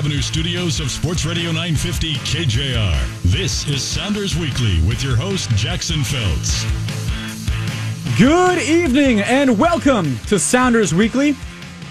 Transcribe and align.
Avenue 0.00 0.22
studios 0.22 0.80
of 0.80 0.90
Sports 0.90 1.26
Radio 1.26 1.52
950 1.52 2.14
KJR. 2.14 3.22
This 3.24 3.68
is 3.68 3.82
Sounders 3.82 4.34
Weekly 4.34 4.80
with 4.88 5.02
your 5.04 5.14
host, 5.14 5.50
Jackson 5.50 6.02
Felts. 6.02 6.64
Good 8.18 8.62
evening 8.62 9.20
and 9.20 9.58
welcome 9.58 10.16
to 10.28 10.38
Sounders 10.38 10.94
Weekly. 10.94 11.36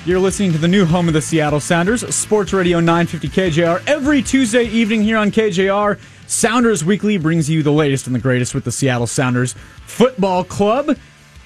You're 0.05 0.17
listening 0.17 0.51
to 0.53 0.57
the 0.57 0.67
new 0.67 0.85
home 0.85 1.07
of 1.07 1.13
the 1.13 1.21
Seattle 1.21 1.59
Sounders, 1.59 2.01
Sports 2.15 2.51
Radio 2.51 2.79
950 2.79 3.27
KJR. 3.27 3.83
Every 3.85 4.23
Tuesday 4.23 4.63
evening 4.63 5.03
here 5.03 5.17
on 5.17 5.29
KJR, 5.29 5.99
Sounders 6.25 6.83
Weekly 6.83 7.19
brings 7.19 7.47
you 7.47 7.61
the 7.61 7.71
latest 7.71 8.07
and 8.07 8.15
the 8.15 8.19
greatest 8.19 8.55
with 8.55 8.63
the 8.63 8.71
Seattle 8.71 9.05
Sounders 9.05 9.53
Football 9.85 10.45
Club. 10.45 10.97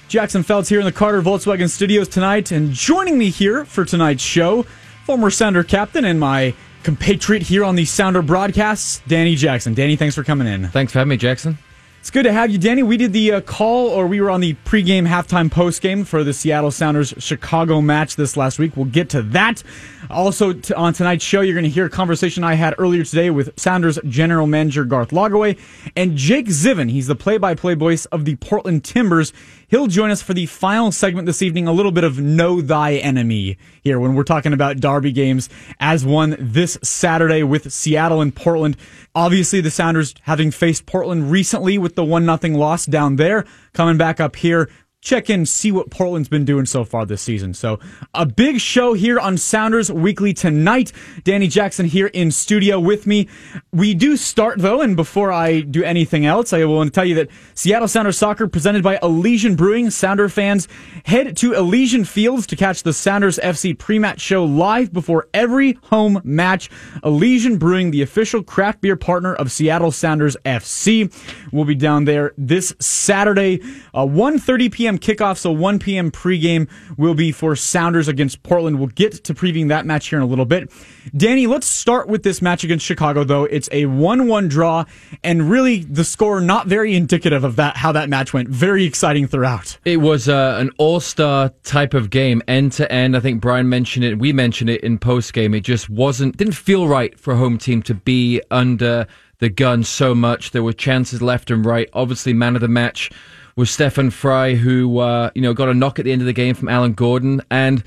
Jackson 0.08 0.42
Felts 0.42 0.70
here 0.70 0.78
in 0.78 0.86
the 0.86 0.92
Carter 0.92 1.20
Volkswagen 1.20 1.68
Studios 1.68 2.08
tonight, 2.08 2.50
and 2.50 2.72
joining 2.72 3.18
me 3.18 3.28
here 3.28 3.66
for 3.66 3.84
tonight's 3.84 4.22
show, 4.22 4.64
former 5.04 5.30
Sounder 5.30 5.62
captain 5.62 6.04
and 6.04 6.18
my 6.18 6.54
compatriot 6.82 7.42
here 7.42 7.62
on 7.64 7.76
the 7.76 7.84
Sounder 7.84 8.22
broadcasts, 8.22 9.02
Danny 9.06 9.36
Jackson. 9.36 9.74
Danny, 9.74 9.96
thanks 9.96 10.14
for 10.14 10.24
coming 10.24 10.46
in. 10.46 10.68
Thanks 10.68 10.92
for 10.92 10.98
having 10.98 11.10
me, 11.10 11.16
Jackson. 11.16 11.58
It's 12.00 12.10
good 12.10 12.24
to 12.24 12.32
have 12.32 12.50
you, 12.50 12.58
Danny. 12.58 12.82
We 12.82 12.98
did 12.98 13.14
the 13.14 13.32
uh, 13.32 13.40
call, 13.40 13.88
or 13.88 14.06
we 14.06 14.20
were 14.20 14.30
on 14.30 14.40
the 14.40 14.54
pregame, 14.66 15.06
halftime, 15.06 15.48
postgame 15.48 16.06
for 16.06 16.22
the 16.22 16.34
Seattle 16.34 16.70
Sounders 16.70 17.14
Chicago 17.18 17.80
match 17.80 18.16
this 18.16 18.36
last 18.36 18.58
week. 18.58 18.76
We'll 18.76 18.84
get 18.86 19.08
to 19.10 19.22
that. 19.22 19.62
Also, 20.10 20.52
t- 20.52 20.74
on 20.74 20.92
tonight's 20.92 21.24
show, 21.24 21.40
you're 21.40 21.54
going 21.54 21.64
to 21.64 21.70
hear 21.70 21.86
a 21.86 21.90
conversation 21.90 22.44
I 22.44 22.54
had 22.54 22.74
earlier 22.78 23.04
today 23.04 23.30
with 23.30 23.58
Sounders 23.58 23.98
general 24.06 24.46
manager 24.46 24.84
Garth 24.84 25.10
Lagerwey 25.10 25.58
and 25.96 26.16
Jake 26.16 26.46
Zivin. 26.46 26.90
He's 26.90 27.06
the 27.06 27.14
play 27.14 27.38
by 27.38 27.54
play 27.54 27.74
voice 27.74 28.04
of 28.06 28.24
the 28.24 28.36
Portland 28.36 28.84
Timbers. 28.84 29.32
He'll 29.68 29.86
join 29.86 30.10
us 30.10 30.22
for 30.22 30.34
the 30.34 30.46
final 30.46 30.92
segment 30.92 31.26
this 31.26 31.42
evening, 31.42 31.66
a 31.66 31.72
little 31.72 31.90
bit 31.90 32.04
of 32.04 32.20
Know 32.20 32.60
Thy 32.60 32.94
Enemy 32.94 33.56
here 33.82 33.98
when 33.98 34.14
we're 34.14 34.22
talking 34.22 34.52
about 34.52 34.78
Derby 34.78 35.12
games 35.12 35.48
as 35.80 36.04
one 36.04 36.36
this 36.38 36.78
Saturday 36.82 37.42
with 37.42 37.72
Seattle 37.72 38.20
and 38.20 38.34
Portland. 38.34 38.76
Obviously, 39.14 39.60
the 39.60 39.70
Sounders 39.70 40.14
having 40.22 40.50
faced 40.50 40.86
Portland 40.86 41.30
recently 41.30 41.78
with 41.78 41.94
the 41.94 42.04
1 42.04 42.24
0 42.24 42.56
loss 42.56 42.86
down 42.86 43.16
there, 43.16 43.44
coming 43.72 43.96
back 43.96 44.20
up 44.20 44.36
here 44.36 44.68
check 45.04 45.28
in, 45.30 45.46
see 45.46 45.70
what 45.70 45.90
Portland's 45.90 46.28
been 46.28 46.44
doing 46.44 46.64
so 46.64 46.82
far 46.84 47.04
this 47.04 47.22
season. 47.22 47.54
So, 47.54 47.78
a 48.14 48.26
big 48.26 48.58
show 48.58 48.94
here 48.94 49.20
on 49.20 49.36
Sounders 49.36 49.92
Weekly 49.92 50.32
tonight. 50.32 50.92
Danny 51.22 51.46
Jackson 51.46 51.86
here 51.86 52.06
in 52.08 52.30
studio 52.30 52.80
with 52.80 53.06
me. 53.06 53.28
We 53.72 53.94
do 53.94 54.16
start 54.16 54.58
though, 54.58 54.80
and 54.80 54.96
before 54.96 55.30
I 55.30 55.60
do 55.60 55.84
anything 55.84 56.24
else, 56.24 56.52
I 56.52 56.64
will 56.64 56.88
tell 56.90 57.04
you 57.04 57.14
that 57.16 57.28
Seattle 57.54 57.86
Sounders 57.86 58.18
Soccer 58.18 58.48
presented 58.48 58.82
by 58.82 58.98
Elysian 59.02 59.54
Brewing. 59.54 59.90
Sounder 59.90 60.28
fans 60.28 60.66
head 61.04 61.36
to 61.36 61.52
Elysian 61.52 62.04
Fields 62.04 62.46
to 62.46 62.56
catch 62.56 62.82
the 62.82 62.92
Sounders 62.92 63.38
FC 63.38 63.78
pre-match 63.78 64.20
show 64.20 64.44
live 64.44 64.92
before 64.92 65.28
every 65.34 65.78
home 65.84 66.20
match. 66.24 66.70
Elysian 67.04 67.58
Brewing, 67.58 67.90
the 67.90 68.00
official 68.00 68.42
craft 68.42 68.80
beer 68.80 68.96
partner 68.96 69.34
of 69.34 69.52
Seattle 69.52 69.92
Sounders 69.92 70.36
FC, 70.46 71.12
will 71.52 71.66
be 71.66 71.74
down 71.74 72.06
there 72.06 72.32
this 72.38 72.74
Saturday, 72.80 73.60
uh, 73.92 74.06
1.30 74.06 74.72
p.m. 74.72 74.93
kickoff, 74.98 75.38
so 75.38 75.50
1 75.50 75.78
p.m. 75.78 76.10
pregame 76.10 76.68
will 76.96 77.14
be 77.14 77.32
for 77.32 77.56
Sounders 77.56 78.08
against 78.08 78.42
Portland. 78.42 78.78
We'll 78.78 78.88
get 78.88 79.24
to 79.24 79.34
previewing 79.34 79.68
that 79.68 79.86
match 79.86 80.08
here 80.08 80.18
in 80.18 80.22
a 80.22 80.26
little 80.26 80.44
bit. 80.44 80.70
Danny, 81.16 81.46
let's 81.46 81.66
start 81.66 82.08
with 82.08 82.22
this 82.22 82.40
match 82.40 82.64
against 82.64 82.84
Chicago, 82.84 83.24
though. 83.24 83.44
It's 83.44 83.68
a 83.72 83.84
1-1 83.84 84.48
draw, 84.48 84.84
and 85.22 85.50
really 85.50 85.80
the 85.84 86.04
score 86.04 86.40
not 86.40 86.66
very 86.66 86.94
indicative 86.94 87.44
of 87.44 87.56
that 87.56 87.76
how 87.76 87.92
that 87.92 88.08
match 88.08 88.32
went. 88.32 88.48
Very 88.48 88.84
exciting 88.84 89.26
throughout. 89.26 89.78
It 89.84 89.98
was 89.98 90.28
uh, 90.28 90.56
an 90.58 90.70
all-star 90.78 91.50
type 91.62 91.94
of 91.94 92.10
game, 92.10 92.42
end 92.48 92.72
to 92.72 92.90
end. 92.90 93.16
I 93.16 93.20
think 93.20 93.40
Brian 93.40 93.68
mentioned 93.68 94.04
it. 94.04 94.18
We 94.18 94.32
mentioned 94.32 94.70
it 94.70 94.82
in 94.82 94.98
post 94.98 95.32
game. 95.32 95.54
It 95.54 95.60
just 95.60 95.90
wasn't 95.90 96.36
didn't 96.36 96.54
feel 96.54 96.88
right 96.88 97.18
for 97.18 97.34
a 97.34 97.36
home 97.36 97.58
team 97.58 97.82
to 97.82 97.94
be 97.94 98.40
under 98.50 99.06
the 99.38 99.48
gun 99.48 99.84
so 99.84 100.14
much. 100.14 100.52
There 100.52 100.62
were 100.62 100.72
chances 100.72 101.20
left 101.20 101.50
and 101.50 101.64
right. 101.64 101.88
Obviously, 101.92 102.32
man 102.32 102.54
of 102.54 102.60
the 102.60 102.68
match 102.68 103.10
was 103.56 103.70
Stefan 103.70 104.10
Frei, 104.10 104.54
who 104.54 104.98
uh, 104.98 105.30
you 105.34 105.42
know 105.42 105.54
got 105.54 105.68
a 105.68 105.74
knock 105.74 105.98
at 105.98 106.04
the 106.04 106.12
end 106.12 106.22
of 106.22 106.26
the 106.26 106.32
game 106.32 106.54
from 106.54 106.68
Alan 106.68 106.92
Gordon, 106.92 107.42
and 107.50 107.82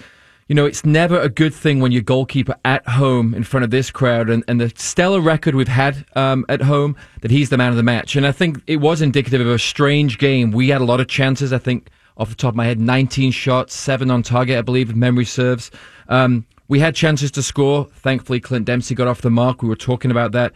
you 0.47 0.55
know 0.55 0.65
it's 0.65 0.85
never 0.85 1.19
a 1.19 1.29
good 1.29 1.53
thing 1.53 1.79
when 1.79 1.91
your 1.91 2.01
goalkeeper 2.01 2.55
at 2.63 2.87
home 2.87 3.33
in 3.33 3.43
front 3.43 3.63
of 3.63 3.69
this 3.69 3.91
crowd, 3.91 4.29
and, 4.29 4.43
and 4.47 4.61
the 4.61 4.71
stellar 4.75 5.19
record 5.19 5.55
we've 5.55 5.67
had 5.67 6.05
um, 6.15 6.45
at 6.49 6.61
home 6.61 6.95
that 7.21 7.31
he's 7.31 7.49
the 7.49 7.57
man 7.57 7.69
of 7.69 7.75
the 7.75 7.83
match, 7.83 8.15
and 8.15 8.25
I 8.25 8.31
think 8.31 8.61
it 8.67 8.77
was 8.77 9.01
indicative 9.01 9.41
of 9.41 9.47
a 9.47 9.59
strange 9.59 10.17
game. 10.17 10.51
We 10.51 10.69
had 10.69 10.81
a 10.81 10.85
lot 10.85 10.99
of 10.99 11.07
chances. 11.07 11.51
I 11.51 11.57
think 11.57 11.89
off 12.17 12.29
the 12.29 12.35
top 12.35 12.49
of 12.49 12.55
my 12.55 12.65
head, 12.65 12.79
19 12.79 13.31
shots, 13.31 13.75
seven 13.75 14.09
on 14.09 14.23
target, 14.23 14.57
I 14.57 14.61
believe, 14.61 14.89
if 14.89 14.95
memory 14.95 15.25
serves. 15.25 15.69
Um, 16.09 16.45
we 16.67 16.79
had 16.79 16.95
chances 16.95 17.31
to 17.31 17.43
score. 17.43 17.85
Thankfully, 17.85 18.39
Clint 18.39 18.65
Dempsey 18.65 18.95
got 18.95 19.07
off 19.07 19.21
the 19.21 19.29
mark. 19.29 19.61
We 19.61 19.69
were 19.69 19.75
talking 19.75 20.11
about 20.11 20.31
that 20.31 20.53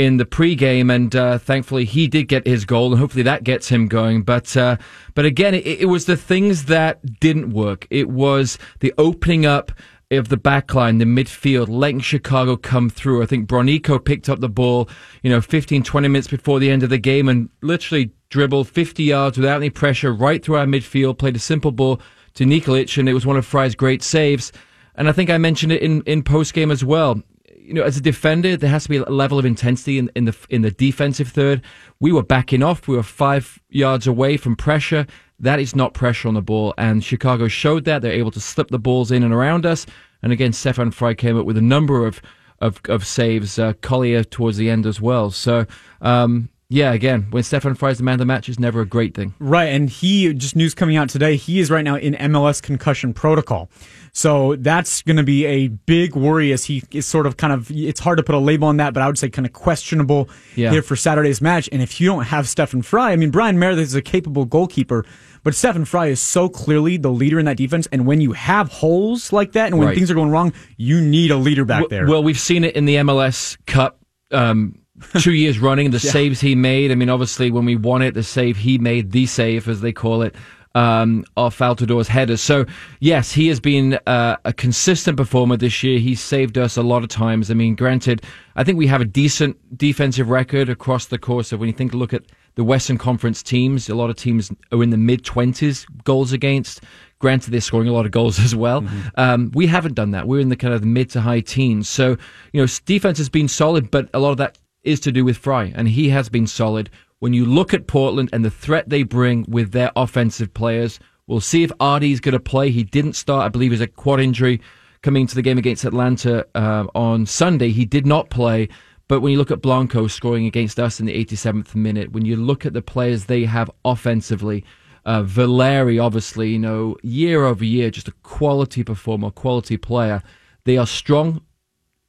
in 0.00 0.16
the 0.16 0.24
pregame, 0.24 0.90
and 0.90 1.14
uh, 1.14 1.36
thankfully 1.36 1.84
he 1.84 2.08
did 2.08 2.26
get 2.26 2.46
his 2.46 2.64
goal, 2.64 2.90
and 2.90 2.98
hopefully 2.98 3.22
that 3.22 3.44
gets 3.44 3.68
him 3.68 3.86
going. 3.86 4.22
But 4.22 4.56
uh, 4.56 4.78
but 5.14 5.26
again, 5.26 5.54
it, 5.54 5.66
it, 5.66 5.88
was 5.90 6.06
the 6.06 6.16
things 6.16 6.64
that 6.64 7.20
didn't 7.20 7.50
work. 7.50 7.86
It 7.90 8.08
was 8.08 8.56
the 8.78 8.94
opening 8.96 9.44
up 9.44 9.72
of 10.10 10.28
the 10.28 10.38
backline, 10.38 11.00
the 11.00 11.04
midfield, 11.04 11.68
letting 11.68 12.00
Chicago 12.00 12.56
come 12.56 12.88
through. 12.88 13.22
I 13.22 13.26
think 13.26 13.46
Bronico 13.46 14.02
picked 14.02 14.30
up 14.30 14.40
the 14.40 14.48
ball, 14.48 14.88
you 15.22 15.28
know, 15.28 15.42
15, 15.42 15.82
20 15.82 16.08
minutes 16.08 16.28
before 16.28 16.58
the 16.58 16.70
end 16.70 16.82
of 16.82 16.88
the 16.88 16.98
game, 16.98 17.28
and 17.28 17.50
literally 17.60 18.10
dribbled 18.30 18.68
50 18.68 19.02
yards 19.04 19.36
without 19.36 19.56
any 19.56 19.68
pressure 19.68 20.14
right 20.14 20.42
through 20.42 20.56
our 20.56 20.64
midfield, 20.64 21.18
played 21.18 21.36
a 21.36 21.40
simple 21.40 21.72
ball 21.72 22.00
to 22.34 22.44
Nikolic, 22.44 22.96
and 22.96 23.06
it 23.06 23.12
was 23.12 23.26
one 23.26 23.36
of 23.36 23.44
Frei's 23.44 23.74
great 23.74 24.02
saves. 24.02 24.50
And 24.94 25.10
I 25.10 25.12
think 25.12 25.28
I 25.28 25.36
mentioned 25.36 25.72
it 25.72 25.82
in, 25.82 26.00
in 26.06 26.22
post 26.22 26.54
game 26.54 26.70
as 26.70 26.82
well 26.82 27.22
you 27.70 27.76
know, 27.76 27.84
as 27.84 27.96
a 27.96 28.00
defender, 28.00 28.56
there 28.56 28.68
has 28.68 28.82
to 28.82 28.88
be 28.88 28.96
a 28.96 29.04
level 29.04 29.38
of 29.38 29.44
intensity 29.44 29.96
in, 29.96 30.10
in 30.16 30.24
the 30.24 30.36
in 30.48 30.62
the 30.62 30.72
defensive 30.72 31.28
third. 31.28 31.62
We 32.00 32.10
were 32.10 32.24
backing 32.24 32.64
off. 32.64 32.88
We 32.88 32.96
were 32.96 33.04
five 33.04 33.60
yards 33.68 34.08
away 34.08 34.36
from 34.36 34.56
pressure. 34.56 35.06
That 35.38 35.60
is 35.60 35.76
not 35.76 35.94
pressure 35.94 36.26
on 36.26 36.34
the 36.34 36.42
ball, 36.42 36.74
and 36.78 37.04
Chicago 37.04 37.46
showed 37.46 37.84
that. 37.84 38.02
They're 38.02 38.10
able 38.10 38.32
to 38.32 38.40
slip 38.40 38.70
the 38.70 38.78
balls 38.80 39.12
in 39.12 39.22
and 39.22 39.32
around 39.32 39.66
us. 39.66 39.86
And 40.20 40.32
again, 40.32 40.52
Stefan 40.52 40.90
Frei 40.90 41.14
came 41.14 41.38
up 41.38 41.46
with 41.46 41.56
a 41.56 41.62
number 41.62 42.04
of 42.04 42.20
of, 42.58 42.80
of 42.88 43.06
saves. 43.06 43.56
Uh, 43.56 43.74
Collier 43.82 44.24
towards 44.24 44.56
the 44.56 44.68
end 44.68 44.84
as 44.84 45.00
well. 45.00 45.30
So. 45.30 45.64
Um, 46.00 46.49
yeah, 46.72 46.92
again, 46.92 47.26
when 47.30 47.42
Stefan 47.42 47.74
Frei's 47.74 47.98
the 47.98 48.04
man 48.04 48.14
of 48.14 48.18
the 48.20 48.26
match 48.26 48.48
is 48.48 48.60
never 48.60 48.80
a 48.80 48.86
great 48.86 49.12
thing. 49.12 49.34
Right, 49.40 49.66
and 49.66 49.90
he 49.90 50.32
just 50.32 50.54
news 50.54 50.72
coming 50.72 50.96
out 50.96 51.08
today. 51.08 51.34
He 51.34 51.58
is 51.58 51.68
right 51.68 51.82
now 51.82 51.96
in 51.96 52.14
MLS 52.14 52.62
concussion 52.62 53.12
protocol. 53.12 53.68
So 54.12 54.54
that's 54.54 55.02
going 55.02 55.16
to 55.16 55.24
be 55.24 55.46
a 55.46 55.66
big 55.66 56.14
worry 56.14 56.52
as 56.52 56.64
he 56.64 56.84
is 56.92 57.06
sort 57.06 57.26
of 57.26 57.36
kind 57.36 57.52
of, 57.52 57.72
it's 57.72 57.98
hard 57.98 58.18
to 58.18 58.22
put 58.22 58.36
a 58.36 58.38
label 58.38 58.68
on 58.68 58.76
that, 58.76 58.94
but 58.94 59.02
I 59.02 59.08
would 59.08 59.18
say 59.18 59.28
kind 59.28 59.46
of 59.46 59.52
questionable 59.52 60.28
yeah. 60.54 60.70
here 60.70 60.82
for 60.82 60.94
Saturday's 60.94 61.40
match. 61.40 61.68
And 61.72 61.82
if 61.82 62.00
you 62.00 62.06
don't 62.06 62.24
have 62.24 62.48
Stefan 62.48 62.82
Frei, 62.82 63.12
I 63.12 63.16
mean, 63.16 63.30
Brian 63.30 63.58
Meredith 63.58 63.82
is 63.82 63.94
a 63.96 64.02
capable 64.02 64.44
goalkeeper, 64.44 65.04
but 65.42 65.56
Stefan 65.56 65.84
Frei 65.84 66.12
is 66.12 66.20
so 66.20 66.48
clearly 66.48 66.98
the 66.98 67.10
leader 67.10 67.40
in 67.40 67.46
that 67.46 67.56
defense. 67.56 67.88
And 67.90 68.06
when 68.06 68.20
you 68.20 68.30
have 68.32 68.70
holes 68.70 69.32
like 69.32 69.52
that 69.52 69.66
and 69.66 69.78
when 69.78 69.88
right. 69.88 69.96
things 69.96 70.08
are 70.08 70.14
going 70.14 70.30
wrong, 70.30 70.52
you 70.76 71.00
need 71.00 71.32
a 71.32 71.36
leader 71.36 71.64
back 71.64 71.88
there. 71.88 72.06
Well, 72.06 72.22
we've 72.22 72.38
seen 72.38 72.62
it 72.62 72.76
in 72.76 72.84
the 72.84 72.96
MLS 72.96 73.58
Cup. 73.66 73.98
Um, 74.32 74.79
two 75.18 75.32
years 75.32 75.58
running, 75.58 75.90
the 75.90 75.98
yeah. 75.98 76.10
saves 76.10 76.40
he 76.40 76.54
made. 76.54 76.92
I 76.92 76.94
mean, 76.94 77.10
obviously, 77.10 77.50
when 77.50 77.64
we 77.64 77.76
won 77.76 78.02
it, 78.02 78.14
the 78.14 78.22
save 78.22 78.56
he 78.56 78.78
made, 78.78 79.12
the 79.12 79.26
save 79.26 79.68
as 79.68 79.80
they 79.80 79.92
call 79.92 80.22
it, 80.22 80.34
um, 80.74 81.24
of 81.36 81.56
Altidore's 81.56 82.08
headers. 82.08 82.40
So, 82.40 82.64
yes, 83.00 83.32
he 83.32 83.48
has 83.48 83.60
been 83.60 83.98
uh, 84.06 84.36
a 84.44 84.52
consistent 84.52 85.16
performer 85.16 85.56
this 85.56 85.82
year. 85.82 85.98
He's 85.98 86.20
saved 86.20 86.58
us 86.58 86.76
a 86.76 86.82
lot 86.82 87.02
of 87.02 87.08
times. 87.08 87.50
I 87.50 87.54
mean, 87.54 87.74
granted, 87.74 88.22
I 88.56 88.64
think 88.64 88.78
we 88.78 88.86
have 88.86 89.00
a 89.00 89.04
decent 89.04 89.56
defensive 89.76 90.30
record 90.30 90.68
across 90.68 91.06
the 91.06 91.18
course 91.18 91.52
of 91.52 91.60
when 91.60 91.68
you 91.68 91.72
think 91.72 91.92
look 91.92 92.14
at 92.14 92.24
the 92.54 92.64
Western 92.64 92.98
Conference 92.98 93.42
teams. 93.42 93.88
A 93.88 93.94
lot 93.94 94.10
of 94.10 94.16
teams 94.16 94.52
are 94.72 94.82
in 94.82 94.90
the 94.90 94.96
mid 94.96 95.24
20s 95.24 95.86
goals 96.04 96.32
against. 96.32 96.82
Granted, 97.18 97.50
they're 97.50 97.60
scoring 97.60 97.88
a 97.88 97.92
lot 97.92 98.06
of 98.06 98.12
goals 98.12 98.38
as 98.44 98.54
well. 98.54 98.82
Mm-hmm. 98.82 99.08
Um, 99.16 99.50
we 99.54 99.66
haven't 99.66 99.94
done 99.94 100.12
that. 100.12 100.26
We're 100.26 100.40
in 100.40 100.48
the 100.48 100.56
kind 100.56 100.74
of 100.74 100.84
mid 100.84 101.10
to 101.10 101.20
high 101.20 101.40
teens. 101.40 101.88
So, 101.88 102.16
you 102.52 102.60
know, 102.60 102.66
defense 102.86 103.18
has 103.18 103.28
been 103.28 103.48
solid, 103.48 103.90
but 103.90 104.08
a 104.14 104.18
lot 104.18 104.30
of 104.30 104.36
that 104.38 104.58
is 104.82 105.00
to 105.00 105.12
do 105.12 105.24
with 105.24 105.36
Frei, 105.36 105.72
and 105.74 105.88
he 105.88 106.08
has 106.10 106.28
been 106.28 106.46
solid 106.46 106.90
when 107.20 107.34
you 107.34 107.44
look 107.44 107.72
at 107.72 107.86
Portland 107.86 108.30
and 108.32 108.44
the 108.44 108.50
threat 108.50 108.88
they 108.88 109.02
bring 109.02 109.44
with 109.46 109.72
their 109.72 109.92
offensive 109.94 110.52
players, 110.52 110.98
we'll 111.26 111.40
see 111.40 111.62
if 111.62 111.70
Adi's 111.78 112.18
going 112.18 112.32
to 112.32 112.40
play. 112.40 112.70
He 112.70 112.82
didn't 112.82 113.12
start, 113.12 113.44
I 113.44 113.48
believe, 113.48 113.72
as 113.72 113.82
a 113.82 113.86
quad 113.86 114.20
injury 114.20 114.60
coming 115.02 115.26
to 115.26 115.34
the 115.34 115.42
game 115.42 115.58
against 115.58 115.84
Atlanta 115.84 116.46
uh, 116.54 116.86
on 116.94 117.26
Sunday. 117.26 117.70
He 117.70 117.84
did 117.84 118.06
not 118.06 118.30
play. 118.30 118.68
But 119.06 119.20
when 119.20 119.32
you 119.32 119.38
look 119.38 119.50
at 119.50 119.60
Blanco 119.60 120.06
scoring 120.06 120.46
against 120.46 120.80
us 120.80 120.98
in 120.98 121.06
the 121.06 121.24
87th 121.24 121.74
minute, 121.74 122.12
when 122.12 122.24
you 122.24 122.36
look 122.36 122.64
at 122.64 122.72
the 122.72 122.82
players 122.82 123.26
they 123.26 123.44
have 123.44 123.70
offensively, 123.84 124.64
uh, 125.04 125.22
Valeri, 125.22 125.98
obviously, 125.98 126.50
you 126.50 126.58
know, 126.58 126.96
year 127.02 127.44
over 127.44 127.64
year, 127.64 127.90
just 127.90 128.08
a 128.08 128.12
quality 128.22 128.82
performer, 128.82 129.30
quality 129.30 129.76
player. 129.76 130.22
They 130.64 130.78
are 130.78 130.86
strong 130.86 131.42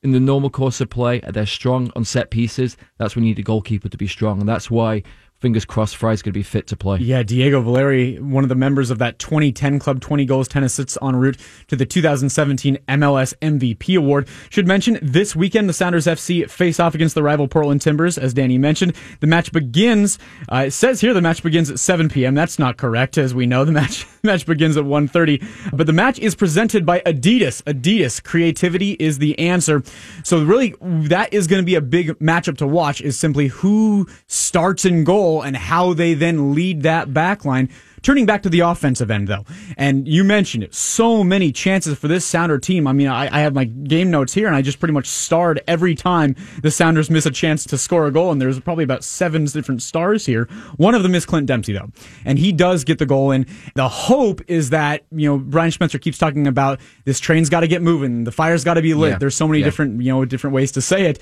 in 0.04 0.12
the 0.12 0.20
normal 0.20 0.50
course 0.50 0.82
of 0.82 0.90
play, 0.90 1.20
they're 1.20 1.46
strong 1.46 1.92
on 1.96 2.04
set 2.04 2.32
pieces. 2.32 2.76
That's 2.98 3.16
when 3.16 3.24
you 3.24 3.32
need 3.32 3.40
a 3.40 3.44
goalkeeper 3.44 3.90
to 3.90 3.98
be 3.98 4.08
strong. 4.08 4.40
And 4.40 4.50
that's 4.50 4.72
why 4.72 5.04
fingers 5.42 5.66
crossed 5.66 5.98
Frei's 5.98 6.22
going 6.22 6.32
to 6.32 6.40
be 6.40 6.44
fit 6.44 6.68
to 6.68 6.78
play. 6.78 7.00
Yeah, 7.00 7.24
Diego 7.24 7.62
Valeri, 7.62 8.20
one 8.20 8.44
of 8.44 8.50
the 8.50 8.56
members 8.56 8.92
of 8.92 9.00
that 9.00 9.18
2010 9.18 9.80
club, 9.80 10.00
20 10.00 10.26
goals, 10.26 10.48
10 10.48 10.64
assists 10.64 10.98
en 11.02 11.16
route 11.16 11.38
to 11.68 11.76
the 11.76 11.86
2017 11.86 12.78
MLS 12.88 13.34
MVP 13.42 13.98
award. 13.98 14.28
Should 14.52 14.68
mention 14.68 15.00
this 15.02 15.36
weekend 15.36 15.68
the 15.68 15.74
Sounders 15.74 16.06
FC 16.06 16.50
face 16.50 16.80
off 16.80 16.94
against 16.94 17.16
the 17.16 17.24
rival 17.24 17.48
Portland 17.48 17.82
Timbers, 17.82 18.18
as 18.18 18.34
Danny 18.34 18.60
mentioned. 18.60 18.96
The 19.20 19.28
match 19.28 19.52
begins, 19.52 20.20
uh, 20.52 20.66
it 20.68 20.72
says 20.72 21.02
here 21.02 21.14
the 21.14 21.22
match 21.22 21.42
begins 21.42 21.72
at 21.72 21.80
7 21.80 22.08
p.m. 22.10 22.36
That's 22.36 22.60
not 22.60 22.78
correct, 22.78 23.18
as 23.18 23.34
we 23.34 23.48
know. 23.48 23.66
The 23.66 23.72
match 23.72 24.06
match 24.24 24.46
begins 24.46 24.78
at 24.78 24.86
1.30. 24.86 25.76
But 25.76 25.88
the 25.88 25.94
match 25.94 26.20
is 26.20 26.36
presented 26.36 26.86
by 26.86 27.00
Adidas. 27.00 27.64
Adidas, 27.64 28.24
creativity 28.24 28.92
is 28.92 29.18
the 29.18 29.38
answer. 29.40 29.82
So 30.24 30.44
really, 30.44 30.76
that 30.82 31.34
is 31.34 31.48
going 31.48 31.62
to 31.62 31.66
be 31.66 31.76
a 31.76 31.82
big 31.82 32.20
matchup 32.20 32.58
to 32.58 32.68
watch, 32.68 33.02
is 33.02 33.18
simply 33.18 33.48
who 33.48 34.08
starts 34.28 34.86
in 34.86 35.04
goal 35.04 35.31
and 35.40 35.56
how 35.56 35.94
they 35.94 36.14
then 36.14 36.54
lead 36.54 36.84
that 36.84 37.14
back 37.14 37.46
line. 37.46 37.70
Turning 38.04 38.26
back 38.26 38.42
to 38.42 38.50
the 38.50 38.62
offensive 38.62 39.12
end, 39.12 39.28
though, 39.28 39.46
and 39.78 40.08
you 40.08 40.24
mentioned 40.24 40.64
it, 40.64 40.74
so 40.74 41.24
many 41.24 41.52
chances 41.52 41.98
for 42.00 42.08
this 42.08 42.26
Sounder 42.26 42.58
team. 42.58 42.88
I 42.88 42.94
mean, 42.94 43.08
I, 43.08 43.28
I, 43.32 43.42
have 43.42 43.54
my 43.54 43.66
game 43.66 44.10
notes 44.10 44.34
here, 44.34 44.48
and 44.48 44.56
I 44.56 44.64
just 44.64 44.80
pretty 44.80 44.94
much 44.94 45.06
starred 45.06 45.62
every 45.68 45.94
time 45.94 46.36
the 46.64 46.72
Sounders 46.72 47.12
miss 47.12 47.28
a 47.28 47.32
chance 47.32 47.64
to 47.66 47.78
score 47.78 48.08
a 48.08 48.12
goal, 48.12 48.32
and 48.32 48.42
there's 48.42 48.60
probably 48.60 48.84
about 48.84 49.04
seven 49.04 49.46
different 49.46 49.84
stars 49.84 50.26
here. 50.26 50.46
One 50.78 50.96
of 50.96 51.04
them 51.04 51.14
is 51.14 51.28
Clint 51.28 51.46
Dempsey, 51.46 51.74
though, 51.74 51.92
and 52.26 52.40
he 52.40 52.52
does 52.52 52.84
get 52.84 52.98
the 52.98 53.06
goal 53.06 53.30
in. 53.30 53.46
The 53.76 53.88
hope 53.88 54.42
is 54.48 54.72
that, 54.72 55.04
you 55.12 55.30
know, 55.30 55.38
Brian 55.38 55.72
Spencer 55.72 56.00
keeps 56.00 56.18
talking 56.18 56.48
about 56.48 56.80
this 57.06 57.20
train's 57.20 57.50
got 57.50 57.60
to 57.60 57.68
get 57.68 57.84
moving, 57.84 58.24
the 58.24 58.32
fire's 58.32 58.64
got 58.64 58.76
to 58.76 58.82
be 58.82 58.96
lit. 58.96 59.12
Yeah. 59.12 59.18
There's 59.20 59.36
so 59.36 59.48
many 59.48 59.60
yeah. 59.60 59.66
different, 59.66 60.02
you 60.02 60.12
know, 60.12 60.26
different 60.26 60.56
ways 60.56 60.72
to 60.72 60.82
say 60.82 61.06
it. 61.06 61.20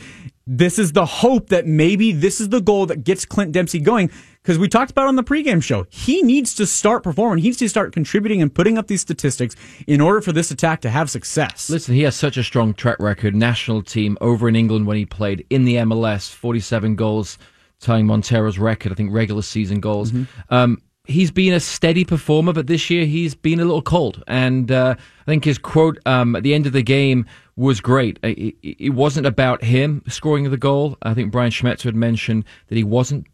This 0.48 0.80
is 0.80 0.94
the 0.94 1.06
hope 1.06 1.50
that 1.50 1.68
maybe 1.68 2.12
this 2.14 2.40
is 2.40 2.50
the 2.50 2.62
goal 2.62 2.86
that 2.88 3.04
gets 3.04 3.26
Clint 3.26 3.52
Dempsey 3.52 3.80
going 3.80 4.10
because 4.50 4.58
we 4.58 4.68
talked 4.68 4.90
about 4.90 5.06
on 5.06 5.16
the 5.16 5.24
pregame 5.24 5.62
show. 5.62 5.86
He 5.92 6.24
needs 6.24 6.56
to 6.56 6.66
start 6.66 7.04
performing. 7.04 7.38
He 7.38 7.50
needs 7.50 7.60
to 7.60 7.70
start 7.70 7.94
contributing 7.94 8.42
and 8.42 8.52
putting 8.52 8.80
up 8.80 8.88
these 8.88 9.00
statistics 9.00 9.56
in 9.86 10.02
order 10.02 10.22
for 10.22 10.32
this 10.32 10.50
attack 10.50 10.82
to 10.82 10.90
have 10.90 11.08
success. 11.08 11.70
Listen, 11.70 11.94
he 11.94 12.02
has 12.02 12.16
such 12.16 12.36
a 12.36 12.44
strong 12.44 12.74
track 12.74 12.98
record. 13.00 13.36
National 13.36 13.84
team 13.84 14.18
over 14.22 14.50
in 14.50 14.56
England 14.56 14.88
when 14.88 14.98
he 14.98 15.06
played 15.06 15.46
in 15.52 15.66
the 15.66 15.76
MLS, 15.76 16.34
47 16.34 16.96
goals, 16.96 17.38
tying 17.80 18.08
Montero's 18.08 18.58
record, 18.58 18.92
I 18.92 18.96
think, 18.96 19.14
regular 19.14 19.44
season 19.44 19.82
goals. 19.82 20.12
Mm-hmm. 20.12 20.52
Um, 20.52 20.82
he's 21.06 21.30
been 21.30 21.54
a 21.54 21.60
steady 21.60 22.04
performer, 22.04 22.52
but 22.52 22.66
this 22.66 22.90
year 22.90 23.06
he's 23.06 23.36
been 23.36 23.60
a 23.60 23.66
little 23.66 23.84
cold. 23.84 24.24
And 24.26 24.72
uh, 24.72 24.96
I 24.98 25.26
think 25.26 25.46
his 25.46 25.60
quote 25.60 26.00
um, 26.08 26.36
at 26.36 26.42
the 26.42 26.56
end 26.56 26.66
of 26.66 26.74
the 26.74 26.82
game 26.82 27.28
was 27.56 27.82
great. 27.82 28.18
It, 28.24 28.56
it, 28.64 28.94
wasn't 28.96 29.28
about 29.28 29.64
him 29.64 30.02
scoring 30.08 30.50
the 30.50 30.58
goal. 30.58 30.98
I 31.04 31.14
think 31.14 31.32
Brian 31.32 31.52
Schmetzer 31.52 31.84
had 31.84 31.96
mentioned 31.96 32.46
that 32.70 32.76
he 32.76 32.84
wasn't 32.84 33.28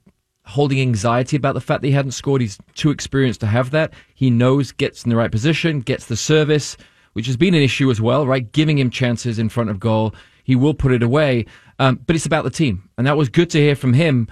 holding 0.46 0.80
anxiety 0.80 1.36
about 1.36 1.54
the 1.54 1.62
fact 1.62 1.82
that 1.82 1.88
he 1.88 1.94
hadn't 1.94 2.12
scored. 2.12 2.42
He's 2.42 2.58
too 2.76 2.92
experienced 2.92 3.40
to 3.42 3.48
have 3.48 3.72
that. 3.72 3.94
He 4.14 4.30
knows, 4.30 4.72
gets 4.72 5.04
in 5.04 5.10
the 5.10 5.16
right 5.16 5.32
position, 5.32 5.82
gets 5.82 6.06
the 6.06 6.16
service, 6.16 6.78
which 7.14 7.26
has 7.26 7.38
been 7.38 7.54
an 7.54 7.62
issue 7.62 7.90
as 7.90 8.00
well, 8.00 8.28
right? 8.28 8.52
Giving 8.52 8.78
him 8.78 8.90
chances 8.90 9.40
in 9.40 9.50
front 9.50 9.70
of 9.70 9.80
goal. 9.80 10.14
He 10.44 10.56
will 10.56 10.74
put 10.74 10.92
it 10.92 11.04
away. 11.04 11.46
Um, 11.80 12.00
but 12.06 12.16
it's 12.16 12.26
about 12.26 12.44
the 12.44 12.50
team. 12.50 12.90
And 12.98 13.08
that 13.08 13.18
was 13.18 13.30
good 13.30 13.50
to 13.52 13.60
hear 13.60 13.76
from 13.76 13.94
him. 13.94 14.28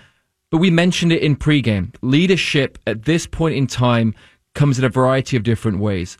But 0.51 0.59
we 0.59 0.69
mentioned 0.69 1.11
it 1.11 1.23
in 1.23 1.35
pregame. 1.35 1.95
Leadership 2.01 2.77
at 2.85 3.05
this 3.05 3.25
point 3.25 3.55
in 3.55 3.65
time 3.65 4.13
comes 4.53 4.77
in 4.77 4.85
a 4.85 4.89
variety 4.89 5.35
of 5.35 5.43
different 5.43 5.79
ways. 5.79 6.17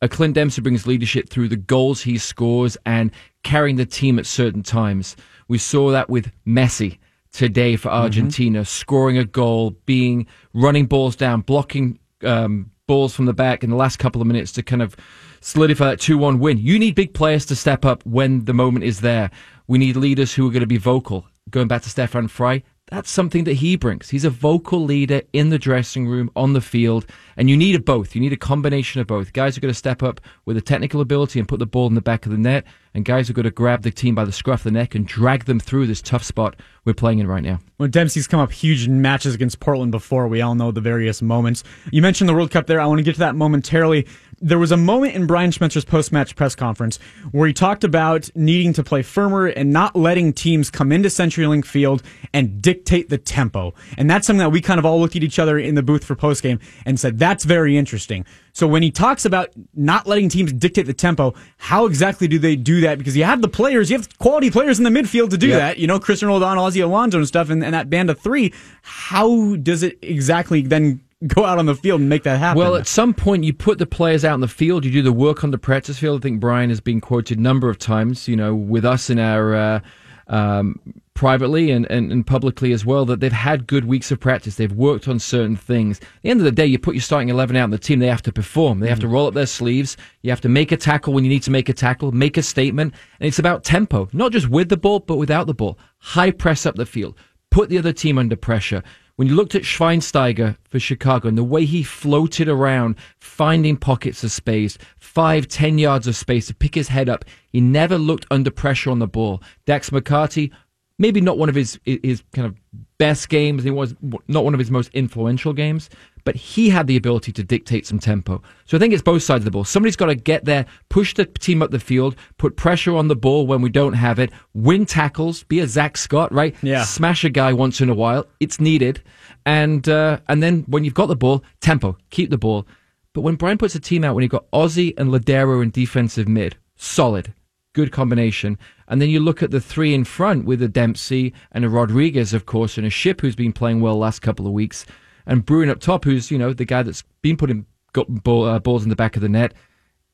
A 0.00 0.08
Clint 0.08 0.34
Dempsey 0.34 0.62
brings 0.62 0.86
leadership 0.86 1.28
through 1.28 1.48
the 1.48 1.56
goals 1.56 2.02
he 2.02 2.18
scores 2.18 2.76
and 2.86 3.10
carrying 3.42 3.76
the 3.76 3.86
team 3.86 4.18
at 4.18 4.26
certain 4.26 4.62
times. 4.62 5.16
We 5.48 5.58
saw 5.58 5.90
that 5.90 6.08
with 6.08 6.32
Messi 6.46 6.98
today 7.34 7.76
for 7.76 7.88
mm-hmm. 7.88 8.02
Argentina, 8.02 8.60
mm-hmm. 8.60 8.64
scoring 8.64 9.18
a 9.18 9.24
goal, 9.24 9.76
being 9.84 10.26
running 10.54 10.86
balls 10.86 11.16
down, 11.16 11.42
blocking 11.42 11.98
um, 12.22 12.70
balls 12.86 13.14
from 13.14 13.26
the 13.26 13.34
back 13.34 13.62
in 13.62 13.70
the 13.70 13.76
last 13.76 13.98
couple 13.98 14.22
of 14.22 14.26
minutes 14.26 14.52
to 14.52 14.62
kind 14.62 14.80
of 14.80 14.96
solidify 15.40 15.90
that 15.90 16.00
2 16.00 16.16
1 16.16 16.38
win. 16.38 16.56
You 16.58 16.78
need 16.78 16.94
big 16.94 17.12
players 17.12 17.44
to 17.46 17.56
step 17.56 17.84
up 17.84 18.04
when 18.06 18.46
the 18.46 18.54
moment 18.54 18.84
is 18.84 19.00
there. 19.00 19.30
We 19.66 19.78
need 19.78 19.96
leaders 19.96 20.32
who 20.32 20.46
are 20.48 20.50
going 20.50 20.60
to 20.60 20.66
be 20.66 20.78
vocal. 20.78 21.26
Going 21.50 21.68
back 21.68 21.82
to 21.82 21.90
Stefan 21.90 22.28
Frei, 22.28 22.64
that's 22.94 23.10
something 23.10 23.42
that 23.42 23.54
he 23.54 23.74
brings. 23.74 24.08
He's 24.08 24.24
a 24.24 24.30
vocal 24.30 24.84
leader 24.84 25.22
in 25.32 25.48
the 25.48 25.58
dressing 25.58 26.06
room, 26.06 26.30
on 26.36 26.52
the 26.52 26.60
field, 26.60 27.06
and 27.36 27.50
you 27.50 27.56
need 27.56 27.84
both. 27.84 28.14
You 28.14 28.20
need 28.20 28.32
a 28.32 28.36
combination 28.36 29.00
of 29.00 29.08
both. 29.08 29.32
Guys 29.32 29.58
are 29.58 29.60
going 29.60 29.72
to 29.72 29.76
step 29.76 30.00
up 30.00 30.20
with 30.44 30.56
a 30.56 30.60
technical 30.60 31.00
ability 31.00 31.40
and 31.40 31.48
put 31.48 31.58
the 31.58 31.66
ball 31.66 31.88
in 31.88 31.94
the 31.94 32.00
back 32.00 32.24
of 32.24 32.30
the 32.30 32.38
net, 32.38 32.64
and 32.94 33.04
guys 33.04 33.28
are 33.28 33.32
going 33.32 33.44
to 33.44 33.50
grab 33.50 33.82
the 33.82 33.90
team 33.90 34.14
by 34.14 34.24
the 34.24 34.30
scruff 34.30 34.60
of 34.60 34.64
the 34.64 34.78
neck 34.78 34.94
and 34.94 35.08
drag 35.08 35.46
them 35.46 35.58
through 35.58 35.88
this 35.88 36.00
tough 36.00 36.22
spot 36.22 36.54
we're 36.84 36.94
playing 36.94 37.18
in 37.18 37.26
right 37.26 37.42
now. 37.42 37.58
When 37.78 37.90
Dempsey's 37.90 38.28
come 38.28 38.38
up 38.38 38.52
huge 38.52 38.86
in 38.86 39.02
matches 39.02 39.34
against 39.34 39.58
Portland 39.58 39.90
before, 39.90 40.28
we 40.28 40.40
all 40.40 40.54
know 40.54 40.70
the 40.70 40.80
various 40.80 41.20
moments. 41.20 41.64
You 41.90 42.00
mentioned 42.00 42.28
the 42.28 42.34
World 42.34 42.52
Cup 42.52 42.68
there. 42.68 42.80
I 42.80 42.86
want 42.86 42.98
to 42.98 43.02
get 43.02 43.14
to 43.14 43.20
that 43.20 43.34
momentarily 43.34 44.06
there 44.44 44.58
was 44.58 44.70
a 44.70 44.76
moment 44.76 45.14
in 45.14 45.26
Brian 45.26 45.50
Schmetzer's 45.50 45.86
post-match 45.86 46.36
press 46.36 46.54
conference 46.54 46.98
where 47.32 47.48
he 47.48 47.54
talked 47.54 47.82
about 47.82 48.28
needing 48.36 48.74
to 48.74 48.84
play 48.84 49.00
firmer 49.00 49.46
and 49.46 49.72
not 49.72 49.96
letting 49.96 50.34
teams 50.34 50.70
come 50.70 50.92
into 50.92 51.08
CenturyLink 51.08 51.64
Field 51.64 52.02
and 52.34 52.60
dictate 52.60 53.08
the 53.08 53.16
tempo. 53.16 53.72
And 53.96 54.10
that's 54.10 54.26
something 54.26 54.40
that 54.40 54.50
we 54.50 54.60
kind 54.60 54.78
of 54.78 54.84
all 54.84 55.00
looked 55.00 55.16
at 55.16 55.24
each 55.24 55.38
other 55.38 55.58
in 55.58 55.76
the 55.76 55.82
booth 55.82 56.04
for 56.04 56.14
postgame 56.14 56.60
and 56.84 57.00
said, 57.00 57.18
that's 57.18 57.44
very 57.44 57.78
interesting. 57.78 58.26
So 58.52 58.68
when 58.68 58.82
he 58.82 58.90
talks 58.90 59.24
about 59.24 59.48
not 59.74 60.06
letting 60.06 60.28
teams 60.28 60.52
dictate 60.52 60.84
the 60.84 60.92
tempo, 60.92 61.34
how 61.56 61.86
exactly 61.86 62.28
do 62.28 62.38
they 62.38 62.54
do 62.54 62.82
that? 62.82 62.98
Because 62.98 63.16
you 63.16 63.24
have 63.24 63.40
the 63.40 63.48
players, 63.48 63.90
you 63.90 63.96
have 63.96 64.18
quality 64.18 64.50
players 64.50 64.78
in 64.78 64.84
the 64.84 64.90
midfield 64.90 65.30
to 65.30 65.38
do 65.38 65.48
yep. 65.48 65.58
that. 65.58 65.78
You 65.78 65.86
know, 65.86 65.98
Cristian 65.98 66.28
Roldan, 66.28 66.58
Ozzie 66.58 66.80
Alonso 66.80 67.16
and 67.16 67.26
stuff, 67.26 67.48
and, 67.48 67.64
and 67.64 67.72
that 67.72 67.88
band 67.88 68.10
of 68.10 68.20
three. 68.20 68.52
How 68.82 69.56
does 69.56 69.82
it 69.82 69.98
exactly 70.02 70.60
then 70.62 71.00
go 71.26 71.44
out 71.44 71.58
on 71.58 71.66
the 71.66 71.74
field 71.74 72.00
and 72.00 72.08
make 72.08 72.22
that 72.24 72.38
happen. 72.38 72.58
Well, 72.58 72.76
at 72.76 72.86
some 72.86 73.14
point, 73.14 73.44
you 73.44 73.52
put 73.52 73.78
the 73.78 73.86
players 73.86 74.24
out 74.24 74.34
in 74.34 74.40
the 74.40 74.48
field. 74.48 74.84
You 74.84 74.90
do 74.90 75.02
the 75.02 75.12
work 75.12 75.44
on 75.44 75.50
the 75.50 75.58
practice 75.58 75.98
field. 75.98 76.20
I 76.20 76.22
think 76.22 76.40
Brian 76.40 76.70
has 76.70 76.80
been 76.80 77.00
quoted 77.00 77.38
a 77.38 77.40
number 77.40 77.68
of 77.68 77.78
times, 77.78 78.28
you 78.28 78.36
know, 78.36 78.54
with 78.54 78.84
us 78.84 79.10
in 79.10 79.18
our 79.18 79.54
uh, 79.54 79.80
um, 80.26 80.80
privately 81.14 81.70
and, 81.70 81.90
and, 81.90 82.10
and, 82.10 82.26
publicly 82.26 82.72
as 82.72 82.84
well, 82.84 83.04
that 83.04 83.20
they've 83.20 83.32
had 83.32 83.66
good 83.66 83.84
weeks 83.84 84.10
of 84.10 84.18
practice. 84.18 84.56
They've 84.56 84.72
worked 84.72 85.06
on 85.06 85.18
certain 85.18 85.56
things. 85.56 86.00
At 86.00 86.06
the 86.22 86.30
end 86.30 86.40
of 86.40 86.44
the 86.44 86.52
day, 86.52 86.66
you 86.66 86.78
put 86.78 86.94
your 86.94 87.02
starting 87.02 87.28
11 87.28 87.56
out 87.56 87.64
in 87.64 87.70
the 87.70 87.78
team, 87.78 87.98
they 87.98 88.08
have 88.08 88.22
to 88.22 88.32
perform. 88.32 88.80
They 88.80 88.88
have 88.88 89.00
to 89.00 89.08
roll 89.08 89.26
up 89.26 89.34
their 89.34 89.46
sleeves. 89.46 89.96
You 90.22 90.30
have 90.30 90.40
to 90.42 90.48
make 90.48 90.72
a 90.72 90.76
tackle 90.76 91.12
when 91.12 91.24
you 91.24 91.30
need 91.30 91.42
to 91.44 91.50
make 91.50 91.68
a 91.68 91.74
tackle, 91.74 92.10
make 92.12 92.36
a 92.36 92.42
statement. 92.42 92.94
And 93.20 93.28
it's 93.28 93.38
about 93.38 93.64
tempo, 93.64 94.08
not 94.12 94.32
just 94.32 94.48
with 94.48 94.68
the 94.68 94.76
ball, 94.76 95.00
but 95.00 95.16
without 95.16 95.46
the 95.46 95.54
ball. 95.54 95.78
High 95.98 96.30
press 96.30 96.66
up 96.66 96.74
the 96.74 96.86
field. 96.86 97.16
Put 97.50 97.68
the 97.68 97.78
other 97.78 97.92
team 97.92 98.18
under 98.18 98.34
pressure 98.34 98.82
when 99.16 99.28
you 99.28 99.34
looked 99.34 99.54
at 99.54 99.62
Schweinsteiger 99.62 100.56
for 100.68 100.80
Chicago 100.80 101.28
and 101.28 101.38
the 101.38 101.44
way 101.44 101.64
he 101.64 101.82
floated 101.82 102.48
around, 102.48 102.96
finding 103.20 103.76
pockets 103.76 104.24
of 104.24 104.32
space, 104.32 104.76
five, 104.98 105.46
ten 105.46 105.78
yards 105.78 106.06
of 106.06 106.16
space 106.16 106.46
to 106.48 106.54
pick 106.54 106.74
his 106.74 106.88
head 106.88 107.08
up, 107.08 107.24
he 107.52 107.60
never 107.60 107.96
looked 107.96 108.26
under 108.30 108.50
pressure 108.50 108.90
on 108.90 108.98
the 108.98 109.06
ball. 109.06 109.42
Dax 109.66 109.90
McCarty, 109.90 110.50
maybe 110.98 111.20
not 111.20 111.38
one 111.38 111.48
of 111.48 111.54
his 111.54 111.78
his 111.84 112.22
kind 112.32 112.46
of 112.46 112.56
best 112.98 113.28
games. 113.28 113.64
It 113.64 113.70
was 113.70 113.94
not 114.26 114.44
one 114.44 114.54
of 114.54 114.58
his 114.58 114.70
most 114.70 114.90
influential 114.94 115.52
games, 115.52 115.90
but 116.24 116.34
he 116.34 116.70
had 116.70 116.86
the 116.86 116.96
ability 116.96 117.32
to 117.32 117.44
dictate 117.44 117.86
some 117.86 117.98
tempo. 117.98 118.42
So 118.64 118.76
I 118.76 118.80
think 118.80 118.92
it's 118.92 119.02
both 119.02 119.22
sides 119.22 119.42
of 119.42 119.44
the 119.44 119.50
ball. 119.50 119.64
Somebody's 119.64 119.96
got 119.96 120.06
to 120.06 120.14
get 120.14 120.46
there, 120.46 120.66
push 120.88 121.14
the 121.14 121.26
team 121.26 121.62
up 121.62 121.70
the 121.70 121.78
field, 121.78 122.16
put 122.38 122.56
pressure 122.56 122.96
on 122.96 123.08
the 123.08 123.16
ball 123.16 123.46
when 123.46 123.60
we 123.60 123.68
don't 123.68 123.92
have 123.92 124.18
it, 124.18 124.30
win 124.54 124.86
tackles, 124.86 125.44
be 125.44 125.60
a 125.60 125.68
Zach 125.68 125.96
Scott, 125.96 126.32
right? 126.32 126.56
Yeah. 126.62 126.84
Smash 126.84 127.24
a 127.24 127.30
guy 127.30 127.52
once 127.52 127.80
in 127.80 127.90
a 127.90 127.94
while. 127.94 128.26
It's 128.40 128.58
needed. 128.58 129.02
And, 129.44 129.86
uh, 129.88 130.20
and 130.28 130.42
then 130.42 130.64
when 130.66 130.84
you've 130.84 130.94
got 130.94 131.06
the 131.06 131.16
ball, 131.16 131.44
tempo, 131.60 131.96
keep 132.10 132.30
the 132.30 132.38
ball. 132.38 132.66
But 133.12 133.20
when 133.20 133.36
Brian 133.36 133.58
puts 133.58 133.74
a 133.74 133.80
team 133.80 134.02
out, 134.02 134.14
when 134.14 134.22
you've 134.22 134.30
got 134.30 134.46
Ozzie 134.52 134.96
and 134.98 135.10
Lodeiro 135.10 135.62
in 135.62 135.70
defensive 135.70 136.26
mid, 136.26 136.56
solid, 136.74 137.34
good 137.74 137.92
combination. 137.92 138.58
And 138.88 139.00
then 139.00 139.10
you 139.10 139.20
look 139.20 139.42
at 139.42 139.50
the 139.50 139.60
three 139.60 139.94
in 139.94 140.04
front 140.04 140.46
with 140.46 140.62
a 140.62 140.68
Dempsey 140.68 141.34
and 141.52 141.64
a 141.64 141.68
Rodriguez, 141.68 142.32
of 142.32 142.46
course, 142.46 142.78
and 142.78 142.86
a 142.86 142.90
Shipp 142.90 143.20
who's 143.20 143.36
been 143.36 143.52
playing 143.52 143.80
well 143.80 143.98
last 143.98 144.20
couple 144.20 144.46
of 144.46 144.52
weeks 144.52 144.86
and 145.26 145.44
Bruin 145.44 145.68
up 145.68 145.80
top, 145.80 146.04
who's 146.04 146.30
you 146.30 146.38
know 146.38 146.52
the 146.52 146.64
guy 146.64 146.82
that's 146.82 147.02
been 147.22 147.36
putting 147.36 147.66
got 147.92 148.06
ball, 148.22 148.44
uh, 148.44 148.58
balls 148.58 148.82
in 148.82 148.90
the 148.90 148.96
back 148.96 149.16
of 149.16 149.22
the 149.22 149.28
net, 149.28 149.54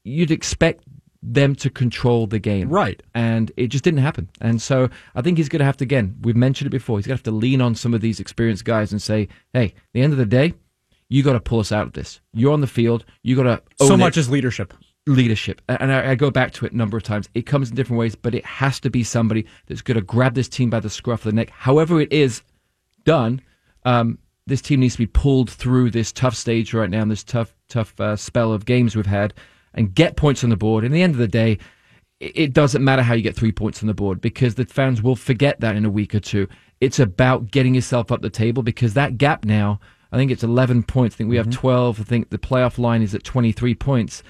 you'd 0.04 0.30
expect 0.30 0.84
them 1.22 1.54
to 1.54 1.68
control 1.68 2.26
the 2.26 2.38
game, 2.38 2.68
right? 2.68 3.02
And 3.14 3.52
it 3.56 3.68
just 3.68 3.84
didn't 3.84 4.00
happen. 4.00 4.30
And 4.40 4.60
so 4.60 4.88
I 5.14 5.22
think 5.22 5.36
he's 5.36 5.48
going 5.48 5.60
to 5.60 5.66
have 5.66 5.76
to 5.78 5.84
again. 5.84 6.16
We've 6.22 6.36
mentioned 6.36 6.66
it 6.66 6.70
before. 6.70 6.98
He's 6.98 7.06
going 7.06 7.16
to 7.16 7.20
have 7.20 7.24
to 7.24 7.32
lean 7.32 7.60
on 7.60 7.74
some 7.74 7.92
of 7.92 8.00
these 8.00 8.20
experienced 8.20 8.64
guys 8.64 8.92
and 8.92 9.02
say, 9.02 9.28
"Hey, 9.52 9.66
at 9.66 9.72
the 9.92 10.02
end 10.02 10.12
of 10.12 10.18
the 10.18 10.26
day, 10.26 10.54
you 11.08 11.22
got 11.22 11.34
to 11.34 11.40
pull 11.40 11.60
us 11.60 11.72
out 11.72 11.86
of 11.86 11.92
this. 11.92 12.20
You're 12.32 12.52
on 12.52 12.60
the 12.60 12.66
field. 12.66 13.04
You 13.22 13.36
got 13.36 13.42
to 13.42 13.86
so 13.86 13.96
much 13.96 14.16
as 14.16 14.30
leadership." 14.30 14.74
leadership. 15.06 15.60
And 15.68 15.92
I, 15.92 16.10
I, 16.10 16.14
go 16.14 16.30
back 16.30 16.52
to 16.52 16.66
it 16.66 16.72
a 16.72 16.76
number 16.76 16.96
of 16.96 17.02
times. 17.02 17.28
It 17.34 17.42
comes 17.42 17.70
in 17.70 17.76
different 17.76 17.98
ways, 17.98 18.14
but 18.14 18.34
it 18.34 18.44
has 18.44 18.80
to 18.80 18.90
be 18.90 19.02
somebody 19.02 19.46
that's 19.66 19.82
going 19.82 19.96
to 19.96 20.02
grab 20.02 20.34
this 20.34 20.48
team 20.48 20.70
by 20.70 20.78
the 20.78 20.90
scruff 20.90 21.20
of 21.20 21.32
the 21.32 21.32
neck. 21.32 21.50
However, 21.50 22.00
it 22.00 22.12
is 22.12 22.42
done, 23.04 23.40
um, 23.84 24.18
this 24.50 24.60
team 24.60 24.80
needs 24.80 24.94
to 24.94 24.98
be 24.98 25.06
pulled 25.06 25.48
through 25.48 25.90
this 25.90 26.12
tough 26.12 26.34
stage 26.34 26.74
right 26.74 26.90
now, 26.90 27.02
and 27.02 27.10
this 27.10 27.24
tough, 27.24 27.54
tough 27.68 27.98
uh, 27.98 28.16
spell 28.16 28.52
of 28.52 28.66
games 28.66 28.94
we've 28.94 29.06
had, 29.06 29.32
and 29.74 29.94
get 29.94 30.16
points 30.16 30.44
on 30.44 30.50
the 30.50 30.56
board. 30.56 30.84
In 30.84 30.92
the 30.92 31.02
end 31.02 31.14
of 31.14 31.18
the 31.18 31.28
day, 31.28 31.58
it 32.20 32.52
doesn't 32.52 32.84
matter 32.84 33.02
how 33.02 33.14
you 33.14 33.22
get 33.22 33.34
three 33.34 33.52
points 33.52 33.82
on 33.82 33.86
the 33.86 33.94
board 33.94 34.20
because 34.20 34.54
the 34.54 34.66
fans 34.66 35.00
will 35.00 35.16
forget 35.16 35.60
that 35.60 35.76
in 35.76 35.86
a 35.86 35.90
week 35.90 36.14
or 36.14 36.20
two. 36.20 36.46
It's 36.80 36.98
about 36.98 37.50
getting 37.50 37.74
yourself 37.74 38.12
up 38.12 38.20
the 38.20 38.28
table 38.28 38.62
because 38.62 38.92
that 38.94 39.16
gap 39.16 39.46
now, 39.46 39.80
I 40.12 40.18
think 40.18 40.30
it's 40.30 40.42
11 40.42 40.82
points. 40.82 41.14
I 41.14 41.18
think 41.18 41.30
we 41.30 41.36
have 41.36 41.50
12. 41.50 42.00
I 42.00 42.02
think 42.02 42.28
the 42.28 42.38
playoff 42.38 42.78
line 42.78 43.00
is 43.00 43.14
at 43.14 43.24
23 43.24 43.74
points. 43.74 44.22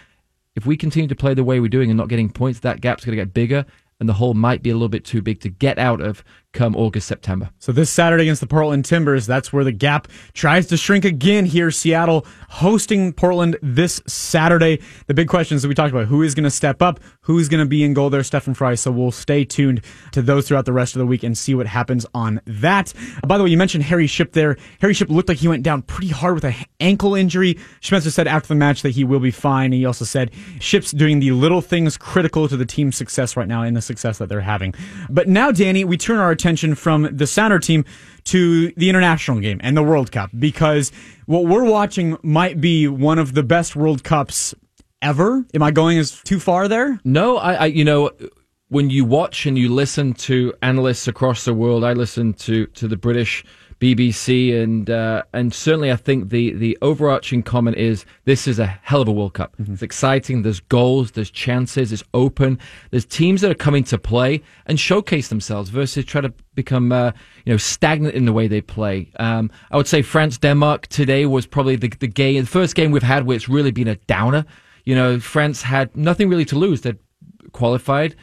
If 0.54 0.66
we 0.66 0.76
continue 0.76 1.08
to 1.08 1.16
play 1.16 1.34
the 1.34 1.42
way 1.42 1.58
we're 1.58 1.68
doing 1.68 1.90
and 1.90 1.96
not 1.96 2.08
getting 2.08 2.30
points, 2.30 2.60
that 2.60 2.80
gap's 2.80 3.04
going 3.04 3.16
to 3.16 3.22
get 3.22 3.34
bigger 3.34 3.64
and 4.00 4.08
the 4.08 4.14
hole 4.14 4.34
might 4.34 4.62
be 4.62 4.70
a 4.70 4.74
little 4.74 4.88
bit 4.88 5.04
too 5.04 5.22
big 5.22 5.40
to 5.40 5.48
get 5.48 5.78
out 5.78 6.00
of 6.00 6.24
come 6.52 6.74
August, 6.76 7.06
September. 7.06 7.50
So 7.58 7.72
this 7.72 7.90
Saturday 7.90 8.24
against 8.24 8.40
the 8.40 8.46
Portland 8.46 8.84
Timbers, 8.84 9.26
that's 9.26 9.52
where 9.52 9.64
the 9.64 9.72
gap 9.72 10.08
tries 10.32 10.66
to 10.68 10.76
shrink 10.76 11.04
again 11.04 11.44
here. 11.44 11.70
Seattle 11.70 12.26
hosting 12.48 13.12
Portland 13.12 13.56
this 13.62 14.02
Saturday. 14.06 14.80
The 15.06 15.14
big 15.14 15.28
questions 15.28 15.62
that 15.62 15.68
we 15.68 15.74
talked 15.74 15.92
about, 15.92 16.06
who 16.06 16.22
is 16.22 16.34
going 16.34 16.44
to 16.44 16.50
step 16.50 16.82
up? 16.82 16.98
Who's 17.22 17.48
going 17.48 17.64
to 17.64 17.68
be 17.68 17.84
in 17.84 17.94
goal 17.94 18.10
there? 18.10 18.24
Stefan 18.24 18.54
Frei. 18.54 18.74
So 18.76 18.90
we'll 18.90 19.12
stay 19.12 19.44
tuned 19.44 19.82
to 20.12 20.22
those 20.22 20.48
throughout 20.48 20.64
the 20.64 20.72
rest 20.72 20.96
of 20.96 20.98
the 20.98 21.06
week 21.06 21.22
and 21.22 21.38
see 21.38 21.54
what 21.54 21.66
happens 21.66 22.04
on 22.14 22.40
that. 22.46 22.92
By 23.26 23.38
the 23.38 23.44
way, 23.44 23.50
you 23.50 23.56
mentioned 23.56 23.84
Harry 23.84 24.08
Shipp 24.08 24.32
there. 24.32 24.56
Harry 24.80 24.94
Shipp 24.94 25.08
looked 25.08 25.28
like 25.28 25.38
he 25.38 25.48
went 25.48 25.62
down 25.62 25.82
pretty 25.82 26.08
hard 26.08 26.34
with 26.34 26.44
an 26.44 26.54
ankle 26.80 27.14
injury. 27.14 27.58
Schmetzer 27.80 28.10
said 28.10 28.26
after 28.26 28.48
the 28.48 28.54
match 28.56 28.82
that 28.82 28.90
he 28.90 29.04
will 29.04 29.20
be 29.20 29.30
fine. 29.30 29.70
He 29.72 29.84
also 29.84 30.04
said 30.04 30.32
Shipp's 30.58 30.90
doing 30.90 31.20
the 31.20 31.30
little 31.30 31.60
things 31.60 31.96
critical 31.96 32.48
to 32.48 32.56
the 32.56 32.66
team's 32.66 32.96
success 32.96 33.36
right 33.36 33.48
now 33.48 33.62
and 33.62 33.76
the 33.76 33.82
success 33.82 34.18
that 34.18 34.28
they're 34.28 34.40
having. 34.40 34.74
But 35.08 35.28
now, 35.28 35.52
Danny, 35.52 35.84
we 35.84 35.96
turn 35.96 36.18
our 36.18 36.34
attention 36.40 36.74
from 36.74 37.08
the 37.12 37.26
Sounder 37.26 37.58
team 37.58 37.84
to 38.24 38.72
the 38.72 38.88
international 38.88 39.40
game 39.40 39.60
and 39.62 39.76
the 39.76 39.82
World 39.82 40.10
Cup 40.10 40.30
because 40.38 40.90
what 41.26 41.44
we're 41.44 41.64
watching 41.64 42.16
might 42.22 42.60
be 42.60 42.88
one 42.88 43.18
of 43.18 43.34
the 43.34 43.42
best 43.42 43.76
World 43.76 44.02
Cups 44.02 44.54
ever. 45.02 45.44
Am 45.54 45.62
I 45.62 45.70
going 45.70 45.98
as 45.98 46.20
too 46.22 46.40
far 46.40 46.66
there? 46.66 46.98
No, 47.04 47.36
I, 47.36 47.52
I 47.54 47.66
you 47.66 47.84
know, 47.84 48.10
when 48.68 48.88
you 48.88 49.04
watch 49.04 49.46
and 49.46 49.58
you 49.58 49.68
listen 49.68 50.14
to 50.14 50.54
analysts 50.62 51.06
across 51.08 51.44
the 51.44 51.54
world, 51.54 51.84
I 51.84 51.92
listen 51.92 52.32
to 52.34 52.66
to 52.66 52.88
the 52.88 52.96
British 52.96 53.44
BBC, 53.80 54.62
and 54.62 54.90
uh, 54.90 55.22
and 55.32 55.54
certainly 55.54 55.90
I 55.90 55.96
think 55.96 56.28
the 56.28 56.52
the 56.52 56.76
overarching 56.82 57.42
comment 57.42 57.78
is 57.78 58.04
this 58.26 58.46
is 58.46 58.58
a 58.58 58.66
hell 58.66 59.00
of 59.00 59.08
a 59.08 59.12
World 59.12 59.32
Cup. 59.32 59.56
Mm-hmm. 59.56 59.72
It's 59.72 59.82
exciting. 59.82 60.42
There's 60.42 60.60
goals. 60.60 61.12
There's 61.12 61.30
chances. 61.30 61.90
It's 61.90 62.04
open. 62.12 62.58
There's 62.90 63.06
teams 63.06 63.40
that 63.40 63.50
are 63.50 63.54
coming 63.54 63.82
to 63.84 63.96
play 63.96 64.42
and 64.66 64.78
showcase 64.78 65.28
themselves 65.28 65.70
versus 65.70 66.04
try 66.04 66.20
to 66.20 66.32
become 66.54 66.92
uh, 66.92 67.12
you 67.46 67.54
know 67.54 67.56
stagnant 67.56 68.14
in 68.14 68.26
the 68.26 68.34
way 68.34 68.48
they 68.48 68.60
play. 68.60 69.10
Um, 69.18 69.50
I 69.70 69.78
would 69.78 69.88
say 69.88 70.02
France 70.02 70.36
Denmark 70.36 70.88
today 70.88 71.24
was 71.24 71.46
probably 71.46 71.76
the 71.76 71.88
the 71.88 72.06
game, 72.06 72.42
the 72.42 72.50
first 72.50 72.74
game 72.74 72.90
we've 72.90 73.02
had 73.02 73.26
where 73.26 73.34
it's 73.34 73.48
really 73.48 73.70
been 73.70 73.88
a 73.88 73.96
downer. 73.96 74.44
You 74.84 74.94
know, 74.94 75.18
France 75.20 75.62
had 75.62 75.96
nothing 75.96 76.28
really 76.28 76.44
to 76.46 76.58
lose. 76.58 76.82
They'd 76.82 76.98
qualified. 77.52 78.14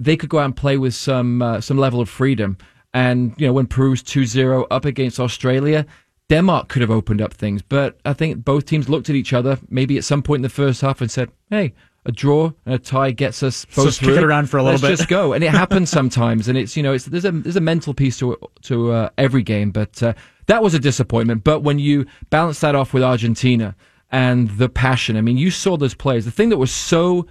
They 0.00 0.16
could 0.16 0.30
go 0.30 0.40
out 0.40 0.46
and 0.46 0.56
play 0.56 0.76
with 0.78 0.94
some 0.94 1.42
uh, 1.42 1.60
some 1.60 1.78
level 1.78 2.00
of 2.00 2.08
freedom. 2.08 2.58
And, 2.96 3.34
you 3.36 3.46
know, 3.46 3.52
when 3.52 3.66
Peru's 3.66 4.02
2 4.02 4.24
0 4.24 4.66
up 4.70 4.86
against 4.86 5.20
Australia, 5.20 5.84
Denmark 6.30 6.68
could 6.68 6.80
have 6.80 6.90
opened 6.90 7.20
up 7.20 7.34
things. 7.34 7.60
But 7.60 7.98
I 8.06 8.14
think 8.14 8.42
both 8.42 8.64
teams 8.64 8.88
looked 8.88 9.10
at 9.10 9.16
each 9.16 9.34
other, 9.34 9.58
maybe 9.68 9.98
at 9.98 10.04
some 10.04 10.22
point 10.22 10.38
in 10.38 10.44
the 10.44 10.48
first 10.48 10.80
half, 10.80 11.02
and 11.02 11.10
said, 11.10 11.30
hey, 11.50 11.74
a 12.06 12.12
draw 12.12 12.52
and 12.64 12.74
a 12.74 12.78
tie 12.78 13.10
gets 13.10 13.42
us 13.42 13.66
both 13.66 13.84
just 13.84 14.00
through. 14.00 14.16
it 14.16 14.24
around 14.24 14.48
for 14.48 14.56
a 14.56 14.62
little 14.62 14.80
Let's 14.80 14.82
bit. 14.82 14.96
just 14.96 15.10
go, 15.10 15.34
and 15.34 15.44
it 15.44 15.50
happens 15.62 15.90
sometimes. 15.90 16.48
And 16.48 16.56
it's 16.56 16.74
you 16.74 16.82
know, 16.82 16.94
it's 16.94 17.04
there's 17.04 17.26
a 17.26 17.32
there's 17.32 17.56
a 17.56 17.60
mental 17.60 17.92
piece 17.92 18.18
to 18.20 18.34
to 18.62 18.92
uh, 18.92 19.10
every 19.18 19.42
game. 19.42 19.72
But 19.72 20.02
uh, 20.02 20.14
that 20.46 20.62
was 20.62 20.72
a 20.72 20.78
disappointment. 20.78 21.44
But 21.44 21.60
when 21.60 21.78
you 21.78 22.06
balance 22.30 22.60
that 22.60 22.74
off 22.74 22.94
with 22.94 23.02
Argentina 23.02 23.76
and 24.10 24.48
the 24.52 24.70
passion, 24.70 25.18
I 25.18 25.20
mean, 25.20 25.36
you 25.36 25.50
saw 25.50 25.76
those 25.76 25.94
players. 25.94 26.24
The 26.24 26.30
thing 26.30 26.48
that 26.48 26.56
was 26.56 26.72
so 26.72 27.26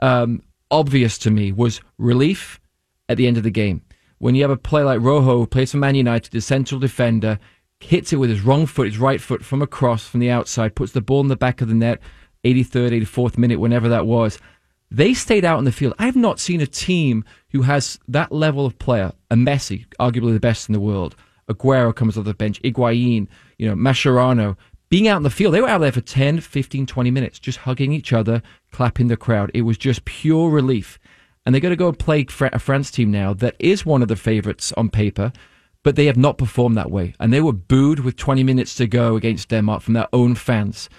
um, 0.00 0.42
obvious 0.70 1.16
to 1.18 1.30
me 1.30 1.50
was 1.50 1.80
relief 1.96 2.60
at 3.08 3.16
the 3.16 3.26
end 3.26 3.38
of 3.38 3.42
the 3.42 3.50
game 3.50 3.80
when 4.18 4.34
you 4.34 4.42
have 4.42 4.50
a 4.50 4.56
player 4.56 4.84
like 4.84 5.00
Rojo, 5.00 5.38
who 5.38 5.46
plays 5.46 5.72
for 5.72 5.78
Man 5.78 5.94
United, 5.94 6.32
the 6.32 6.40
central 6.40 6.80
defender, 6.80 7.38
hits 7.80 8.12
it 8.12 8.16
with 8.16 8.30
his 8.30 8.42
wrong 8.42 8.66
foot, 8.66 8.88
his 8.88 8.98
right 8.98 9.20
foot 9.20 9.44
from 9.44 9.62
across 9.62 10.06
from 10.06 10.20
the 10.20 10.30
outside, 10.30 10.74
puts 10.74 10.92
the 10.92 11.00
ball 11.00 11.20
in 11.20 11.28
the 11.28 11.36
back 11.36 11.60
of 11.60 11.68
the 11.68 11.74
net, 11.74 12.00
83rd, 12.44 13.02
84th 13.02 13.38
minute, 13.38 13.60
whenever 13.60 13.88
that 13.88 14.06
was. 14.06 14.38
They 14.90 15.14
stayed 15.14 15.44
out 15.44 15.58
in 15.58 15.64
the 15.64 15.72
field. 15.72 15.94
I 15.98 16.06
have 16.06 16.16
not 16.16 16.40
seen 16.40 16.60
a 16.60 16.66
team 16.66 17.24
who 17.50 17.62
has 17.62 17.98
that 18.08 18.32
level 18.32 18.64
of 18.66 18.78
player, 18.78 19.12
a 19.30 19.36
Messi, 19.36 19.86
arguably 20.00 20.32
the 20.32 20.40
best 20.40 20.68
in 20.68 20.72
the 20.72 20.80
world. 20.80 21.14
Aguero 21.48 21.94
comes 21.94 22.16
off 22.18 22.24
the 22.24 22.34
bench, 22.34 22.60
Higuain, 22.62 23.28
you 23.58 23.68
know, 23.68 23.74
Mascherano, 23.74 24.56
being 24.88 25.08
out 25.08 25.18
in 25.18 25.22
the 25.22 25.30
field. 25.30 25.54
They 25.54 25.60
were 25.60 25.68
out 25.68 25.80
there 25.80 25.92
for 25.92 26.00
10, 26.00 26.40
15, 26.40 26.86
20 26.86 27.10
minutes, 27.10 27.38
just 27.38 27.58
hugging 27.58 27.92
each 27.92 28.12
other, 28.12 28.42
clapping 28.72 29.08
the 29.08 29.16
crowd. 29.16 29.50
It 29.54 29.62
was 29.62 29.78
just 29.78 30.04
pure 30.04 30.50
relief 30.50 30.98
and 31.48 31.54
they're 31.54 31.62
going 31.62 31.72
to 31.72 31.76
go 31.76 31.88
and 31.88 31.98
play 31.98 32.26
a 32.52 32.58
France 32.58 32.90
team 32.90 33.10
now 33.10 33.32
that 33.32 33.56
is 33.58 33.86
one 33.86 34.02
of 34.02 34.08
the 34.08 34.16
favourites 34.16 34.70
on 34.74 34.90
paper, 34.90 35.32
but 35.82 35.96
they 35.96 36.04
have 36.04 36.18
not 36.18 36.36
performed 36.36 36.76
that 36.76 36.90
way. 36.90 37.14
And 37.18 37.32
they 37.32 37.40
were 37.40 37.54
booed 37.54 38.00
with 38.00 38.16
20 38.16 38.44
minutes 38.44 38.74
to 38.74 38.86
go 38.86 39.16
against 39.16 39.48
Denmark 39.48 39.80
from 39.80 39.94
their 39.94 40.08
own 40.12 40.34
fans. 40.34 40.90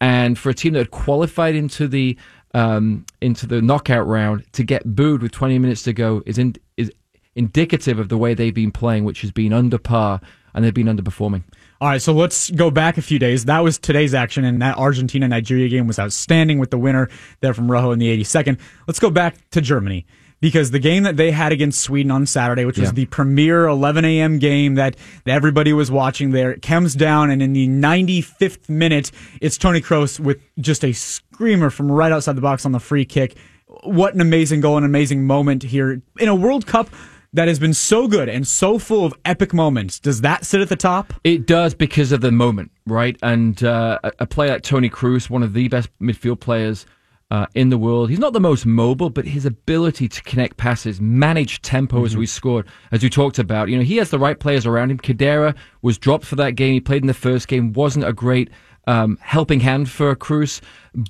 And 0.00 0.38
for 0.38 0.48
a 0.48 0.54
team 0.54 0.72
that 0.72 0.78
had 0.78 0.92
qualified 0.92 1.54
into 1.54 1.86
the 1.86 2.16
um, 2.54 3.04
into 3.20 3.46
the 3.46 3.60
knockout 3.60 4.06
round 4.06 4.50
to 4.54 4.64
get 4.64 4.96
booed 4.96 5.20
with 5.20 5.32
20 5.32 5.58
minutes 5.58 5.82
to 5.82 5.92
go 5.92 6.22
is 6.24 6.38
in, 6.38 6.54
is 6.78 6.90
indicative 7.34 7.98
of 7.98 8.08
the 8.08 8.16
way 8.16 8.32
they've 8.32 8.54
been 8.54 8.72
playing, 8.72 9.04
which 9.04 9.20
has 9.20 9.30
been 9.30 9.52
under 9.52 9.76
par 9.76 10.22
and 10.54 10.64
they've 10.64 10.72
been 10.72 10.86
underperforming. 10.86 11.42
All 11.80 11.88
right, 11.88 12.02
so 12.02 12.12
let's 12.12 12.50
go 12.50 12.72
back 12.72 12.98
a 12.98 13.02
few 13.02 13.20
days. 13.20 13.44
That 13.44 13.60
was 13.60 13.78
today's 13.78 14.12
action, 14.12 14.44
and 14.44 14.60
that 14.62 14.76
Argentina 14.76 15.28
Nigeria 15.28 15.68
game 15.68 15.86
was 15.86 15.96
outstanding 16.00 16.58
with 16.58 16.72
the 16.72 16.78
winner 16.78 17.08
there 17.40 17.54
from 17.54 17.70
Rojo 17.70 17.92
in 17.92 18.00
the 18.00 18.18
82nd. 18.18 18.58
Let's 18.88 18.98
go 18.98 19.10
back 19.10 19.36
to 19.52 19.60
Germany 19.60 20.04
because 20.40 20.72
the 20.72 20.80
game 20.80 21.04
that 21.04 21.16
they 21.16 21.30
had 21.30 21.52
against 21.52 21.80
Sweden 21.80 22.10
on 22.10 22.26
Saturday, 22.26 22.64
which 22.64 22.78
was 22.78 22.92
the 22.94 23.06
premier 23.06 23.66
11 23.66 24.04
a.m. 24.04 24.40
game 24.40 24.74
that, 24.74 24.96
that 25.24 25.32
everybody 25.32 25.72
was 25.72 25.88
watching 25.88 26.32
there, 26.32 26.50
it 26.50 26.62
comes 26.62 26.96
down, 26.96 27.30
and 27.30 27.40
in 27.40 27.52
the 27.52 27.68
95th 27.68 28.68
minute, 28.68 29.12
it's 29.40 29.56
Toni 29.56 29.80
Kroos 29.80 30.18
with 30.18 30.40
just 30.58 30.84
a 30.84 30.92
screamer 30.92 31.70
from 31.70 31.92
right 31.92 32.10
outside 32.10 32.34
the 32.34 32.40
box 32.40 32.66
on 32.66 32.72
the 32.72 32.80
free 32.80 33.04
kick. 33.04 33.36
What 33.84 34.14
an 34.14 34.20
amazing 34.20 34.62
goal, 34.62 34.78
an 34.78 34.84
amazing 34.84 35.24
moment 35.24 35.62
here 35.62 36.02
in 36.18 36.28
a 36.28 36.34
World 36.34 36.66
Cup 36.66 36.90
that 37.38 37.46
has 37.46 37.60
been 37.60 37.72
so 37.72 38.08
good 38.08 38.28
and 38.28 38.44
so 38.44 38.80
full 38.80 39.04
of 39.04 39.14
epic 39.24 39.54
moments. 39.54 40.00
Does 40.00 40.22
that 40.22 40.44
sit 40.44 40.60
at 40.60 40.68
the 40.68 40.74
top? 40.74 41.14
It 41.22 41.46
does 41.46 41.72
because 41.72 42.10
of 42.10 42.20
the 42.20 42.32
moment, 42.32 42.72
right? 42.84 43.16
And 43.22 43.62
uh, 43.62 44.00
a 44.18 44.26
player 44.26 44.54
like 44.54 44.62
Toni 44.62 44.90
Kroos, 44.90 45.30
one 45.30 45.44
of 45.44 45.52
the 45.52 45.68
best 45.68 45.88
midfield 46.00 46.40
players 46.40 46.84
uh, 47.30 47.46
in 47.54 47.68
the 47.68 47.78
world. 47.78 48.10
He's 48.10 48.18
not 48.18 48.32
the 48.32 48.40
most 48.40 48.66
mobile, 48.66 49.08
but 49.08 49.24
his 49.24 49.46
ability 49.46 50.08
to 50.08 50.22
connect 50.24 50.56
passes, 50.56 51.00
manage 51.00 51.62
tempo 51.62 51.98
mm-hmm. 51.98 52.06
as 52.06 52.16
we 52.16 52.26
scored, 52.26 52.66
as 52.90 53.04
we 53.04 53.08
talked 53.08 53.38
about. 53.38 53.68
You 53.68 53.76
know, 53.76 53.84
he 53.84 53.98
has 53.98 54.10
the 54.10 54.18
right 54.18 54.40
players 54.40 54.66
around 54.66 54.90
him. 54.90 54.98
Khedira 54.98 55.54
was 55.80 55.96
dropped 55.96 56.24
for 56.24 56.34
that 56.34 56.56
game. 56.56 56.72
He 56.72 56.80
played 56.80 57.04
in 57.04 57.06
the 57.06 57.14
first 57.14 57.46
game. 57.46 57.72
wasn't 57.72 58.04
a 58.04 58.12
great 58.12 58.50
um, 58.88 59.16
helping 59.22 59.60
hand 59.60 59.88
for 59.88 60.16
Kroos, 60.16 60.60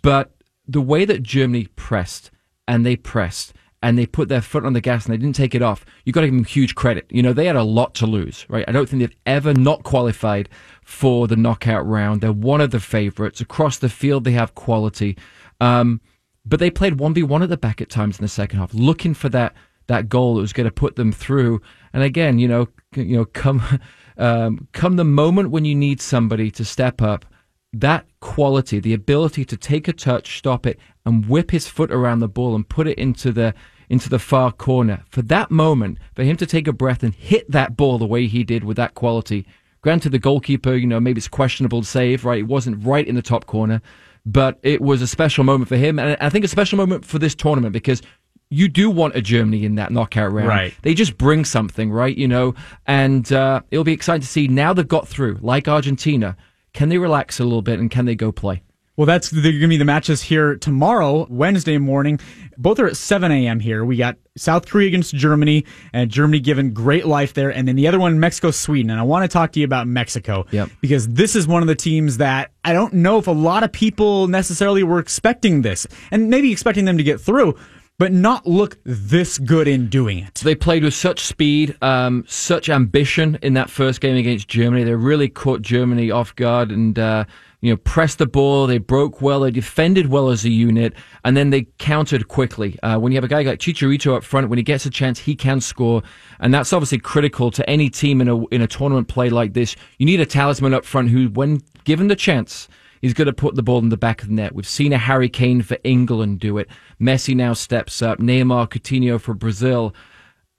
but 0.02 0.34
the 0.66 0.82
way 0.82 1.06
that 1.06 1.22
Germany 1.22 1.68
pressed 1.74 2.30
and 2.66 2.84
they 2.84 2.96
pressed 2.96 3.54
and 3.82 3.96
they 3.96 4.06
put 4.06 4.28
their 4.28 4.40
foot 4.40 4.64
on 4.64 4.72
the 4.72 4.80
gas 4.80 5.06
and 5.06 5.12
they 5.12 5.18
didn't 5.18 5.36
take 5.36 5.54
it 5.54 5.62
off, 5.62 5.84
you've 6.04 6.14
got 6.14 6.22
to 6.22 6.26
give 6.26 6.34
them 6.34 6.44
huge 6.44 6.74
credit. 6.74 7.06
You 7.10 7.22
know, 7.22 7.32
they 7.32 7.46
had 7.46 7.56
a 7.56 7.62
lot 7.62 7.94
to 7.96 8.06
lose, 8.06 8.44
right? 8.48 8.64
I 8.66 8.72
don't 8.72 8.88
think 8.88 9.00
they've 9.00 9.16
ever 9.26 9.54
not 9.54 9.84
qualified 9.84 10.48
for 10.82 11.28
the 11.28 11.36
knockout 11.36 11.86
round. 11.86 12.20
They're 12.20 12.32
one 12.32 12.60
of 12.60 12.70
the 12.70 12.80
favorites. 12.80 13.40
Across 13.40 13.78
the 13.78 13.88
field, 13.88 14.24
they 14.24 14.32
have 14.32 14.54
quality. 14.54 15.16
Um, 15.60 16.00
but 16.44 16.60
they 16.60 16.70
played 16.70 16.96
1v1 16.96 17.42
at 17.42 17.48
the 17.50 17.56
back 17.56 17.80
at 17.80 17.90
times 17.90 18.18
in 18.18 18.24
the 18.24 18.28
second 18.28 18.58
half, 18.58 18.74
looking 18.74 19.14
for 19.14 19.28
that 19.28 19.54
that 19.88 20.08
goal 20.08 20.34
that 20.34 20.42
was 20.42 20.52
going 20.52 20.66
to 20.66 20.70
put 20.72 20.96
them 20.96 21.10
through. 21.10 21.60
And 21.94 22.02
again, 22.02 22.38
you 22.38 22.46
know, 22.46 22.68
you 22.94 23.16
know, 23.16 23.24
come 23.24 23.62
um, 24.18 24.68
come 24.72 24.96
the 24.96 25.04
moment 25.04 25.50
when 25.50 25.64
you 25.64 25.74
need 25.74 26.00
somebody 26.00 26.50
to 26.52 26.64
step 26.64 27.02
up, 27.02 27.24
that 27.72 28.06
quality, 28.20 28.80
the 28.80 28.94
ability 28.94 29.44
to 29.46 29.56
take 29.56 29.88
a 29.88 29.92
touch, 29.92 30.38
stop 30.38 30.66
it, 30.66 30.78
and 31.08 31.26
whip 31.26 31.50
his 31.50 31.66
foot 31.66 31.90
around 31.90 32.20
the 32.20 32.28
ball 32.28 32.54
and 32.54 32.68
put 32.68 32.86
it 32.86 32.98
into 32.98 33.32
the 33.32 33.54
into 33.88 34.10
the 34.10 34.18
far 34.18 34.52
corner. 34.52 35.02
For 35.10 35.22
that 35.22 35.50
moment, 35.50 35.98
for 36.14 36.22
him 36.22 36.36
to 36.36 36.46
take 36.46 36.68
a 36.68 36.72
breath 36.72 37.02
and 37.02 37.14
hit 37.14 37.50
that 37.50 37.74
ball 37.74 37.96
the 37.96 38.06
way 38.06 38.26
he 38.26 38.44
did 38.44 38.62
with 38.62 38.76
that 38.76 38.94
quality. 38.94 39.46
Granted, 39.80 40.10
the 40.10 40.18
goalkeeper, 40.18 40.74
you 40.74 40.86
know, 40.86 41.00
maybe 41.00 41.18
it's 41.18 41.28
questionable 41.28 41.82
save, 41.82 42.26
right? 42.26 42.40
It 42.40 42.48
wasn't 42.48 42.84
right 42.84 43.06
in 43.06 43.14
the 43.14 43.22
top 43.22 43.46
corner, 43.46 43.80
but 44.26 44.58
it 44.62 44.82
was 44.82 45.00
a 45.00 45.06
special 45.06 45.42
moment 45.42 45.68
for 45.68 45.76
him, 45.76 45.98
and 45.98 46.18
I 46.20 46.28
think 46.28 46.44
a 46.44 46.48
special 46.48 46.76
moment 46.76 47.06
for 47.06 47.18
this 47.18 47.34
tournament 47.34 47.72
because 47.72 48.02
you 48.50 48.68
do 48.68 48.90
want 48.90 49.16
a 49.16 49.22
Germany 49.22 49.64
in 49.64 49.76
that 49.76 49.92
knockout 49.92 50.32
round. 50.32 50.48
Right. 50.48 50.74
They 50.82 50.94
just 50.94 51.16
bring 51.16 51.44
something, 51.44 51.90
right? 51.90 52.16
You 52.16 52.28
know, 52.28 52.54
and 52.86 53.30
uh, 53.32 53.62
it'll 53.70 53.84
be 53.84 53.92
exciting 53.92 54.22
to 54.22 54.26
see 54.26 54.48
now 54.48 54.72
they've 54.74 54.86
got 54.86 55.08
through, 55.08 55.38
like 55.40 55.68
Argentina. 55.68 56.36
Can 56.74 56.90
they 56.90 56.98
relax 56.98 57.40
a 57.40 57.44
little 57.44 57.62
bit 57.62 57.78
and 57.78 57.90
can 57.90 58.04
they 58.04 58.14
go 58.14 58.32
play? 58.32 58.62
Well, 58.98 59.06
that's 59.06 59.30
going 59.30 59.60
to 59.60 59.68
be 59.68 59.76
the 59.76 59.84
matches 59.84 60.22
here 60.22 60.56
tomorrow, 60.56 61.28
Wednesday 61.30 61.78
morning. 61.78 62.18
Both 62.56 62.80
are 62.80 62.88
at 62.88 62.96
7 62.96 63.30
a.m. 63.30 63.60
here. 63.60 63.84
We 63.84 63.96
got 63.96 64.16
South 64.36 64.66
Korea 64.66 64.88
against 64.88 65.14
Germany, 65.14 65.66
and 65.92 66.10
Germany 66.10 66.40
given 66.40 66.72
great 66.72 67.06
life 67.06 67.32
there. 67.32 67.48
And 67.50 67.68
then 67.68 67.76
the 67.76 67.86
other 67.86 68.00
one, 68.00 68.18
Mexico, 68.18 68.50
Sweden. 68.50 68.90
And 68.90 68.98
I 68.98 69.04
want 69.04 69.22
to 69.22 69.32
talk 69.32 69.52
to 69.52 69.60
you 69.60 69.64
about 69.64 69.86
Mexico 69.86 70.46
yep. 70.50 70.68
because 70.80 71.06
this 71.10 71.36
is 71.36 71.46
one 71.46 71.62
of 71.62 71.68
the 71.68 71.76
teams 71.76 72.16
that 72.16 72.50
I 72.64 72.72
don't 72.72 72.92
know 72.92 73.18
if 73.18 73.28
a 73.28 73.30
lot 73.30 73.62
of 73.62 73.70
people 73.70 74.26
necessarily 74.26 74.82
were 74.82 74.98
expecting 74.98 75.62
this 75.62 75.86
and 76.10 76.28
maybe 76.28 76.50
expecting 76.50 76.84
them 76.84 76.98
to 76.98 77.04
get 77.04 77.20
through. 77.20 77.56
but 78.00 78.12
not 78.12 78.46
look 78.46 78.78
this 78.84 79.38
good 79.38 79.66
in 79.66 79.88
doing 79.88 80.18
it. 80.18 80.34
They 80.44 80.54
played 80.54 80.84
with 80.84 80.94
such 80.94 81.20
speed, 81.20 81.76
um, 81.82 82.24
such 82.28 82.68
ambition 82.68 83.38
in 83.42 83.54
that 83.54 83.70
first 83.70 84.00
game 84.00 84.16
against 84.16 84.46
Germany. 84.46 84.84
They 84.84 84.94
really 84.94 85.28
caught 85.28 85.62
Germany 85.62 86.10
off 86.10 86.34
guard 86.34 86.72
and. 86.72 86.98
Uh, 86.98 87.26
you 87.60 87.72
know, 87.72 87.76
pressed 87.76 88.18
the 88.18 88.26
ball. 88.26 88.66
They 88.66 88.78
broke 88.78 89.20
well. 89.20 89.40
They 89.40 89.50
defended 89.50 90.06
well 90.08 90.30
as 90.30 90.44
a 90.44 90.50
unit, 90.50 90.94
and 91.24 91.36
then 91.36 91.50
they 91.50 91.66
countered 91.78 92.28
quickly. 92.28 92.78
Uh, 92.82 92.98
when 92.98 93.12
you 93.12 93.16
have 93.16 93.24
a 93.24 93.28
guy 93.28 93.42
like 93.42 93.58
Chicharito 93.58 94.14
up 94.14 94.22
front, 94.22 94.48
when 94.48 94.58
he 94.58 94.62
gets 94.62 94.86
a 94.86 94.90
chance, 94.90 95.18
he 95.18 95.34
can 95.34 95.60
score, 95.60 96.02
and 96.40 96.54
that's 96.54 96.72
obviously 96.72 96.98
critical 96.98 97.50
to 97.50 97.68
any 97.68 97.90
team 97.90 98.20
in 98.20 98.28
a 98.28 98.46
in 98.46 98.62
a 98.62 98.66
tournament 98.66 99.08
play 99.08 99.28
like 99.28 99.54
this. 99.54 99.74
You 99.98 100.06
need 100.06 100.20
a 100.20 100.26
talisman 100.26 100.74
up 100.74 100.84
front 100.84 101.10
who, 101.10 101.28
when 101.28 101.60
given 101.84 102.06
the 102.06 102.16
chance, 102.16 102.68
is 103.02 103.14
going 103.14 103.26
to 103.26 103.32
put 103.32 103.54
the 103.54 103.62
ball 103.62 103.78
in 103.78 103.88
the 103.88 103.96
back 103.96 104.22
of 104.22 104.28
the 104.28 104.34
net. 104.34 104.54
We've 104.54 104.66
seen 104.66 104.92
a 104.92 104.98
Harry 104.98 105.28
Kane 105.28 105.62
for 105.62 105.78
England 105.84 106.40
do 106.40 106.58
it. 106.58 106.68
Messi 107.00 107.34
now 107.34 107.54
steps 107.54 108.02
up. 108.02 108.18
Neymar, 108.18 108.68
Coutinho 108.68 109.20
for 109.20 109.34
Brazil. 109.34 109.94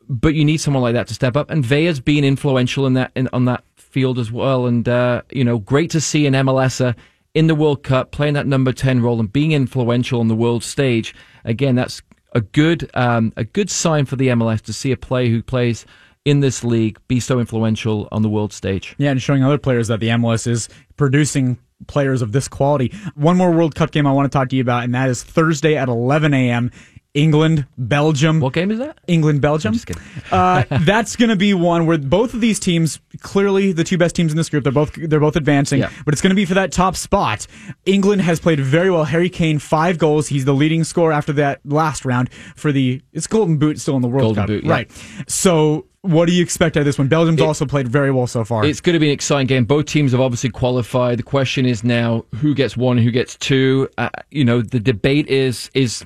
But 0.10 0.34
you 0.34 0.44
need 0.44 0.58
someone 0.58 0.82
like 0.82 0.96
that 0.96 1.08
to 1.08 1.13
step 1.13 1.38
up, 1.38 1.51
and 1.51 1.63
Weah's 1.63 2.00
been 2.00 2.24
influential 2.24 2.88
in 2.88 2.94
that 2.94 3.12
in, 3.15 3.29
on 3.32 3.46
that 3.46 3.63
field 3.89 4.19
as 4.19 4.31
well. 4.31 4.65
And, 4.65 4.88
uh, 4.88 5.24
you 5.31 5.43
know, 5.43 5.58
great 5.58 5.89
to 5.91 6.01
see 6.01 6.25
an 6.25 6.34
MLSer 6.34 6.96
in 7.34 7.48
the 7.48 7.55
World 7.55 7.84
Cup 7.84 8.12
playing 8.12 8.34
that 8.36 8.48
number 8.48 8.72
10 8.72 9.01
role 9.01 9.19
and 9.19 9.31
being 9.31 9.51
influential 9.51 10.19
on 10.19 10.27
the 10.27 10.36
world 10.36 10.63
stage. 10.63 11.13
Again, 11.46 11.75
that's 11.75 12.01
a 12.34 12.41
good, 12.41 12.89
um, 12.93 13.34
a 13.38 13.43
good 13.43 13.69
sign 13.69 14.05
for 14.05 14.15
the 14.15 14.27
MLS 14.29 14.62
to 14.62 14.74
see 14.74 14.91
a 14.91 14.98
player 14.98 15.29
who 15.29 15.41
plays 15.41 15.86
in 16.25 16.41
this 16.41 16.63
league 16.63 17.00
be 17.08 17.19
so 17.19 17.39
influential 17.39 18.08
on 18.12 18.22
the 18.22 18.29
world 18.29 18.53
stage. 18.53 18.96
Yeah, 18.98 19.12
and 19.12 19.22
showing 19.22 19.43
other 19.43 19.58
players 19.58 19.88
that 19.88 20.00
the 20.00 20.10
MLS 20.10 20.48
is 20.48 20.69
producing 20.98 21.58
players 21.88 22.22
of 22.22 22.31
this 22.31 22.48
quality. 22.48 22.93
One 23.15 23.38
more 23.38 23.51
World 23.51 23.75
Cup 23.75 23.91
game 23.91 24.05
I 24.05 24.12
want 24.12 24.31
to 24.31 24.38
talk 24.38 24.50
to 24.50 24.55
you 24.55 24.62
about, 24.62 24.84
and 24.84 24.93
that 24.96 25.10
is 25.10 25.24
Thursday 25.24 25.75
at 25.77 25.88
11 25.88 26.34
a.m. 26.34 26.72
England, 27.19 27.65
Belgium. 27.77 28.39
What 28.39 28.53
game 28.53 28.71
is 28.71 28.79
that? 28.79 28.97
England, 29.07 29.41
Belgium. 29.41 29.73
just 29.73 29.85
kidding. 29.85 30.01
uh, 30.31 30.63
that's 30.81 31.17
going 31.17 31.29
to 31.29 31.35
be 31.35 31.53
one 31.53 31.85
where 31.85 31.97
both 31.97 32.33
of 32.33 32.39
these 32.39 32.59
teams, 32.59 32.99
clearly 33.19 33.73
the 33.73 33.83
two 33.83 33.97
best 33.97 34.15
teams 34.15 34.31
in 34.31 34.38
this 34.38 34.49
group, 34.49 34.63
they're 34.63 34.71
both 34.71 34.93
they're 34.93 35.19
both 35.19 35.35
advancing. 35.35 35.81
Yeah. 35.81 35.91
But 36.05 36.13
it's 36.13 36.21
going 36.21 36.31
to 36.31 36.35
be 36.35 36.45
for 36.45 36.53
that 36.53 36.71
top 36.71 36.95
spot. 36.95 37.45
England 37.85 38.21
has 38.21 38.39
played 38.39 38.61
very 38.61 38.89
well. 38.89 39.03
Harry 39.03 39.29
Kane, 39.29 39.59
five 39.59 39.97
goals. 39.97 40.29
He's 40.29 40.45
the 40.45 40.53
leading 40.53 40.85
scorer 40.85 41.11
after 41.11 41.33
that 41.33 41.59
last 41.65 42.05
round 42.05 42.31
for 42.55 42.71
the 42.71 43.01
it's 43.11 43.27
Golden 43.27 43.57
Boot 43.57 43.79
still 43.81 43.97
in 43.97 44.01
the 44.01 44.07
World 44.07 44.35
Golden 44.35 44.41
Cup, 44.43 44.47
Boot, 44.47 44.63
yeah. 44.63 44.71
right? 44.71 44.91
So. 45.27 45.85
What 46.01 46.27
do 46.27 46.33
you 46.33 46.41
expect 46.41 46.77
out 46.77 46.79
of 46.79 46.85
this 46.85 46.97
one? 46.97 47.09
Belgium's 47.09 47.41
also 47.41 47.65
played 47.65 47.89
very 47.89 48.09
well 48.09 48.25
so 48.25 48.45
far. 48.45 48.63
It's 48.63 48.79
going 48.79 48.93
to 48.93 49.01
be 49.01 49.07
an 49.07 49.13
exciting 49.13 49.47
game. 49.47 49.65
Both 49.65 49.88
teams 49.88 50.13
have 50.13 50.21
obviously 50.21 50.49
qualified. 50.49 51.19
The 51.19 51.23
question 51.23 51.65
is 51.65 51.83
now 51.83 52.23
who 52.35 52.55
gets 52.55 52.77
one, 52.77 52.97
who 52.97 53.11
gets 53.11 53.35
two. 53.35 53.89
Uh, 53.97 54.07
you 54.31 54.45
know, 54.45 54.61
the 54.61 54.79
debate 54.79 55.27
is 55.27 55.69
is 55.73 56.05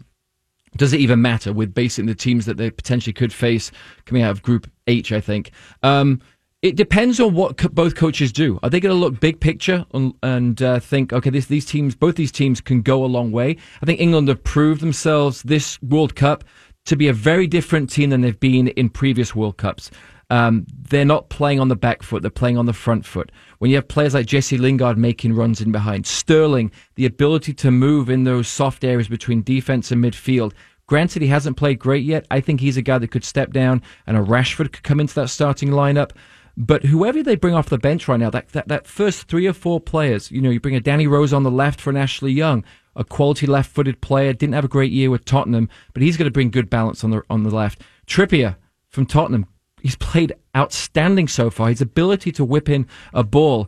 does 0.78 0.94
it 0.94 1.00
even 1.00 1.22
matter 1.22 1.54
with 1.54 1.74
basically 1.74 2.12
the 2.12 2.18
teams 2.18 2.46
that 2.46 2.58
they 2.58 2.70
potentially 2.70 3.14
could 3.14 3.34
face 3.34 3.72
coming 4.06 4.24
out 4.24 4.32
of 4.32 4.42
Group 4.42 4.70
H? 4.88 5.12
I 5.12 5.22
think. 5.22 5.52
Um, 5.82 6.22
it 6.62 6.78
depends 6.78 7.20
on 7.20 7.34
what 7.34 7.58
co- 7.58 7.68
both 7.68 7.96
coaches 7.96 8.32
do. 8.32 8.58
Are 8.64 8.70
they 8.70 8.80
going 8.80 8.96
to 8.96 9.00
look 9.00 9.20
big 9.20 9.42
picture 9.42 9.86
and, 9.94 10.14
and 10.24 10.62
uh, 10.62 10.80
think, 10.80 11.12
okay, 11.12 11.30
this, 11.30 11.48
these 11.48 11.66
teams, 11.66 11.94
both 11.94 12.16
these 12.16 12.32
teams 12.32 12.62
can 12.62 12.82
go 12.82 13.04
a 13.04 13.06
long 13.06 13.34
way? 13.34 13.58
I 13.82 13.86
think 13.86 14.00
England 14.00 14.30
have 14.30 14.42
proved 14.46 14.80
themselves 14.80 15.44
this 15.44 15.82
World 15.82 16.16
Cup 16.16 16.46
to 16.86 16.96
be 16.96 17.10
a 17.10 17.14
very 17.14 17.48
different 17.48 17.90
team 17.90 18.10
than 18.12 18.22
they've 18.22 18.40
been 18.40 18.70
in 18.70 18.90
previous 18.90 19.36
World 19.36 19.58
Cups. 19.58 19.92
Um, 20.34 20.66
they're 20.90 21.06
not 21.06 21.30
playing 21.30 21.60
on 21.60 21.68
the 21.68 21.76
back 21.76 22.02
foot; 22.02 22.24
they're 22.24 22.32
playing 22.32 22.58
on 22.58 22.66
the 22.66 22.74
front 22.74 23.06
foot. 23.06 23.32
When 23.60 23.70
you 23.70 23.78
have 23.78 23.88
players 23.88 24.16
like 24.16 24.26
Jesse 24.26 24.58
Lingard 24.58 24.98
making 24.98 25.34
runs 25.34 25.62
in 25.62 25.72
behind, 25.72 26.08
Sterling, 26.08 26.72
the 26.96 27.06
ability 27.06 27.54
to 27.54 27.70
move 27.70 28.10
in 28.10 28.24
those 28.24 28.48
soft 28.48 28.84
areas 28.84 29.08
between 29.08 29.44
defense 29.44 29.92
and 29.92 30.04
midfield. 30.04 30.54
Granted, 30.88 31.22
he 31.22 31.28
hasn't 31.28 31.56
played 31.56 31.78
great 31.78 32.04
yet. 32.04 32.26
I 32.32 32.42
think 32.42 32.62
he's 32.62 32.78
a 32.78 32.82
guy 32.82 32.98
that 32.98 33.12
could 33.12 33.24
step 33.24 33.54
down, 33.54 33.84
and 34.08 34.18
a 34.18 34.22
Rashford 34.22 34.72
could 34.72 34.82
come 34.82 35.00
into 35.00 35.14
that 35.14 35.30
starting 35.30 35.70
lineup. 35.70 36.14
But 36.58 36.84
whoever 36.84 37.22
they 37.22 37.36
bring 37.36 37.54
off 37.54 37.70
the 37.70 37.78
bench 37.78 38.08
right 38.08 38.20
now, 38.20 38.32
that, 38.32 38.50
that, 38.50 38.68
that 38.70 38.88
first 38.88 39.28
three 39.28 39.46
or 39.46 39.54
four 39.54 39.80
players, 39.80 40.32
you 40.32 40.42
know, 40.42 40.50
you 40.50 40.60
bring 40.60 40.76
a 40.76 40.80
Danny 40.80 41.06
Rose 41.06 41.32
on 41.32 41.44
the 41.44 41.52
left 41.52 41.80
for 41.80 41.92
an 41.92 41.98
Ashley 41.98 42.32
Young, 42.32 42.64
a 42.96 43.04
quality 43.04 43.46
left-footed 43.46 44.02
player, 44.02 44.34
didn't 44.34 44.56
have 44.56 44.66
a 44.66 44.68
great 44.68 44.92
year 44.92 45.12
with 45.12 45.26
Tottenham, 45.26 45.70
but 45.94 46.02
he's 46.02 46.18
going 46.18 46.28
to 46.28 46.32
bring 46.32 46.50
good 46.50 46.72
balance 46.72 47.04
on 47.04 47.12
the 47.12 47.22
on 47.30 47.44
the 47.44 47.56
left. 47.56 47.84
Trippier 48.08 48.56
from 48.90 49.06
Tottenham, 49.06 49.46
he's 49.84 49.96
played 49.98 50.34
outstanding 50.58 51.28
so 51.28 51.52
far. 51.52 51.70
His 51.70 51.82
ability 51.82 52.32
to 52.34 52.46
whip 52.46 52.70
in 52.70 52.88
a 53.14 53.24
ball, 53.24 53.68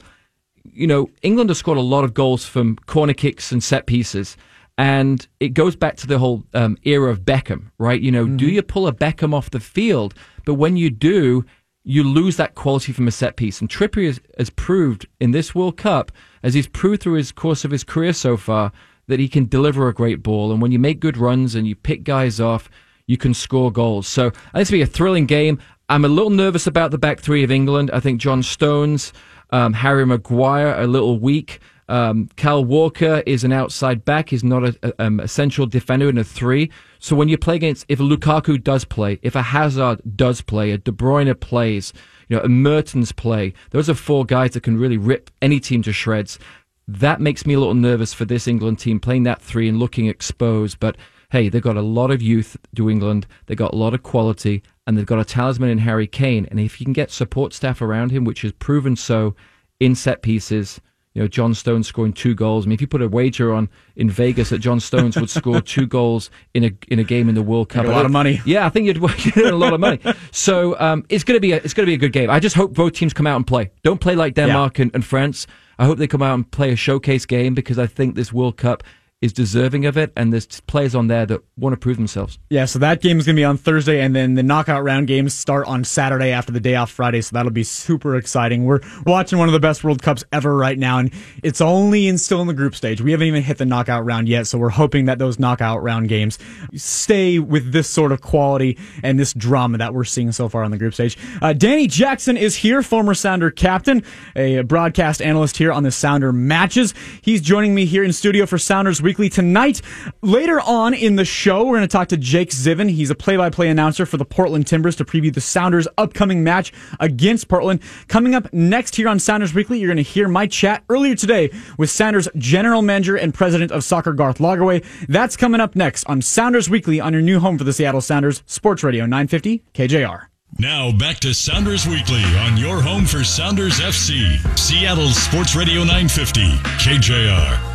you 0.63 0.87
know, 0.87 1.09
England 1.21 1.51
has 1.51 1.59
scored 1.59 1.77
a 1.77 1.81
lot 1.81 2.03
of 2.03 2.15
goals 2.15 2.45
from 2.45 2.77
corner 2.87 3.13
kicks 3.13 3.51
and 3.51 3.63
set 3.63 3.85
pieces. 3.85 4.35
And 4.77 5.25
it 5.39 5.49
goes 5.49 5.75
back 5.75 5.95
to 5.97 6.07
the 6.07 6.17
whole 6.17 6.43
um, 6.53 6.77
era 6.83 7.09
of 7.09 7.21
Beckham, 7.21 7.71
right? 7.77 8.01
You 8.01 8.11
know, 8.11 8.27
do 8.27 8.45
you 8.45 8.61
pull 8.61 8.87
a 8.87 8.93
Beckham 8.93 9.33
off 9.33 9.51
the 9.51 9.59
field? 9.59 10.15
But 10.45 10.55
when 10.55 10.75
you 10.75 10.89
do, 10.89 11.45
you 11.83 12.03
lose 12.03 12.35
that 12.37 12.55
quality 12.55 12.91
from 12.91 13.07
a 13.07 13.11
set 13.11 13.37
piece. 13.37 13.61
And 13.61 13.69
Trippier 13.69 14.07
has, 14.07 14.19
has 14.37 14.49
proved 14.49 15.07
in 15.21 15.31
this 15.31 15.55
World 15.55 15.77
Cup, 15.77 16.11
as 16.43 16.53
he's 16.53 16.67
proved 16.67 17.03
through 17.03 17.13
his 17.13 17.31
course 17.31 17.63
of 17.63 17.71
his 17.71 17.85
career 17.85 18.11
so 18.11 18.35
far, 18.35 18.71
that 19.07 19.19
he 19.19 19.29
can 19.29 19.47
deliver 19.47 19.87
a 19.87 19.93
great 19.93 20.21
ball. 20.23 20.51
And 20.51 20.61
when 20.61 20.71
you 20.71 20.79
make 20.79 20.99
good 20.99 21.15
runs 21.15 21.55
and 21.55 21.67
you 21.67 21.75
pick 21.75 22.03
guys 22.03 22.41
off, 22.41 22.69
you 23.07 23.17
can 23.17 23.33
score 23.33 23.71
goals. 23.71 24.07
So 24.07 24.27
I 24.27 24.31
think 24.31 24.61
it's 24.61 24.71
be 24.71 24.81
a 24.81 24.87
thrilling 24.87 25.25
game. 25.25 25.59
I'm 25.87 26.03
a 26.03 26.07
little 26.07 26.31
nervous 26.31 26.65
about 26.65 26.89
the 26.89 26.97
back 26.97 27.19
three 27.19 27.43
of 27.43 27.51
England. 27.51 27.91
I 27.93 27.99
think 27.99 28.19
John 28.19 28.41
Stones, 28.41 29.13
um, 29.51 29.73
Harry 29.73 30.05
Maguire, 30.05 30.73
a 30.75 30.87
little 30.87 31.19
weak. 31.19 31.59
Um, 31.87 32.29
Kyle 32.37 32.65
Walker 32.65 33.21
is 33.27 33.43
an 33.43 33.51
outside 33.51 34.03
back. 34.03 34.31
He's 34.31 34.43
not 34.43 34.63
a, 34.63 34.75
a, 34.81 35.05
um, 35.05 35.19
a 35.19 35.27
central 35.27 35.67
defender 35.67 36.09
in 36.09 36.17
a 36.17 36.23
three. 36.23 36.71
So 36.97 37.15
when 37.15 37.29
you 37.29 37.37
play 37.37 37.55
against, 37.57 37.85
if 37.87 37.99
Lukaku 37.99 38.63
does 38.63 38.83
play, 38.83 39.19
if 39.21 39.35
a 39.35 39.43
Hazard 39.43 40.01
does 40.15 40.41
play, 40.41 40.71
a 40.71 40.79
De 40.79 40.91
Bruyne 40.91 41.39
plays, 41.39 41.93
you 42.29 42.35
know, 42.35 42.41
a 42.41 42.49
Mertens 42.49 43.11
play, 43.11 43.53
those 43.69 43.87
are 43.87 43.93
four 43.93 44.25
guys 44.25 44.51
that 44.51 44.63
can 44.63 44.79
really 44.79 44.97
rip 44.97 45.29
any 45.43 45.59
team 45.59 45.83
to 45.83 45.93
shreds. 45.93 46.39
That 46.87 47.21
makes 47.21 47.45
me 47.45 47.53
a 47.53 47.59
little 47.59 47.75
nervous 47.75 48.11
for 48.11 48.25
this 48.25 48.47
England 48.47 48.79
team 48.79 48.99
playing 48.99 49.23
that 49.23 49.41
three 49.41 49.69
and 49.69 49.77
looking 49.77 50.07
exposed. 50.07 50.79
But 50.79 50.97
hey, 51.31 51.49
they've 51.49 51.61
got 51.61 51.77
a 51.77 51.81
lot 51.81 52.11
of 52.11 52.21
youth 52.21 52.57
to 52.75 52.89
England. 52.89 53.27
They've 53.45 53.57
got 53.57 53.73
a 53.73 53.77
lot 53.77 53.93
of 53.93 54.03
quality, 54.03 54.63
and 54.87 54.97
they've 54.97 55.05
got 55.05 55.19
a 55.19 55.25
talisman 55.25 55.69
in 55.69 55.79
Harry 55.79 56.07
Kane. 56.07 56.47
And 56.49 56.59
if 56.59 56.79
you 56.79 56.85
can 56.85 56.93
get 56.93 57.11
support 57.11 57.53
staff 57.53 57.81
around 57.81 58.11
him, 58.11 58.23
which 58.23 58.41
has 58.41 58.51
proven 58.53 58.95
so 58.95 59.35
in 59.79 59.95
set 59.95 60.21
pieces, 60.21 60.79
you 61.15 61.21
know, 61.21 61.29
John 61.29 61.53
Stones 61.53 61.87
scoring 61.87 62.11
two 62.11 62.35
goals. 62.35 62.65
I 62.65 62.67
mean, 62.67 62.73
if 62.73 62.81
you 62.81 62.87
put 62.87 63.01
a 63.01 63.07
wager 63.07 63.53
on 63.53 63.69
in 63.95 64.09
Vegas 64.09 64.49
that 64.49 64.59
John 64.59 64.81
Stones 64.81 65.15
would 65.15 65.29
score 65.29 65.61
two 65.75 65.87
goals 65.87 66.29
in 66.53 66.65
a 66.65 66.71
in 66.89 66.99
a 66.99 67.05
game 67.05 67.29
in 67.29 67.35
the 67.35 67.41
World 67.41 67.69
Cup, 67.69 67.85
a 67.85 67.89
lot 67.89 68.05
of 68.05 68.11
money. 68.11 68.41
Yeah, 68.45 68.65
I 68.65 68.69
think 68.69 68.85
you'd, 68.85 68.97
you'd 69.25 69.37
earn 69.37 69.53
a 69.53 69.57
lot 69.57 69.73
of 69.73 69.79
money. 69.79 69.99
So 70.31 70.77
um, 70.81 71.05
it's 71.07 71.23
going 71.23 71.37
to 71.37 71.41
be 71.41 71.53
a, 71.53 71.57
it's 71.57 71.73
to 71.73 71.85
be 71.85 71.93
a 71.93 71.97
good 71.97 72.11
game. 72.11 72.29
I 72.29 72.41
just 72.41 72.57
hope 72.57 72.73
both 72.73 72.91
teams 72.91 73.13
come 73.13 73.25
out 73.25 73.37
and 73.37 73.47
play. 73.47 73.71
Don't 73.83 74.01
play 74.01 74.15
like 74.15 74.33
Denmark 74.33 74.79
and, 74.79 74.91
and 74.93 75.05
France. 75.05 75.47
I 75.79 75.85
hope 75.85 75.97
they 75.97 76.07
come 76.07 76.21
out 76.21 76.33
and 76.33 76.49
play 76.51 76.71
a 76.71 76.75
showcase 76.75 77.25
game 77.25 77.53
because 77.53 77.79
I 77.79 77.87
think 77.87 78.15
this 78.15 78.33
World 78.33 78.57
Cup 78.57 78.83
is 79.21 79.31
deserving 79.31 79.85
of 79.85 79.97
it, 79.97 80.11
and 80.15 80.33
there's 80.33 80.45
players 80.61 80.93
on 80.93 81.07
there 81.07 81.25
that 81.25 81.41
want 81.57 81.73
to 81.73 81.77
prove 81.77 81.97
themselves. 81.97 82.37
Yeah, 82.49 82.65
so 82.65 82.79
that 82.79 83.01
game 83.01 83.17
is 83.17 83.25
going 83.25 83.35
to 83.35 83.39
be 83.39 83.45
on 83.45 83.57
Thursday, 83.57 84.01
and 84.01 84.15
then 84.15 84.35
the 84.35 84.43
knockout 84.43 84.83
round 84.83 85.07
games 85.07 85.33
start 85.33 85.67
on 85.67 85.83
Saturday 85.85 86.31
after 86.31 86.51
the 86.51 86.59
day 86.59 86.75
off 86.75 86.91
Friday, 86.91 87.21
so 87.21 87.33
that'll 87.33 87.51
be 87.51 87.63
super 87.63 88.17
exciting. 88.17 88.65
We're 88.65 88.81
watching 89.05 89.39
one 89.39 89.47
of 89.47 89.53
the 89.53 89.59
best 89.59 89.83
World 89.83 90.01
Cups 90.01 90.23
ever 90.33 90.55
right 90.55 90.77
now, 90.77 90.99
and 90.99 91.11
it's 91.43 91.61
only 91.61 92.07
in 92.07 92.17
still 92.17 92.41
in 92.41 92.47
the 92.47 92.53
group 92.53 92.75
stage. 92.75 93.01
We 93.01 93.11
haven't 93.11 93.27
even 93.27 93.41
hit 93.41 93.57
the 93.57 93.65
knockout 93.65 94.05
round 94.05 94.27
yet, 94.27 94.47
so 94.47 94.57
we're 94.57 94.69
hoping 94.69 95.05
that 95.05 95.17
those 95.17 95.39
knockout 95.39 95.81
round 95.81 96.09
games 96.09 96.37
stay 96.75 97.39
with 97.39 97.71
this 97.71 97.89
sort 97.89 98.11
of 98.11 98.21
quality 98.21 98.77
and 99.01 99.17
this 99.17 99.33
drama 99.33 99.77
that 99.77 99.93
we're 99.93 100.03
seeing 100.03 100.33
so 100.33 100.49
far 100.49 100.63
on 100.63 100.71
the 100.71 100.77
group 100.77 100.93
stage. 100.93 101.17
Uh, 101.41 101.53
Danny 101.53 101.87
Jackson 101.87 102.35
is 102.35 102.57
here, 102.57 102.83
former 102.83 103.13
Sounder 103.13 103.49
captain, 103.49 104.03
a 104.35 104.61
broadcast 104.61 105.21
analyst 105.21 105.57
here 105.57 105.71
on 105.71 105.83
the 105.83 105.91
Sounder 105.91 106.33
matches. 106.33 106.93
He's 107.21 107.41
joining 107.41 107.73
me 107.73 107.85
here 107.85 108.03
in 108.03 108.11
studio 108.11 108.45
for 108.45 108.57
Sounders 108.57 109.01
Weekly 109.05 109.29
tonight. 109.29 109.81
Later 110.23 110.59
on 110.59 110.95
in 110.95 111.15
the 111.15 111.23
show, 111.23 111.63
we're 111.63 111.77
going 111.77 111.81
to 111.83 111.87
talk 111.87 112.07
to 112.09 112.17
Jake 112.17 112.49
Zivin. 112.49 112.89
He's 112.89 113.11
a 113.11 113.15
play-by-play 113.15 113.69
announcer 113.69 114.05
for 114.05 114.17
the 114.17 114.25
Portland 114.25 114.65
Timbers 114.65 114.95
to 114.95 115.05
preview 115.05 115.31
the 115.31 115.39
Sounders' 115.39 115.87
upcoming 115.97 116.43
match 116.43 116.73
against 116.99 117.47
Portland. 117.47 117.81
Coming 118.07 118.33
up 118.33 118.51
next 118.51 118.95
here 118.95 119.07
on 119.07 119.19
Sounders 119.19 119.53
Weekly, 119.53 119.79
you're 119.79 119.89
going 119.89 119.97
to 119.97 120.03
hear 120.03 120.27
my 120.27 120.47
chat 120.47 120.83
earlier 120.89 121.15
today 121.15 121.51
with 121.77 121.91
Sounders 121.91 122.27
general 122.35 122.81
manager 122.81 123.15
and 123.15 123.31
president 123.31 123.71
of 123.71 123.83
soccer 123.83 124.11
Garth 124.11 124.39
Lagerwey. 124.39 124.83
That's 125.07 125.37
coming 125.37 125.61
up 125.61 125.75
next 125.75 126.03
on 126.05 126.23
Sounders 126.23 126.67
Weekly 126.67 126.99
on 126.99 127.13
your 127.13 127.21
new 127.21 127.39
home 127.39 127.59
for 127.59 127.63
the 127.63 127.73
Seattle 127.73 128.01
Sounders, 128.01 128.41
Sports 128.47 128.83
Radio 128.83 129.05
950 129.05 129.63
KJR. 129.73 130.25
Now 130.57 130.91
back 130.97 131.19
to 131.19 131.33
Sounders 131.33 131.85
Weekly 131.85 132.23
on 132.39 132.55
your 132.55 132.81
home 132.81 133.05
for 133.05 133.23
Sounders 133.23 133.79
FC, 133.79 134.39
Seattle 134.57 135.09
Sports 135.09 135.53
Radio 135.53 135.79
950, 135.79 136.41
KJR. 136.79 137.74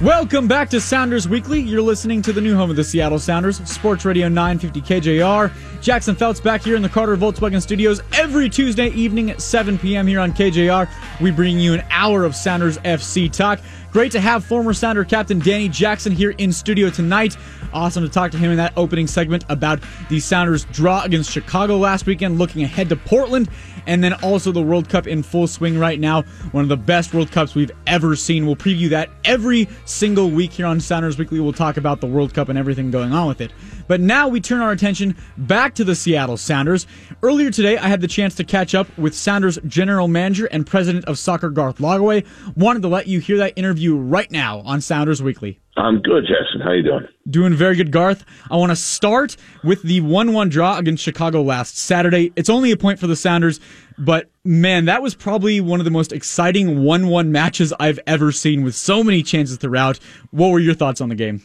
Welcome 0.00 0.46
back 0.46 0.70
to 0.70 0.80
Sounders 0.80 1.28
Weekly. 1.28 1.58
You're 1.60 1.82
listening 1.82 2.22
to 2.22 2.32
the 2.32 2.40
new 2.40 2.54
home 2.54 2.70
of 2.70 2.76
the 2.76 2.84
Seattle 2.84 3.18
Sounders, 3.18 3.56
Sports 3.68 4.04
Radio 4.04 4.28
950 4.28 4.80
KJR. 4.80 5.52
Jackson 5.82 6.14
Felts 6.14 6.38
back 6.38 6.62
here 6.62 6.76
in 6.76 6.82
the 6.82 6.88
Carter 6.88 7.16
Volkswagen 7.16 7.60
Studios 7.60 8.00
every 8.12 8.48
Tuesday 8.48 8.90
evening 8.90 9.32
at 9.32 9.42
7 9.42 9.76
p.m. 9.76 10.06
here 10.06 10.20
on 10.20 10.30
KJR. 10.30 10.88
We 11.20 11.32
bring 11.32 11.58
you 11.58 11.74
an 11.74 11.82
hour 11.90 12.22
of 12.22 12.36
Sounders 12.36 12.78
FC 12.78 13.28
talk. 13.28 13.58
Great 13.90 14.12
to 14.12 14.20
have 14.20 14.44
former 14.44 14.72
Sounder 14.72 15.04
captain 15.04 15.40
Danny 15.40 15.68
Jackson 15.68 16.12
here 16.12 16.30
in 16.30 16.52
studio 16.52 16.90
tonight. 16.90 17.36
Awesome 17.72 18.04
to 18.04 18.08
talk 18.08 18.30
to 18.30 18.38
him 18.38 18.52
in 18.52 18.56
that 18.58 18.74
opening 18.76 19.08
segment 19.08 19.44
about 19.48 19.80
the 20.10 20.20
Sounders' 20.20 20.64
draw 20.66 21.02
against 21.02 21.30
Chicago 21.30 21.76
last 21.76 22.06
weekend, 22.06 22.38
looking 22.38 22.62
ahead 22.62 22.88
to 22.90 22.96
Portland, 22.96 23.50
and 23.88 24.04
then 24.04 24.12
also 24.22 24.52
the 24.52 24.62
World 24.62 24.88
Cup 24.88 25.08
in 25.08 25.22
full 25.22 25.48
swing 25.48 25.78
right 25.78 25.98
now. 25.98 26.22
One 26.52 26.62
of 26.62 26.68
the 26.68 26.76
best 26.76 27.14
World 27.14 27.32
Cups 27.32 27.54
we've 27.54 27.72
ever 27.86 28.14
seen. 28.14 28.46
We'll 28.46 28.54
preview 28.54 28.90
that 28.90 29.08
every 29.24 29.66
single 29.86 30.30
week 30.30 30.52
here 30.52 30.66
on 30.66 30.78
Sounders 30.78 31.18
Weekly. 31.18 31.40
We'll 31.40 31.54
talk 31.54 31.78
about 31.78 32.00
the 32.00 32.06
World 32.06 32.34
Cup 32.34 32.50
and 32.50 32.58
everything 32.58 32.90
going 32.90 33.12
on 33.12 33.26
with 33.26 33.40
it. 33.40 33.50
But 33.88 34.00
now 34.00 34.28
we 34.28 34.40
turn 34.40 34.60
our 34.60 34.70
attention 34.70 35.16
back 35.36 35.74
to 35.76 35.84
the 35.84 35.94
Seattle 35.94 36.36
Sounders. 36.36 36.86
Earlier 37.22 37.50
today, 37.50 37.78
I 37.78 37.88
had 37.88 38.00
the 38.00 38.06
chance 38.06 38.34
to 38.36 38.44
catch 38.44 38.74
up 38.74 38.86
with 38.98 39.14
Sounders 39.14 39.58
general 39.66 40.06
manager 40.06 40.46
and 40.46 40.66
president 40.66 41.06
of 41.06 41.18
soccer, 41.18 41.50
Garth 41.50 41.78
Lagerwey. 41.78 42.26
Wanted 42.54 42.82
to 42.82 42.88
let 42.88 43.06
you 43.06 43.18
hear 43.18 43.38
that 43.38 43.54
interview 43.56 43.96
right 43.96 44.30
now 44.30 44.60
on 44.60 44.80
Sounders 44.80 45.22
Weekly. 45.22 45.58
I'm 45.76 46.02
good, 46.02 46.24
Jason. 46.24 46.60
How 46.60 46.72
you 46.72 46.82
doing? 46.82 47.06
Doing 47.30 47.54
very 47.54 47.76
good, 47.76 47.90
Garth. 47.90 48.24
I 48.50 48.56
want 48.56 48.70
to 48.70 48.76
start 48.76 49.36
with 49.64 49.82
the 49.82 50.00
1-1 50.00 50.50
draw 50.50 50.76
against 50.76 51.02
Chicago 51.02 51.40
last 51.40 51.78
Saturday. 51.78 52.32
It's 52.36 52.50
only 52.50 52.72
a 52.72 52.76
point 52.76 52.98
for 52.98 53.06
the 53.06 53.16
Sounders, 53.16 53.60
but 53.96 54.28
man, 54.44 54.86
that 54.86 55.02
was 55.02 55.14
probably 55.14 55.60
one 55.60 55.80
of 55.80 55.84
the 55.84 55.90
most 55.90 56.12
exciting 56.12 56.80
1-1 56.80 57.28
matches 57.28 57.72
I've 57.78 58.00
ever 58.06 58.32
seen 58.32 58.64
with 58.64 58.74
so 58.74 59.04
many 59.04 59.22
chances 59.22 59.56
throughout. 59.56 59.98
What 60.30 60.48
were 60.48 60.58
your 60.58 60.74
thoughts 60.74 61.00
on 61.00 61.08
the 61.08 61.14
game? 61.14 61.42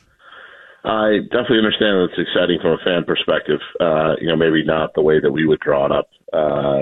I 0.83 1.19
definitely 1.31 1.59
understand 1.59 1.95
that 1.95 2.09
it's 2.11 2.27
exciting 2.27 2.59
from 2.61 2.73
a 2.73 2.83
fan 2.83 3.05
perspective. 3.05 3.59
Uh, 3.79 4.15
you 4.19 4.27
know, 4.27 4.35
maybe 4.35 4.65
not 4.65 4.93
the 4.93 5.01
way 5.01 5.19
that 5.19 5.31
we 5.31 5.45
would 5.45 5.61
draw 5.61 5.85
it 5.85 5.91
up 5.91 6.09
uh, 6.33 6.81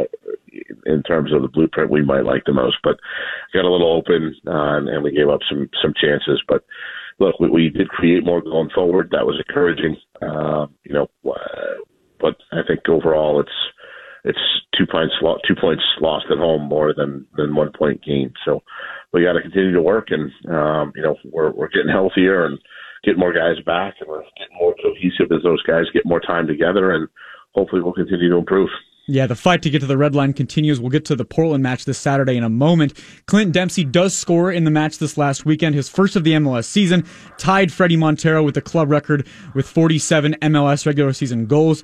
in 0.86 1.04
terms 1.04 1.32
of 1.32 1.44
the 1.44 1.48
blueprint 1.48 1.92
we 1.92 2.02
might 2.02 2.26
like 2.26 2.44
the 2.46 2.54
most, 2.54 2.78
but 2.84 2.98
got 3.54 3.66
a 3.66 3.70
little 3.70 3.94
open 3.94 4.36
uh, 4.48 4.78
and 4.78 5.04
we 5.04 5.12
gave 5.12 5.30
up 5.30 5.42
some 5.48 5.70
some 5.82 5.94
chances. 6.02 6.42
But 6.48 6.66
look, 7.20 7.40
we, 7.40 7.50
we 7.50 7.70
did 7.70 7.90
create 7.90 8.26
more 8.26 8.42
going 8.42 8.72
forward. 8.74 9.10
That 9.12 9.28
was 9.28 9.42
encouraging. 9.48 9.98
Uh, 10.20 10.66
you 10.84 10.94
know, 10.94 11.08
but 12.20 12.38
I 12.52 12.62
think 12.68 12.88
overall 12.90 13.40
it's 13.40 13.50
it's 14.24 14.40
two 14.78 14.86
points 14.92 15.14
two 15.48 15.56
points 15.60 15.84
lost 16.00 16.26
at 16.32 16.38
home 16.38 16.64
more 16.64 16.94
than 16.96 17.28
than 17.38 17.56
one 17.56 17.72
point 17.78 18.04
gained. 18.04 18.36
So 18.46 18.64
we 19.14 19.24
got 19.24 19.34
to 19.34 19.42
continue 19.42 19.74
to 19.74 19.82
work, 19.82 20.08
and 20.10 20.32
um, 20.54 20.94
you 20.96 21.04
know 21.04 21.18
we're 21.26 21.52
we're 21.52 21.70
getting 21.70 21.92
healthier 21.92 22.46
and 22.46 22.58
get 23.04 23.18
more 23.18 23.34
guys 23.34 23.62
back 23.66 23.96
and 24.00 24.10
we're 24.10 24.24
getting 24.38 24.58
more 24.60 24.76
cohesive 24.82 25.32
as 25.36 25.44
those 25.44 25.62
guys 25.64 25.86
get 25.94 26.06
more 26.06 26.20
time 26.20 26.48
together 26.48 26.92
and 26.92 27.08
hopefully 27.54 27.82
we'll 27.82 27.94
continue 27.94 28.30
to 28.30 28.38
improve. 28.38 28.70
Yeah, 29.12 29.28
the 29.28 29.36
fight 29.36 29.62
to 29.64 29.70
get 29.70 29.80
to 29.80 29.86
the 29.86 29.98
red 29.98 30.16
line 30.16 30.32
continues. 30.32 30.80
We'll 30.80 30.90
get 30.90 31.04
to 31.06 31.18
the 31.18 31.26
Portland 31.26 31.62
match 31.62 31.84
this 31.84 31.98
Saturday 31.98 32.38
in 32.38 32.46
a 32.46 32.50
moment. 32.50 32.94
Clint 33.26 33.52
Dempsey 33.52 33.84
does 33.84 34.16
score 34.16 34.54
in 34.54 34.64
the 34.64 34.72
match 34.72 35.00
this 35.00 35.18
last 35.18 35.44
weekend, 35.46 35.76
his 35.76 35.90
first 35.90 36.16
of 36.16 36.24
the 36.24 36.32
MLS 36.32 36.64
season, 36.64 37.06
tied 37.38 37.72
Fredy 37.72 37.98
Montero 37.98 38.42
with 38.42 38.56
the 38.56 38.62
club 38.62 38.90
record 38.90 39.28
with 39.54 39.68
47 39.68 40.36
MLS 40.36 40.86
regular 40.86 41.12
season 41.12 41.46
goals. 41.46 41.84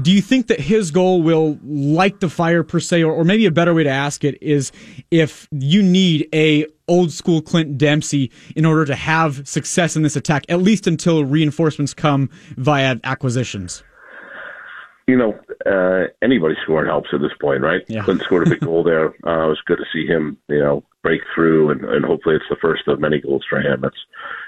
Do 0.00 0.10
you 0.10 0.22
think 0.22 0.46
that 0.46 0.60
his 0.60 0.90
goal 0.90 1.20
will 1.20 1.58
light 1.62 2.20
the 2.20 2.30
fire 2.30 2.62
per 2.62 2.80
se, 2.80 3.02
or, 3.02 3.12
or 3.12 3.24
maybe 3.24 3.44
a 3.44 3.50
better 3.50 3.74
way 3.74 3.84
to 3.84 3.90
ask 3.90 4.24
it 4.24 4.42
is 4.42 4.72
if 5.10 5.48
you 5.50 5.82
need 5.82 6.26
a 6.32 6.64
old 6.88 7.12
school 7.12 7.42
Clint 7.42 7.76
Dempsey 7.76 8.32
in 8.56 8.64
order 8.64 8.86
to 8.86 8.94
have 8.94 9.46
success 9.46 9.94
in 9.94 10.04
this 10.04 10.16
attack, 10.16 10.46
at 10.48 10.62
least 10.62 10.86
until 10.86 11.22
reinforcements 11.22 11.92
come 11.92 12.30
via 12.56 12.96
acquisitions? 13.04 13.82
You 15.06 15.16
know, 15.16 15.38
uh, 15.66 16.08
anybody 16.22 16.54
scoring 16.62 16.88
helps 16.88 17.10
at 17.12 17.20
this 17.20 17.36
point, 17.40 17.62
right? 17.62 17.82
Yeah. 17.88 18.04
Clint 18.04 18.22
scored 18.22 18.46
a 18.46 18.50
big 18.50 18.60
goal 18.64 18.84
there. 18.84 19.08
Uh, 19.26 19.46
it 19.46 19.52
was 19.54 19.62
good 19.66 19.78
to 19.78 19.84
see 19.92 20.06
him, 20.06 20.38
you 20.48 20.58
know, 20.58 20.84
break 21.02 21.20
through, 21.34 21.70
and, 21.70 21.84
and 21.84 22.04
hopefully 22.04 22.36
it's 22.36 22.44
the 22.48 22.56
first 22.60 22.86
of 22.86 23.00
many 23.00 23.20
goals 23.20 23.44
for 23.48 23.60
him. 23.60 23.84
It's, 23.84 23.96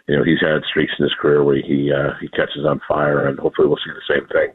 you 0.08 0.16
know, 0.16 0.24
he's 0.24 0.40
had 0.40 0.62
streaks 0.68 0.92
in 0.98 1.04
his 1.04 1.14
career 1.20 1.42
where 1.42 1.56
he 1.56 1.90
uh, 1.92 2.14
he 2.20 2.28
catches 2.28 2.64
on 2.66 2.80
fire, 2.86 3.26
and 3.26 3.38
hopefully 3.38 3.68
we'll 3.68 3.78
see 3.78 3.92
the 3.92 4.14
same 4.14 4.26
thing 4.28 4.52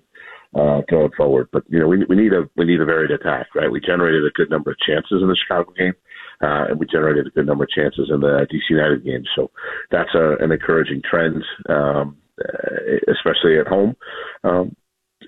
uh, 0.55 0.81
going 0.89 1.11
forward. 1.17 1.49
But 1.51 1.63
you 1.67 1.79
know, 1.79 1.87
we 1.87 2.05
we 2.05 2.15
need 2.15 2.33
a 2.33 2.49
we 2.55 2.65
need 2.65 2.81
a 2.81 2.85
varied 2.85 3.11
attack, 3.11 3.47
right? 3.55 3.71
We 3.71 3.81
generated 3.81 4.23
a 4.23 4.31
good 4.31 4.49
number 4.49 4.71
of 4.71 4.77
chances 4.79 5.21
in 5.21 5.27
the 5.27 5.35
Chicago 5.35 5.71
game. 5.77 5.93
Uh, 6.41 6.71
and 6.71 6.79
we 6.79 6.85
generated 6.85 7.27
a 7.27 7.31
good 7.31 7.45
number 7.45 7.65
of 7.65 7.69
chances 7.69 8.09
in 8.09 8.21
the 8.21 8.47
DC 8.49 8.69
United 8.69 9.03
game. 9.03 9.23
So 9.35 9.51
that's 9.91 10.15
a, 10.15 10.37
an 10.39 10.53
encouraging 10.53 11.01
trend, 11.03 11.43
um, 11.67 12.15
uh, 12.39 13.11
especially 13.11 13.59
at 13.59 13.67
home. 13.67 13.97
Um, 14.45 14.73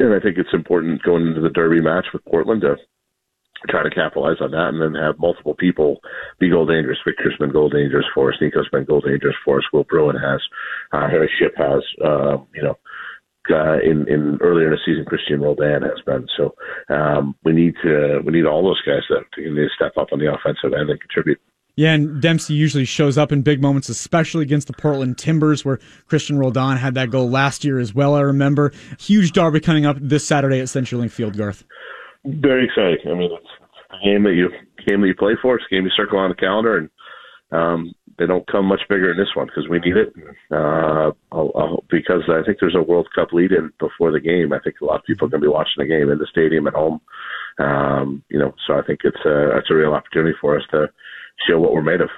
and 0.01 0.13
I 0.13 0.19
think 0.19 0.37
it's 0.37 0.53
important 0.53 1.03
going 1.03 1.27
into 1.27 1.41
the 1.41 1.49
Derby 1.49 1.81
match 1.81 2.05
with 2.13 2.25
Portland 2.25 2.61
to 2.61 2.75
try 3.69 3.83
to 3.83 3.89
capitalize 3.89 4.41
on 4.41 4.51
that 4.51 4.69
and 4.69 4.81
then 4.81 5.01
have 5.01 5.19
multiple 5.19 5.53
people 5.53 5.99
be 6.39 6.49
goal 6.49 6.65
dangerous. 6.65 6.97
Victor's 7.05 7.37
been 7.39 7.51
goal 7.51 7.69
dangerous 7.69 8.05
for 8.13 8.31
us. 8.31 8.39
Nico's 8.41 8.69
been 8.69 8.85
goal 8.85 9.01
dangerous 9.01 9.35
for 9.45 9.59
us. 9.59 9.65
Will 9.71 9.83
Bruin 9.83 10.15
has. 10.15 10.41
Uh, 10.91 11.07
Harry 11.09 11.29
Shipp 11.37 11.53
has. 11.57 11.83
Uh, 12.03 12.37
you 12.55 12.63
know, 12.63 12.77
uh, 13.49 13.79
in 13.83 14.07
in 14.07 14.37
earlier 14.41 14.67
in 14.67 14.71
the 14.71 14.79
season, 14.85 15.05
Cristian 15.05 15.41
Roldan 15.41 15.81
has 15.81 16.01
been. 16.05 16.27
So 16.37 16.55
um, 16.93 17.35
we 17.43 17.53
need 17.53 17.75
to 17.83 18.21
we 18.25 18.33
need 18.33 18.45
all 18.45 18.63
those 18.63 18.81
guys 18.85 19.01
to, 19.07 19.41
to 19.41 19.67
step 19.75 19.93
up 19.97 20.09
on 20.11 20.19
the 20.19 20.31
offensive 20.31 20.73
end 20.77 20.89
and 20.89 20.99
contribute. 20.99 21.39
Yeah, 21.75 21.93
and 21.93 22.21
Dempsey 22.21 22.53
usually 22.53 22.85
shows 22.85 23.17
up 23.17 23.31
in 23.31 23.41
big 23.41 23.61
moments, 23.61 23.87
especially 23.89 24.43
against 24.43 24.67
the 24.67 24.73
Portland 24.73 25.17
Timbers, 25.17 25.63
where 25.63 25.79
Cristian 26.09 26.37
Roldan 26.37 26.77
had 26.77 26.95
that 26.95 27.09
goal 27.09 27.29
last 27.29 27.63
year 27.63 27.79
as 27.79 27.93
well. 27.93 28.15
I 28.15 28.21
remember 28.21 28.73
huge 28.99 29.31
derby 29.31 29.61
coming 29.61 29.85
up 29.85 29.97
this 29.99 30.27
Saturday 30.27 30.59
at 30.59 30.67
CenturyLink 30.67 31.11
Field, 31.11 31.37
Garth. 31.37 31.63
Very 32.25 32.65
exciting. 32.65 33.11
I 33.11 33.15
mean, 33.17 33.31
it's 33.31 33.47
a 33.89 34.05
game 34.05 34.23
that 34.23 34.33
you 34.33 34.49
game 34.85 35.01
that 35.01 35.07
you 35.07 35.15
play 35.15 35.33
for. 35.41 35.55
It's 35.55 35.65
a 35.71 35.73
game 35.73 35.85
you 35.85 35.91
circle 35.95 36.19
on 36.19 36.29
the 36.29 36.35
calendar, 36.35 36.77
and 36.77 36.89
um, 37.51 37.93
they 38.19 38.27
don't 38.27 38.47
come 38.47 38.65
much 38.65 38.81
bigger 38.89 39.11
in 39.11 39.17
this 39.17 39.35
one 39.35 39.47
because 39.47 39.67
we 39.69 39.79
need 39.79 39.97
it. 39.97 40.13
Uh, 40.51 41.11
I'll, 41.31 41.51
I'll, 41.55 41.83
because 41.89 42.23
I 42.29 42.43
think 42.45 42.57
there's 42.59 42.75
a 42.75 42.81
World 42.81 43.07
Cup 43.15 43.33
lead 43.33 43.51
in 43.51 43.71
before 43.79 44.11
the 44.11 44.19
game. 44.19 44.53
I 44.53 44.59
think 44.59 44.75
a 44.81 44.85
lot 44.85 44.99
of 44.99 45.05
people 45.05 45.25
are 45.25 45.29
going 45.29 45.41
to 45.41 45.47
be 45.47 45.51
watching 45.51 45.79
the 45.79 45.85
game 45.85 46.09
in 46.11 46.19
the 46.19 46.27
stadium 46.29 46.67
at 46.67 46.73
home. 46.73 47.01
Um, 47.59 48.23
you 48.29 48.37
know, 48.37 48.53
so 48.67 48.73
I 48.73 48.81
think 48.83 48.99
it's 49.03 49.25
a 49.25 49.57
it's 49.57 49.71
a 49.71 49.75
real 49.75 49.93
opportunity 49.93 50.35
for 50.39 50.57
us 50.57 50.63
to 50.71 50.87
show 51.47 51.59
what 51.59 51.73
we're 51.73 51.81
made 51.81 52.01
of. 52.01 52.09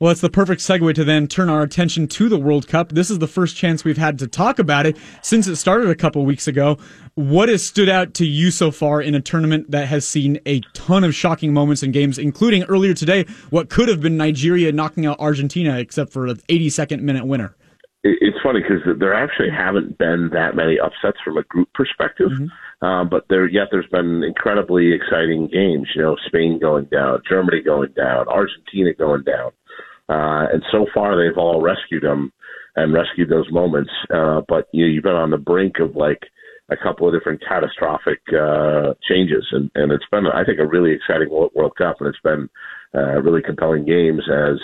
Well, 0.00 0.10
it's 0.10 0.22
the 0.22 0.30
perfect 0.30 0.62
segue 0.62 0.94
to 0.94 1.04
then 1.04 1.26
turn 1.26 1.50
our 1.50 1.60
attention 1.60 2.08
to 2.08 2.30
the 2.30 2.38
World 2.38 2.66
Cup. 2.66 2.92
This 2.92 3.10
is 3.10 3.18
the 3.18 3.26
first 3.26 3.54
chance 3.54 3.84
we've 3.84 3.98
had 3.98 4.18
to 4.20 4.26
talk 4.26 4.58
about 4.58 4.86
it 4.86 4.96
since 5.20 5.46
it 5.46 5.56
started 5.56 5.90
a 5.90 5.94
couple 5.94 6.24
weeks 6.24 6.48
ago. 6.48 6.78
What 7.16 7.50
has 7.50 7.66
stood 7.66 7.90
out 7.90 8.14
to 8.14 8.26
you 8.26 8.50
so 8.50 8.70
far 8.70 9.02
in 9.02 9.14
a 9.14 9.20
tournament 9.20 9.70
that 9.72 9.88
has 9.88 10.08
seen 10.08 10.40
a 10.46 10.60
ton 10.72 11.04
of 11.04 11.14
shocking 11.14 11.52
moments 11.52 11.82
in 11.82 11.92
games, 11.92 12.16
including 12.16 12.62
earlier 12.62 12.94
today, 12.94 13.26
what 13.50 13.68
could 13.68 13.88
have 13.88 14.00
been 14.00 14.16
Nigeria 14.16 14.72
knocking 14.72 15.04
out 15.04 15.20
Argentina, 15.20 15.78
except 15.78 16.14
for 16.14 16.26
an 16.28 16.36
82nd 16.48 17.02
minute 17.02 17.26
winner? 17.26 17.54
It's 18.02 18.38
funny 18.42 18.60
because 18.60 18.98
there 18.98 19.12
actually 19.12 19.50
haven't 19.50 19.98
been 19.98 20.30
that 20.32 20.56
many 20.56 20.78
upsets 20.78 21.18
from 21.22 21.36
a 21.36 21.42
group 21.42 21.68
perspective. 21.74 22.30
Mm-hmm. 22.30 22.86
Um, 22.86 23.10
but 23.10 23.26
there, 23.28 23.46
yet 23.46 23.68
there's 23.70 23.88
been 23.92 24.22
incredibly 24.24 24.92
exciting 24.94 25.48
games. 25.52 25.88
You 25.94 26.02
know, 26.02 26.16
Spain 26.26 26.58
going 26.58 26.86
down, 26.86 27.20
Germany 27.28 27.60
going 27.62 27.92
down, 27.92 28.26
Argentina 28.28 28.94
going 28.94 29.24
down, 29.24 29.52
uh, 30.08 30.48
and 30.50 30.62
so 30.72 30.86
far 30.94 31.14
they've 31.14 31.36
all 31.36 31.60
rescued 31.60 32.02
them 32.02 32.32
and 32.74 32.94
rescued 32.94 33.28
those 33.28 33.50
moments. 33.52 33.90
Uh, 34.08 34.40
but 34.48 34.68
you 34.72 34.86
know, 34.86 34.90
you've 34.90 35.04
been 35.04 35.12
on 35.12 35.30
the 35.30 35.36
brink 35.36 35.78
of 35.78 35.94
like 35.94 36.22
a 36.70 36.76
couple 36.76 37.06
of 37.06 37.12
different 37.12 37.42
catastrophic 37.46 38.20
uh, 38.32 38.94
changes, 39.06 39.46
and 39.52 39.70
and 39.74 39.92
it's 39.92 40.06
been, 40.10 40.26
I 40.26 40.44
think, 40.44 40.58
a 40.58 40.66
really 40.66 40.92
exciting 40.92 41.28
World 41.28 41.76
Cup, 41.76 41.96
and 42.00 42.08
it's 42.08 42.24
been 42.24 42.48
uh, 42.94 43.20
really 43.20 43.42
compelling 43.42 43.84
games 43.84 44.22
as 44.32 44.56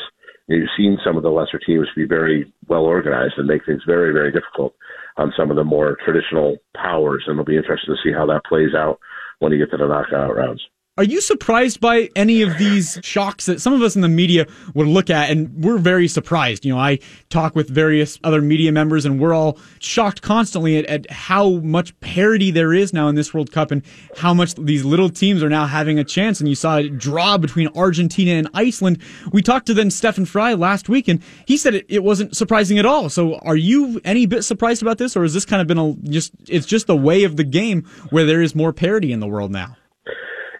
you've 0.48 0.68
seen 0.76 0.98
some 1.04 1.16
of 1.16 1.22
the 1.22 1.30
lesser 1.30 1.58
teams 1.58 1.88
be 1.96 2.04
very 2.04 2.52
well 2.68 2.82
organized 2.82 3.34
and 3.36 3.46
make 3.46 3.64
things 3.66 3.82
very, 3.86 4.12
very 4.12 4.32
difficult 4.32 4.74
on 5.16 5.32
some 5.36 5.50
of 5.50 5.56
the 5.56 5.64
more 5.64 5.96
traditional 6.04 6.56
powers, 6.76 7.24
and 7.26 7.34
it'll 7.34 7.44
be 7.44 7.56
interesting 7.56 7.94
to 7.94 8.08
see 8.08 8.12
how 8.12 8.26
that 8.26 8.44
plays 8.48 8.74
out 8.74 8.98
when 9.38 9.52
you 9.52 9.58
get 9.58 9.70
to 9.70 9.76
the 9.76 9.86
knockout 9.86 10.36
rounds. 10.36 10.62
Are 10.98 11.04
you 11.04 11.20
surprised 11.20 11.78
by 11.78 12.08
any 12.16 12.40
of 12.40 12.56
these 12.56 12.98
shocks 13.02 13.44
that 13.44 13.60
some 13.60 13.74
of 13.74 13.82
us 13.82 13.96
in 13.96 14.00
the 14.00 14.08
media 14.08 14.46
would 14.72 14.86
look 14.86 15.10
at? 15.10 15.28
And 15.28 15.62
we're 15.62 15.76
very 15.76 16.08
surprised. 16.08 16.64
You 16.64 16.72
know, 16.72 16.80
I 16.80 17.00
talk 17.28 17.54
with 17.54 17.68
various 17.68 18.18
other 18.24 18.40
media 18.40 18.72
members 18.72 19.04
and 19.04 19.20
we're 19.20 19.34
all 19.34 19.58
shocked 19.78 20.22
constantly 20.22 20.78
at, 20.78 20.86
at, 20.86 21.10
how 21.10 21.50
much 21.56 21.98
parity 22.00 22.50
there 22.50 22.72
is 22.72 22.94
now 22.94 23.08
in 23.08 23.14
this 23.14 23.34
World 23.34 23.52
Cup 23.52 23.72
and 23.72 23.82
how 24.16 24.32
much 24.32 24.54
these 24.54 24.86
little 24.86 25.10
teams 25.10 25.42
are 25.42 25.50
now 25.50 25.66
having 25.66 25.98
a 25.98 26.04
chance. 26.04 26.40
And 26.40 26.48
you 26.48 26.54
saw 26.54 26.78
a 26.78 26.88
draw 26.88 27.36
between 27.36 27.68
Argentina 27.76 28.30
and 28.30 28.48
Iceland. 28.54 29.02
We 29.32 29.42
talked 29.42 29.66
to 29.66 29.74
then 29.74 29.90
Stefan 29.90 30.24
Frei 30.24 30.54
last 30.54 30.88
week 30.88 31.08
and 31.08 31.22
he 31.46 31.58
said 31.58 31.74
it, 31.74 31.84
it 31.90 32.04
wasn't 32.04 32.34
surprising 32.34 32.78
at 32.78 32.86
all. 32.86 33.10
So 33.10 33.34
are 33.40 33.54
you 33.54 34.00
any 34.02 34.24
bit 34.24 34.44
surprised 34.44 34.80
about 34.80 34.96
this 34.96 35.14
or 35.14 35.24
has 35.24 35.34
this 35.34 35.44
kind 35.44 35.60
of 35.60 35.68
been 35.68 35.76
a 35.76 35.92
just, 36.08 36.32
it's 36.48 36.64
just 36.64 36.86
the 36.86 36.96
way 36.96 37.24
of 37.24 37.36
the 37.36 37.44
game 37.44 37.82
where 38.08 38.24
there 38.24 38.40
is 38.40 38.54
more 38.54 38.72
parity 38.72 39.12
in 39.12 39.20
the 39.20 39.28
world 39.28 39.50
now? 39.50 39.76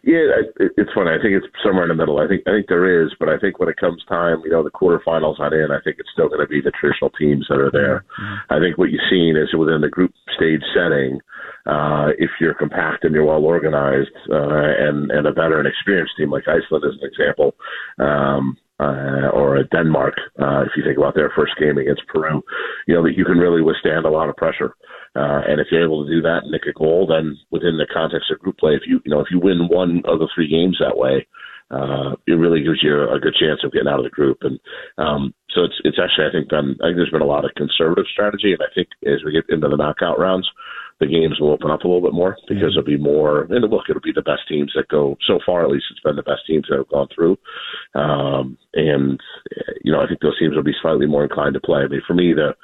Yeah, 0.06 0.38
it's 0.78 0.94
funny. 0.94 1.10
I 1.10 1.18
think 1.18 1.34
it's 1.34 1.50
somewhere 1.66 1.82
in 1.82 1.90
the 1.90 1.98
middle. 1.98 2.22
I 2.22 2.28
think 2.30 2.46
I 2.46 2.54
think 2.54 2.70
there 2.70 3.02
is, 3.02 3.10
but 3.18 3.28
I 3.28 3.42
think 3.42 3.58
when 3.58 3.68
it 3.68 3.76
comes 3.76 3.98
time, 4.06 4.38
you 4.44 4.50
know, 4.50 4.62
the 4.62 4.70
quarterfinals 4.70 5.40
not 5.40 5.52
in. 5.52 5.74
I 5.74 5.82
think 5.82 5.98
it's 5.98 6.14
still 6.14 6.28
going 6.28 6.40
to 6.40 6.46
be 6.46 6.62
the 6.62 6.70
traditional 6.78 7.10
teams 7.18 7.44
that 7.50 7.58
are 7.58 7.74
there. 7.74 8.06
Mm-hmm. 8.14 8.54
I 8.54 8.62
think 8.62 8.78
what 8.78 8.94
you've 8.94 9.10
seen 9.10 9.34
is 9.34 9.50
within 9.58 9.82
the 9.82 9.90
group 9.90 10.14
stage 10.38 10.62
setting, 10.78 11.18
uh, 11.66 12.14
if 12.22 12.30
you're 12.38 12.54
compact 12.54 13.02
and 13.02 13.18
you're 13.18 13.26
well 13.26 13.42
organized, 13.42 14.14
uh, 14.30 14.78
and 14.78 15.10
and 15.10 15.26
a 15.26 15.34
veteran 15.34 15.66
experienced 15.66 16.14
team 16.16 16.30
like 16.30 16.46
Iceland 16.46 16.86
as 16.86 16.94
an 17.02 17.10
example, 17.10 17.58
um, 17.98 18.56
uh, 18.78 19.32
or 19.32 19.62
Denmark, 19.64 20.14
uh, 20.38 20.62
if 20.62 20.72
you 20.76 20.84
think 20.84 20.98
about 20.98 21.14
their 21.14 21.32
first 21.34 21.52
game 21.58 21.78
against 21.78 22.06
Peru, 22.08 22.42
you 22.86 22.94
know 22.94 23.02
that 23.02 23.16
you 23.16 23.24
can 23.24 23.38
really 23.38 23.62
withstand 23.62 24.04
a 24.04 24.10
lot 24.10 24.28
of 24.28 24.36
pressure. 24.36 24.76
Uh, 25.16 25.40
and 25.48 25.60
if 25.60 25.68
you're 25.70 25.84
able 25.84 26.04
to 26.04 26.12
do 26.12 26.20
that 26.20 26.44
and 26.44 26.52
nick 26.52 26.68
a 26.68 26.72
goal, 26.72 27.06
then 27.06 27.36
within 27.50 27.78
the 27.78 27.86
context 27.92 28.30
of 28.30 28.38
group 28.38 28.58
play, 28.58 28.72
if 28.74 28.82
you 28.86 29.00
you 29.04 29.10
know 29.10 29.20
if 29.20 29.28
you 29.30 29.40
win 29.40 29.68
one 29.68 30.02
of 30.04 30.18
the 30.18 30.28
three 30.34 30.48
games 30.48 30.76
that 30.78 30.96
way, 30.96 31.26
uh, 31.70 32.14
it 32.26 32.36
really 32.36 32.62
gives 32.62 32.82
you 32.82 32.94
a 33.08 33.18
good 33.18 33.34
chance 33.34 33.60
of 33.64 33.72
getting 33.72 33.88
out 33.88 33.98
of 33.98 34.04
the 34.04 34.10
group. 34.10 34.38
And 34.42 34.60
um, 34.98 35.34
so 35.50 35.64
it's 35.64 35.80
it's 35.84 35.98
actually 35.98 36.26
I 36.28 36.32
think 36.32 36.48
been 36.50 36.76
I 36.84 36.92
think 36.92 36.96
there's 36.96 37.10
been 37.10 37.24
a 37.24 37.32
lot 37.32 37.44
of 37.44 37.56
conservative 37.56 38.06
strategy, 38.12 38.52
and 38.52 38.60
I 38.60 38.70
think 38.74 38.88
as 39.06 39.24
we 39.24 39.32
get 39.32 39.48
into 39.48 39.68
the 39.68 39.80
knockout 39.80 40.18
rounds, 40.18 40.48
the 41.00 41.06
games 41.06 41.38
will 41.38 41.52
open 41.52 41.70
up 41.70 41.84
a 41.84 41.88
little 41.88 42.02
bit 42.02 42.14
more 42.14 42.36
because 42.48 42.72
mm-hmm. 42.72 42.78
it'll 42.78 42.82
be 42.84 42.96
more. 42.96 43.42
And 43.42 43.70
look, 43.70 43.84
it'll 43.88 44.00
be 44.00 44.12
the 44.14 44.22
best 44.22 44.48
teams 44.48 44.72
that 44.74 44.88
go 44.88 45.16
so 45.26 45.38
far. 45.44 45.62
At 45.62 45.70
least 45.70 45.86
it's 45.90 46.00
been 46.00 46.16
the 46.16 46.22
best 46.22 46.46
teams 46.46 46.66
that 46.68 46.78
have 46.78 46.88
gone 46.88 47.08
through. 47.14 47.36
Um, 47.94 48.56
and 48.74 49.20
you 49.84 49.92
know, 49.92 50.00
I 50.00 50.06
think 50.06 50.20
those 50.20 50.38
teams 50.38 50.56
will 50.56 50.62
be 50.62 50.76
slightly 50.80 51.06
more 51.06 51.24
inclined 51.24 51.54
to 51.54 51.60
play. 51.60 51.80
I 51.80 51.88
mean, 51.88 52.02
for 52.06 52.14
me, 52.14 52.32
the 52.32 52.54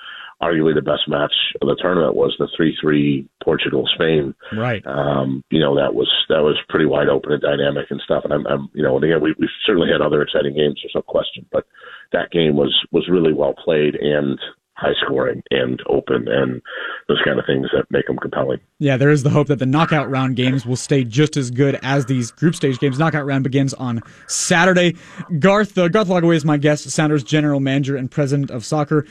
arguably 0.42 0.74
the 0.74 0.82
best 0.82 1.06
match 1.06 1.32
of 1.60 1.68
the 1.68 1.78
tournament 1.80 2.16
was 2.16 2.34
the 2.38 2.48
three-three 2.56 3.28
Portugal 3.44 3.88
Spain. 3.94 4.34
Right. 4.52 4.84
Um, 4.86 5.44
you 5.50 5.60
know 5.60 5.76
that 5.76 5.94
was 5.94 6.10
that 6.28 6.42
was 6.42 6.58
pretty 6.68 6.86
wide 6.86 7.08
open 7.08 7.32
and 7.32 7.42
dynamic 7.42 7.86
and 7.90 8.00
stuff. 8.04 8.24
And 8.24 8.32
I'm, 8.32 8.46
I'm 8.46 8.68
you 8.74 8.82
know, 8.82 8.96
and 8.96 9.04
again, 9.04 9.22
we, 9.22 9.34
we've 9.38 9.50
certainly 9.66 9.88
had 9.92 10.00
other 10.00 10.22
exciting 10.22 10.54
games. 10.54 10.80
There's 10.82 10.96
no 10.96 11.02
question, 11.02 11.46
but 11.52 11.66
that 12.12 12.30
game 12.32 12.56
was 12.56 12.74
was 12.90 13.08
really 13.10 13.32
well 13.32 13.54
played 13.54 13.94
and 13.94 14.38
high 14.74 14.94
scoring 15.04 15.42
and 15.50 15.80
open 15.88 16.26
and 16.28 16.60
those 17.08 17.20
kind 17.24 17.38
of 17.38 17.44
things 17.46 17.68
that 17.72 17.84
make 17.90 18.06
them 18.06 18.16
compelling. 18.16 18.58
Yeah, 18.78 18.96
there 18.96 19.10
is 19.10 19.22
the 19.22 19.30
hope 19.30 19.46
that 19.48 19.58
the 19.58 19.66
knockout 19.66 20.10
round 20.10 20.36
games 20.36 20.64
will 20.64 20.76
stay 20.76 21.04
just 21.04 21.36
as 21.36 21.50
good 21.50 21.78
as 21.82 22.06
these 22.06 22.30
group 22.30 22.54
stage 22.54 22.78
games. 22.78 22.98
Knockout 22.98 23.26
round 23.26 23.44
begins 23.44 23.74
on 23.74 24.02
Saturday. 24.26 24.96
Garth, 25.38 25.76
uh, 25.76 25.88
Garth 25.88 26.08
Lagerwey 26.08 26.36
is 26.36 26.44
my 26.44 26.56
guest, 26.56 26.88
Sounders 26.90 27.22
general 27.22 27.60
manager 27.60 27.96
and 27.96 28.10
president 28.10 28.50
of 28.50 28.64
soccer. 28.64 29.06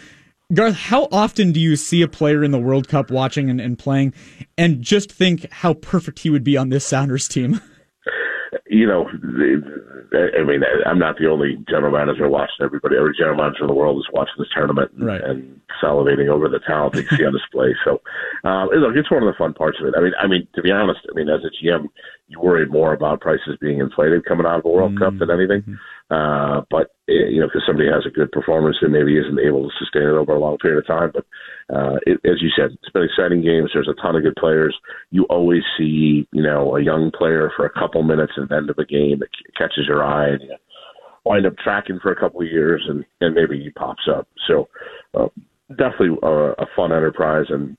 Garth, 0.53 0.75
how 0.75 1.07
often 1.11 1.53
do 1.53 1.59
you 1.59 1.75
see 1.77 2.01
a 2.01 2.07
player 2.07 2.43
in 2.43 2.51
the 2.51 2.59
World 2.59 2.89
Cup 2.89 3.09
watching 3.09 3.49
and, 3.49 3.61
and 3.61 3.79
playing 3.79 4.13
and 4.57 4.81
just 4.81 5.11
think 5.11 5.49
how 5.51 5.73
perfect 5.75 6.19
he 6.19 6.29
would 6.29 6.43
be 6.43 6.57
on 6.57 6.69
this 6.69 6.85
Sounders 6.85 7.27
team? 7.27 7.61
You 8.67 8.85
know, 8.85 9.07
I 9.07 10.43
mean, 10.43 10.61
I'm 10.85 10.99
not 10.99 11.17
the 11.17 11.29
only 11.29 11.63
general 11.69 11.91
manager 11.91 12.27
watching. 12.27 12.61
Everybody, 12.61 12.97
every 12.97 13.15
general 13.17 13.37
manager 13.37 13.61
in 13.61 13.67
the 13.67 13.73
world 13.73 13.97
is 13.99 14.09
watching 14.11 14.35
this 14.37 14.49
tournament 14.53 14.91
and, 14.97 15.07
right. 15.07 15.23
and 15.23 15.61
salivating 15.81 16.27
over 16.27 16.49
the 16.49 16.59
talent 16.59 16.93
they 16.93 17.05
see 17.15 17.25
on 17.25 17.31
display. 17.31 17.73
So, 17.85 18.01
um, 18.43 18.67
look, 18.69 18.95
it's 18.95 19.09
one 19.09 19.23
of 19.23 19.27
the 19.27 19.37
fun 19.37 19.53
parts 19.53 19.77
of 19.79 19.87
it. 19.87 19.93
I 19.97 20.01
mean, 20.01 20.11
I 20.19 20.27
mean, 20.27 20.47
to 20.55 20.61
be 20.61 20.71
honest, 20.71 20.99
I 21.09 21.15
mean, 21.15 21.29
as 21.29 21.41
a 21.45 21.65
GM, 21.65 21.87
you 22.27 22.39
worry 22.41 22.65
more 22.65 22.93
about 22.93 23.21
prices 23.21 23.57
being 23.61 23.79
inflated 23.79 24.25
coming 24.25 24.45
out 24.45 24.59
of 24.59 24.65
a 24.65 24.69
World 24.69 24.95
mm-hmm. 24.95 25.03
Cup 25.03 25.19
than 25.19 25.31
anything. 25.31 25.77
Uh, 26.11 26.61
but 26.69 26.91
eh, 27.07 27.31
you 27.31 27.39
know, 27.39 27.47
because 27.47 27.63
somebody 27.65 27.87
has 27.87 28.05
a 28.05 28.13
good 28.13 28.31
performance 28.31 28.75
and 28.81 28.91
maybe 28.91 29.17
isn't 29.17 29.39
able 29.39 29.63
to 29.63 29.75
sustain 29.79 30.03
it 30.03 30.19
over 30.19 30.33
a 30.33 30.39
long 30.39 30.57
period 30.57 30.79
of 30.79 30.87
time. 30.87 31.11
But 31.13 31.25
uh, 31.73 31.95
it, 32.05 32.19
as 32.25 32.41
you 32.41 32.49
said, 32.55 32.71
it's 32.71 32.91
been 32.91 33.07
exciting 33.07 33.41
games. 33.41 33.71
There's 33.73 33.87
a 33.87 34.01
ton 34.01 34.15
of 34.15 34.23
good 34.23 34.35
players. 34.35 34.75
You 35.11 35.23
always 35.29 35.63
see, 35.77 36.27
you 36.33 36.43
know, 36.43 36.75
a 36.75 36.83
young 36.83 37.11
player 37.17 37.49
for 37.55 37.65
a 37.65 37.73
couple 37.79 38.03
minutes 38.03 38.33
at 38.35 38.49
the 38.49 38.55
end 38.55 38.69
of 38.69 38.77
a 38.77 38.85
game 38.85 39.19
that 39.19 39.29
catches 39.57 39.87
your 39.87 40.03
eye, 40.03 40.29
and 40.29 40.41
you 40.41 40.55
wind 41.23 41.45
up 41.45 41.57
tracking 41.57 41.99
for 42.01 42.11
a 42.11 42.19
couple 42.19 42.41
of 42.41 42.47
years, 42.47 42.83
and 42.89 43.05
and 43.21 43.33
maybe 43.33 43.61
he 43.61 43.69
pops 43.71 44.07
up. 44.13 44.27
So. 44.47 44.67
Uh, 45.13 45.27
definitely 45.77 46.17
a, 46.21 46.27
a 46.27 46.65
fun 46.75 46.91
enterprise 46.91 47.45
and 47.47 47.77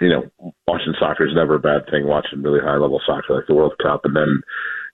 you 0.00 0.08
know, 0.08 0.52
watching 0.66 0.94
soccer 0.98 1.26
is 1.26 1.34
never 1.34 1.54
a 1.54 1.60
bad 1.60 1.86
thing. 1.90 2.06
Watching 2.06 2.42
really 2.42 2.60
high 2.60 2.76
level 2.76 3.00
soccer 3.06 3.34
like 3.34 3.46
the 3.46 3.54
World 3.54 3.74
Cup, 3.82 4.00
and 4.04 4.16
then 4.16 4.42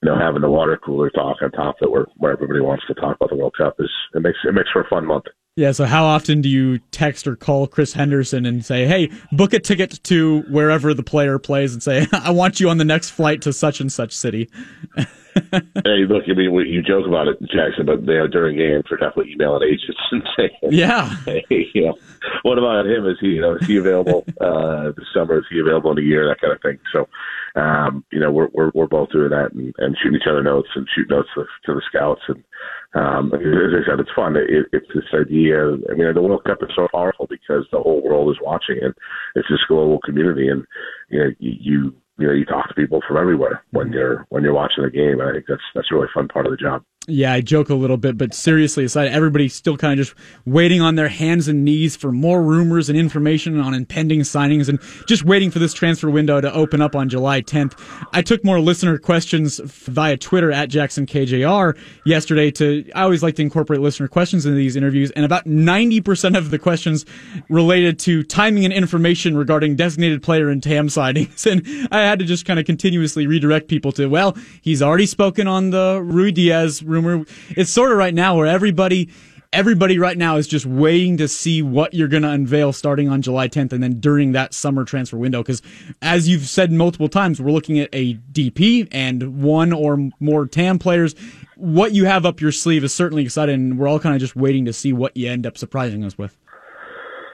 you 0.02 0.10
know 0.10 0.18
having 0.18 0.42
the 0.42 0.50
water 0.50 0.78
cooler 0.84 1.10
talk 1.10 1.36
on 1.42 1.50
top 1.52 1.76
that 1.80 1.90
where 1.90 2.06
where 2.16 2.32
everybody 2.32 2.60
wants 2.60 2.84
to 2.86 2.94
talk 2.94 3.16
about 3.16 3.30
the 3.30 3.36
World 3.36 3.54
Cup 3.56 3.76
is 3.78 3.90
it 4.14 4.22
makes 4.22 4.38
it 4.44 4.54
makes 4.54 4.70
for 4.72 4.82
a 4.82 4.88
fun 4.88 5.06
month. 5.06 5.26
Yeah. 5.56 5.72
So 5.72 5.84
how 5.84 6.04
often 6.04 6.40
do 6.40 6.48
you 6.48 6.78
text 6.90 7.26
or 7.26 7.36
call 7.36 7.66
Chris 7.66 7.92
Henderson 7.92 8.46
and 8.46 8.64
say, 8.64 8.86
"Hey, 8.86 9.10
book 9.32 9.52
a 9.52 9.58
ticket 9.58 10.02
to 10.04 10.42
wherever 10.48 10.94
the 10.94 11.02
player 11.02 11.38
plays," 11.38 11.72
and 11.74 11.82
say, 11.82 12.06
"I 12.12 12.30
want 12.30 12.60
you 12.60 12.70
on 12.70 12.78
the 12.78 12.84
next 12.84 13.10
flight 13.10 13.42
to 13.42 13.52
such 13.52 13.80
and 13.80 13.92
such 13.92 14.12
city." 14.12 14.48
hey, 14.96 16.06
look, 16.08 16.24
I 16.28 16.34
mean, 16.34 16.52
you 16.66 16.82
joke 16.82 17.06
about 17.06 17.28
it, 17.28 17.38
Jackson, 17.42 17.86
but 17.86 18.00
you 18.00 18.18
know, 18.18 18.26
during 18.26 18.56
games, 18.56 18.84
we're 18.90 18.96
definitely 18.96 19.32
emailing 19.32 19.68
agents 19.68 20.00
and 20.10 20.22
saying, 20.36 20.50
"Yeah, 20.70 21.14
hey, 21.26 21.44
you 21.74 21.86
know, 21.86 21.98
what 22.42 22.58
about 22.58 22.86
him? 22.86 23.06
Is 23.06 23.18
he, 23.20 23.28
you 23.28 23.40
know, 23.40 23.56
is 23.56 23.66
he 23.66 23.76
available 23.76 24.24
uh, 24.40 24.92
this 24.96 25.06
summer? 25.12 25.38
Is 25.38 25.44
he 25.50 25.60
available 25.60 25.92
in 25.92 25.98
a 25.98 26.02
year? 26.02 26.28
That 26.28 26.40
kind 26.40 26.52
of 26.52 26.62
thing." 26.62 26.78
So, 26.92 27.08
um, 27.56 28.04
you 28.12 28.20
know, 28.20 28.30
we're 28.30 28.48
we're 28.52 28.70
we're 28.74 28.86
both 28.86 29.10
doing 29.10 29.30
that 29.30 29.52
and, 29.52 29.74
and 29.78 29.96
shooting 30.02 30.18
each 30.20 30.28
other 30.28 30.42
notes 30.42 30.68
and 30.74 30.86
shooting 30.94 31.16
notes 31.16 31.28
to, 31.34 31.44
to 31.66 31.74
the 31.74 31.82
scouts 31.88 32.22
and. 32.28 32.44
Um, 32.92 33.32
as 33.32 33.40
I 33.40 33.86
said, 33.88 34.00
it's 34.00 34.10
fun. 34.16 34.34
It, 34.36 34.66
it's 34.72 34.88
this 34.92 35.04
idea. 35.14 35.78
I 35.88 35.94
mean, 35.94 36.12
the 36.12 36.20
World 36.20 36.42
Cup 36.42 36.58
is 36.60 36.74
so 36.74 36.88
powerful 36.90 37.28
because 37.30 37.64
the 37.70 37.78
whole 37.78 38.02
world 38.02 38.34
is 38.34 38.42
watching 38.42 38.78
it. 38.82 38.96
It's 39.36 39.46
this 39.48 39.62
global 39.68 40.00
community, 40.00 40.48
and 40.48 40.64
you 41.08 41.18
know, 41.20 41.30
you 41.38 41.94
you 42.18 42.26
know 42.26 42.32
you 42.32 42.44
talk 42.44 42.68
to 42.68 42.74
people 42.74 43.00
from 43.06 43.16
everywhere 43.16 43.62
when 43.70 43.92
you're 43.92 44.26
when 44.30 44.42
you're 44.42 44.54
watching 44.54 44.82
the 44.82 44.90
game. 44.90 45.20
And 45.20 45.28
I 45.28 45.32
think 45.32 45.46
that's 45.48 45.62
that's 45.72 45.86
a 45.92 45.94
really 45.94 46.08
fun 46.12 46.26
part 46.26 46.46
of 46.46 46.50
the 46.50 46.56
job. 46.56 46.82
Yeah, 47.08 47.32
I 47.32 47.40
joke 47.40 47.70
a 47.70 47.74
little 47.74 47.96
bit, 47.96 48.18
but 48.18 48.34
seriously 48.34 48.84
aside, 48.84 49.08
everybody's 49.08 49.54
still 49.54 49.78
kind 49.78 49.98
of 49.98 50.06
just 50.06 50.14
waiting 50.44 50.82
on 50.82 50.96
their 50.96 51.08
hands 51.08 51.48
and 51.48 51.64
knees 51.64 51.96
for 51.96 52.12
more 52.12 52.42
rumors 52.42 52.90
and 52.90 52.98
information 52.98 53.58
on 53.58 53.72
impending 53.72 54.20
signings 54.20 54.68
and 54.68 54.78
just 55.08 55.24
waiting 55.24 55.50
for 55.50 55.60
this 55.60 55.72
transfer 55.72 56.10
window 56.10 56.42
to 56.42 56.52
open 56.52 56.82
up 56.82 56.94
on 56.94 57.08
July 57.08 57.40
10th. 57.40 57.72
I 58.12 58.20
took 58.20 58.44
more 58.44 58.60
listener 58.60 58.98
questions 58.98 59.60
via 59.64 60.18
Twitter 60.18 60.52
at 60.52 60.68
JacksonKJR 60.68 61.78
yesterday 62.04 62.50
to, 62.50 62.84
I 62.94 63.04
always 63.04 63.22
like 63.22 63.34
to 63.36 63.42
incorporate 63.42 63.80
listener 63.80 64.06
questions 64.06 64.44
into 64.44 64.56
these 64.56 64.76
interviews, 64.76 65.10
and 65.12 65.24
about 65.24 65.46
90% 65.46 66.36
of 66.36 66.50
the 66.50 66.58
questions 66.58 67.06
related 67.48 67.98
to 68.00 68.22
timing 68.22 68.66
and 68.66 68.74
information 68.74 69.38
regarding 69.38 69.74
designated 69.74 70.22
player 70.22 70.50
and 70.50 70.62
TAM 70.62 70.88
signings. 70.88 71.46
And 71.50 71.66
I 71.90 72.00
had 72.00 72.18
to 72.18 72.24
just 72.24 72.44
kind 72.44 72.60
of 72.60 72.66
continuously 72.66 73.26
redirect 73.26 73.66
people 73.66 73.92
to, 73.92 74.06
well, 74.06 74.36
he's 74.60 74.82
already 74.82 75.06
spoken 75.06 75.48
on 75.48 75.70
the 75.70 75.98
Ruidíaz 76.04 76.84
rumor 76.86 76.99
rumor. 77.04 77.26
It's 77.50 77.70
sort 77.70 77.92
of 77.92 77.98
right 77.98 78.14
now 78.14 78.36
where 78.36 78.46
everybody 78.46 79.10
everybody 79.52 79.98
right 79.98 80.16
now 80.16 80.36
is 80.36 80.46
just 80.46 80.64
waiting 80.64 81.16
to 81.16 81.26
see 81.26 81.60
what 81.62 81.92
you're 81.92 82.08
going 82.08 82.22
to 82.22 82.28
unveil 82.28 82.72
starting 82.72 83.08
on 83.08 83.20
July 83.20 83.48
10th 83.48 83.72
and 83.72 83.82
then 83.82 83.98
during 83.98 84.32
that 84.32 84.54
summer 84.54 84.84
transfer 84.84 85.16
window. 85.16 85.42
Because 85.42 85.60
as 86.02 86.28
you've 86.28 86.46
said 86.46 86.70
multiple 86.70 87.08
times, 87.08 87.40
we're 87.40 87.50
looking 87.50 87.78
at 87.78 87.88
a 87.92 88.14
DP 88.32 88.86
and 88.92 89.42
one 89.42 89.72
or 89.72 90.10
more 90.20 90.46
TAM 90.46 90.78
players. 90.78 91.14
What 91.56 91.92
you 91.92 92.04
have 92.04 92.24
up 92.24 92.40
your 92.40 92.52
sleeve 92.52 92.84
is 92.84 92.94
certainly 92.94 93.24
exciting. 93.24 93.54
And 93.54 93.78
we're 93.78 93.88
all 93.88 93.98
kind 93.98 94.14
of 94.14 94.20
just 94.20 94.36
waiting 94.36 94.64
to 94.66 94.72
see 94.72 94.92
what 94.92 95.16
you 95.16 95.28
end 95.28 95.46
up 95.46 95.58
surprising 95.58 96.04
us 96.04 96.16
with. 96.16 96.36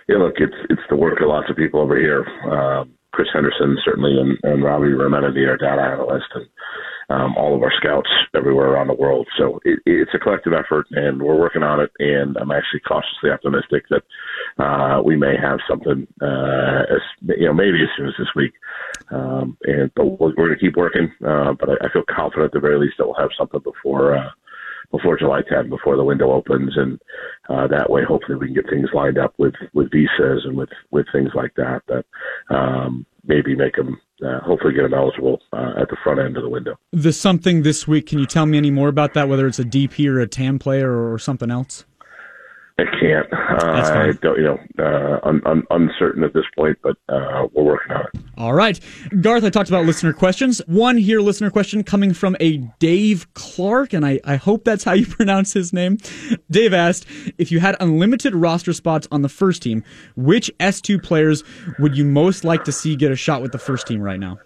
Yeah, 0.09 0.19
look, 0.19 0.35
it's 0.37 0.55
it's 0.71 0.83
the 0.89 0.97
work 0.97 1.21
of 1.21 1.29
lots 1.29 1.51
of 1.51 1.57
people 1.57 1.81
over 1.81 1.99
here. 1.99 2.25
Uh, 2.49 2.85
Chris 3.17 3.29
Henderson 3.33 3.79
certainly, 3.83 4.15
and, 4.21 4.37
and 4.43 4.63
Ravi 4.63 4.89
Ramineni, 4.89 5.49
our 5.49 5.57
data 5.57 5.81
analyst, 5.81 6.29
and 6.35 6.47
um, 7.09 7.35
all 7.37 7.57
of 7.57 7.63
our 7.63 7.73
scouts 7.79 8.11
everywhere 8.35 8.69
around 8.69 8.89
the 8.89 8.95
world. 8.95 9.27
So 9.39 9.59
it, 9.65 9.79
it's 9.87 10.11
a 10.13 10.19
collective 10.19 10.53
effort, 10.53 10.87
and 10.91 11.23
we're 11.23 11.41
working 11.41 11.63
on 11.63 11.81
it. 11.81 11.91
And 11.99 12.37
I'm 12.37 12.51
actually 12.51 12.81
cautiously 12.81 13.31
optimistic 13.31 13.85
that 13.89 14.05
uh, 14.63 15.01
we 15.03 15.17
may 15.17 15.35
have 15.41 15.61
something, 15.67 16.07
uh, 16.21 16.83
as, 16.93 17.01
you 17.39 17.47
know, 17.47 17.55
maybe 17.55 17.81
as 17.81 17.89
soon 17.97 18.09
as 18.09 18.15
this 18.19 18.35
week. 18.37 18.53
Um, 19.11 19.57
and 19.63 19.91
but 19.95 20.05
we're, 20.05 20.35
we're 20.37 20.49
going 20.49 20.59
to 20.59 20.65
keep 20.65 20.77
working. 20.77 21.11
Uh, 21.25 21.55
but 21.59 21.71
I, 21.71 21.87
I 21.87 21.93
feel 21.93 22.05
confident 22.05 22.47
at 22.47 22.53
the 22.53 22.61
very 22.61 22.79
least 22.79 22.97
that 22.99 23.07
we'll 23.07 23.15
have 23.15 23.31
something 23.39 23.61
before. 23.61 24.19
Uh, 24.19 24.29
before 24.97 25.19
July 25.19 25.41
10, 25.49 25.69
before 25.69 25.97
the 25.97 26.05
window 26.05 26.33
opens, 26.33 26.77
and 26.77 27.01
uh, 27.49 27.67
that 27.69 27.91
way, 27.91 28.03
hopefully, 28.05 28.37
we 28.37 28.47
can 28.47 28.55
get 28.55 28.69
things 28.69 28.89
lined 28.93 29.19
up 29.19 29.35
with 29.39 29.55
with 29.75 29.91
visas 29.91 30.45
and 30.45 30.57
with 30.57 30.71
with 30.91 31.07
things 31.13 31.31
like 31.35 31.55
that. 31.57 31.83
That 31.89 32.05
um, 32.55 33.07
maybe 33.25 33.55
make 33.55 33.77
them 33.77 34.01
uh, 34.25 34.41
hopefully 34.41 34.75
get 34.75 34.83
them 34.83 34.95
eligible 34.95 35.41
uh, 35.53 35.75
at 35.81 35.89
the 35.89 35.97
front 36.03 36.21
end 36.21 36.37
of 36.37 36.43
the 36.43 36.49
window. 36.49 36.79
The 36.93 37.13
something 37.13 37.63
this 37.63 37.87
week. 37.87 38.07
Can 38.07 38.19
you 38.19 38.27
tell 38.27 38.47
me 38.47 38.59
any 38.59 38.71
more 38.71 38.89
about 38.89 39.15
that? 39.15 39.29
Whether 39.29 39.47
it's 39.47 39.59
a 39.59 39.65
DP 39.65 40.09
or 40.09 40.21
a 40.21 40.27
TAM 40.27 40.59
player 40.59 41.13
or 41.13 41.19
something 41.19 41.51
else? 41.51 41.85
I 42.79 42.85
can't. 43.01 43.33
Uh, 43.33 43.67
I 43.73 44.13
don't, 44.21 44.37
you 44.37 44.45
know, 44.45 44.59
uh, 44.79 45.19
un, 45.27 45.41
un, 45.47 45.63
uncertain 45.71 46.23
at 46.23 46.35
this 46.35 46.45
point, 46.55 46.77
but 46.83 46.97
uh, 47.09 47.47
we're 47.55 47.65
working 47.65 47.93
on 47.93 48.03
it. 48.03 48.21
All 48.37 48.53
right. 48.53 48.79
Garth, 49.23 49.45
I 49.45 49.51
talked 49.51 49.71
about 49.71 49.87
listener 49.87 50.13
questions. 50.13 50.61
One 50.67 50.99
here, 50.99 51.21
listener 51.21 51.51
question 51.51 51.83
coming 51.83 52.13
from 52.13 52.37
a 52.39 52.59
Dave 52.79 53.33
Clark, 53.33 53.95
and 53.95 54.05
I, 54.05 54.21
I 54.25 54.37
hope 54.37 54.65
that's 54.65 54.85
how 54.85 54.93
you 54.93 55.07
pronounce 55.17 55.55
his 55.55 55.73
name. 55.73 55.97
Dave 56.51 56.75
asked 56.75 57.07
if 57.39 57.51
you 57.51 57.61
had 57.61 57.77
unlimited 57.81 58.35
roster 58.35 58.75
spots 58.75 59.09
on 59.11 59.23
the 59.23 59.31
first 59.31 59.63
team, 59.63 59.83
which 60.15 60.51
S2 60.61 61.03
players 61.03 61.45
would 61.79 61.97
you 61.97 62.05
most 62.05 62.45
like 62.45 62.65
to 62.65 62.73
see 62.73 62.95
get 62.95 63.11
a 63.11 63.17
shot 63.17 63.41
with 63.41 63.53
the 63.53 63.59
first 63.59 63.87
team 63.87 64.03
right 64.03 64.21
now? 64.21 64.39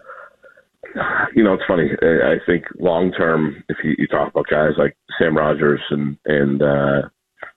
you 1.35 1.43
know, 1.43 1.53
it's 1.53 1.63
funny. 1.67 1.89
I 2.01 2.35
think 2.45 2.65
long 2.79 3.11
term, 3.11 3.63
if 3.69 3.77
you, 3.83 3.95
you 3.97 4.07
talk 4.07 4.29
about 4.29 4.47
guys 4.49 4.71
like 4.77 4.97
Sam 5.17 5.37
Rogers 5.37 5.79
and 5.89 6.17
and 6.25 6.61
uh, 6.61 7.01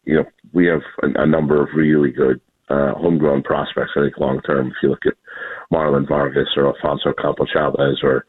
you 0.04 0.16
know, 0.16 0.24
we 0.52 0.66
have 0.66 0.82
a, 1.02 1.22
a 1.22 1.26
number 1.26 1.62
of 1.62 1.68
really 1.74 2.10
good 2.10 2.40
uh, 2.68 2.94
homegrown 2.94 3.42
prospects. 3.42 3.92
I 3.96 4.02
think 4.02 4.18
long 4.18 4.40
term, 4.42 4.68
if 4.68 4.74
you 4.82 4.90
look 4.90 5.06
at 5.06 5.14
Marlon 5.72 6.08
Vargas 6.08 6.48
or 6.56 6.66
Alfonso 6.66 7.10
Ocampo-Chavez 7.10 8.02
or 8.02 8.24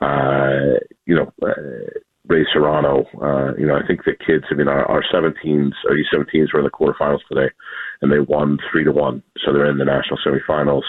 uh, 0.00 0.78
you 1.06 1.14
know. 1.14 1.32
Uh, 1.42 2.00
Ray 2.28 2.46
Serrano, 2.52 3.04
uh, 3.20 3.52
you 3.58 3.66
know, 3.66 3.74
I 3.74 3.84
think 3.84 4.04
the 4.04 4.12
kids, 4.12 4.44
I 4.48 4.54
mean, 4.54 4.68
our, 4.68 4.86
our 4.86 5.02
17s, 5.12 5.72
our 5.88 5.96
U17s 5.96 6.52
were 6.54 6.60
in 6.60 6.64
the 6.64 6.70
quarterfinals 6.70 7.18
today, 7.28 7.52
and 8.02 8.12
they 8.12 8.20
won 8.20 8.58
three 8.70 8.84
to 8.84 8.92
one. 8.92 9.22
So 9.44 9.52
they're 9.52 9.70
in 9.70 9.78
the 9.78 9.84
national 9.84 10.18
semifinals 10.26 10.82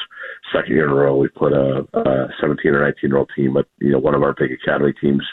second 0.52 0.73
year 0.73 0.86
in 0.86 0.91
a 0.91 0.95
row 0.95 1.15
we 1.15 1.28
put 1.30 1.54
a, 1.54 1.88
a 1.93 2.28
17 2.41 2.71
or 2.71 2.84
19 2.84 3.10
year 3.10 3.17
old 3.17 3.32
team 3.36 3.56
at 3.58 3.65
you 3.80 3.91
know 3.91 3.99
one 3.99 4.15
of 4.15 4.23
our 4.23 4.36
big 4.38 4.52
academy 4.52 4.93
teams 5.02 5.23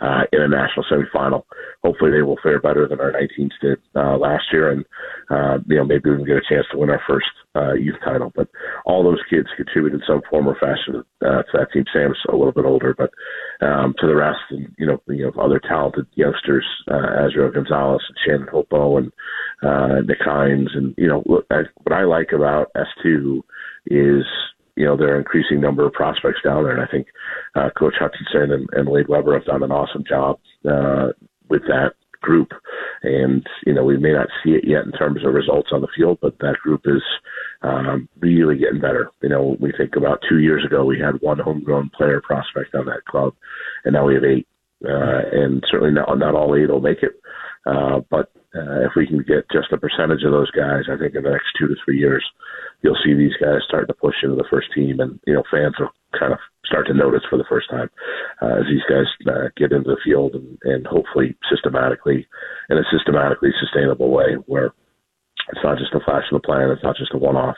uh, 0.00 0.22
in 0.32 0.42
a 0.42 0.48
national 0.48 0.84
semifinal. 0.90 1.42
Hopefully 1.82 2.10
they 2.10 2.22
will 2.22 2.38
fare 2.42 2.60
better 2.60 2.86
than 2.86 3.00
our 3.00 3.12
19s 3.12 3.50
did 3.60 3.78
uh, 3.96 4.16
last 4.16 4.44
year, 4.52 4.70
and 4.70 4.84
uh, 5.30 5.58
you 5.66 5.76
know 5.76 5.84
maybe 5.84 6.10
we 6.10 6.16
can 6.16 6.26
get 6.26 6.36
a 6.36 6.48
chance 6.48 6.66
to 6.70 6.78
win 6.78 6.90
our 6.90 7.02
first 7.06 7.26
uh, 7.56 7.74
youth 7.74 7.96
title. 8.04 8.32
But 8.34 8.48
all 8.84 9.02
those 9.02 9.20
kids 9.28 9.48
contributed 9.56 10.02
some 10.06 10.22
form 10.28 10.48
or 10.48 10.54
fashion 10.54 11.02
uh, 11.24 11.42
to 11.42 11.52
that 11.54 11.72
team. 11.72 11.84
Sam's 11.92 12.18
a 12.28 12.36
little 12.36 12.52
bit 12.52 12.64
older, 12.64 12.94
but 12.96 13.10
um, 13.66 13.94
to 14.00 14.06
the 14.06 14.14
rest, 14.14 14.40
and 14.50 14.74
you 14.78 14.86
know, 14.86 15.02
you 15.08 15.24
know, 15.24 15.42
other 15.42 15.60
talented 15.60 16.06
youngsters, 16.14 16.66
uh, 16.90 17.26
Azriel 17.26 17.54
Gonzalez 17.54 18.02
and 18.08 18.18
Shandon 18.24 18.48
Hopeau 18.52 18.98
and 18.98 19.12
uh, 19.62 20.00
Nick 20.02 20.20
Hinds, 20.20 20.70
and 20.74 20.94
you 20.96 21.06
know, 21.06 21.20
what 21.20 21.46
I, 21.50 21.62
what 21.82 21.96
I 21.96 22.04
like 22.04 22.32
about 22.32 22.70
S2 22.76 23.40
is 23.86 24.24
you 24.76 24.86
know, 24.86 24.96
there 24.96 25.14
are 25.14 25.18
increasing 25.18 25.60
number 25.60 25.86
of 25.86 25.92
prospects 25.92 26.40
down 26.42 26.64
there. 26.64 26.72
And 26.72 26.82
I 26.82 26.90
think 26.90 27.08
uh, 27.54 27.68
Coach 27.78 27.96
Hutchinson 27.98 28.50
and, 28.52 28.68
and 28.72 28.88
Wade 28.88 29.08
Webber 29.08 29.34
have 29.34 29.44
done 29.44 29.62
an 29.62 29.70
awesome 29.70 30.04
job 30.08 30.38
uh, 30.66 31.08
with 31.50 31.62
that 31.62 31.92
group. 32.20 32.52
And, 33.02 33.46
you 33.66 33.72
know, 33.72 33.84
we 33.84 33.96
may 33.96 34.12
not 34.12 34.28
see 34.42 34.50
it 34.50 34.64
yet 34.66 34.84
in 34.84 34.92
terms 34.92 35.24
of 35.24 35.34
results 35.34 35.70
on 35.72 35.80
the 35.80 35.88
field, 35.96 36.18
but 36.20 36.38
that 36.38 36.56
group 36.62 36.82
is 36.84 37.02
um, 37.62 38.08
really 38.20 38.58
getting 38.58 38.80
better. 38.80 39.10
You 39.22 39.28
know, 39.28 39.56
we 39.60 39.72
think 39.76 39.96
about 39.96 40.22
two 40.28 40.38
years 40.38 40.64
ago, 40.64 40.84
we 40.84 40.98
had 40.98 41.20
one 41.20 41.38
homegrown 41.38 41.90
player 41.96 42.20
prospect 42.22 42.74
on 42.74 42.86
that 42.86 43.04
club, 43.06 43.34
and 43.84 43.94
now 43.94 44.06
we 44.06 44.14
have 44.14 44.24
eight. 44.24 44.46
Uh, 44.84 45.20
and 45.32 45.62
certainly 45.70 45.92
not, 45.92 46.18
not 46.18 46.34
all 46.34 46.56
eight 46.56 46.68
will 46.70 46.80
make 46.80 47.02
it. 47.02 47.20
Uh, 47.66 48.00
but 48.10 48.32
uh, 48.56 48.80
if 48.88 48.92
we 48.96 49.06
can 49.06 49.18
get 49.18 49.44
just 49.52 49.72
a 49.72 49.78
percentage 49.78 50.24
of 50.24 50.32
those 50.32 50.50
guys, 50.52 50.88
I 50.88 50.96
think 50.96 51.14
in 51.14 51.22
the 51.22 51.30
next 51.30 51.52
two 51.58 51.68
to 51.68 51.74
three 51.84 51.98
years, 51.98 52.24
you'll 52.82 52.98
see 53.04 53.14
these 53.14 53.36
guys 53.40 53.60
starting 53.68 53.88
to 53.88 54.00
push 54.00 54.16
into 54.22 54.36
the 54.36 54.48
first 54.50 54.68
team, 54.74 55.00
and 55.00 55.20
you 55.26 55.34
know 55.34 55.44
fans 55.50 55.74
will 55.78 55.92
kind 56.18 56.32
of 56.32 56.38
start 56.64 56.86
to 56.86 56.94
notice 56.94 57.22
for 57.28 57.36
the 57.36 57.48
first 57.48 57.68
time 57.68 57.90
uh, 58.42 58.60
as 58.60 58.66
these 58.70 58.86
guys 58.88 59.06
uh, 59.28 59.48
get 59.56 59.72
into 59.72 59.90
the 59.90 60.00
field 60.04 60.34
and, 60.34 60.58
and 60.62 60.86
hopefully 60.86 61.36
systematically 61.50 62.26
in 62.70 62.78
a 62.78 62.82
systematically 62.90 63.50
sustainable 63.60 64.10
way 64.10 64.38
where 64.46 64.72
it's 65.50 65.64
not 65.64 65.78
just 65.78 65.94
a 65.94 66.00
flash 66.04 66.24
in 66.30 66.36
the 66.36 66.40
plan, 66.40 66.70
it's 66.70 66.82
not 66.82 66.96
just 66.96 67.14
a 67.14 67.18
one-off, 67.18 67.56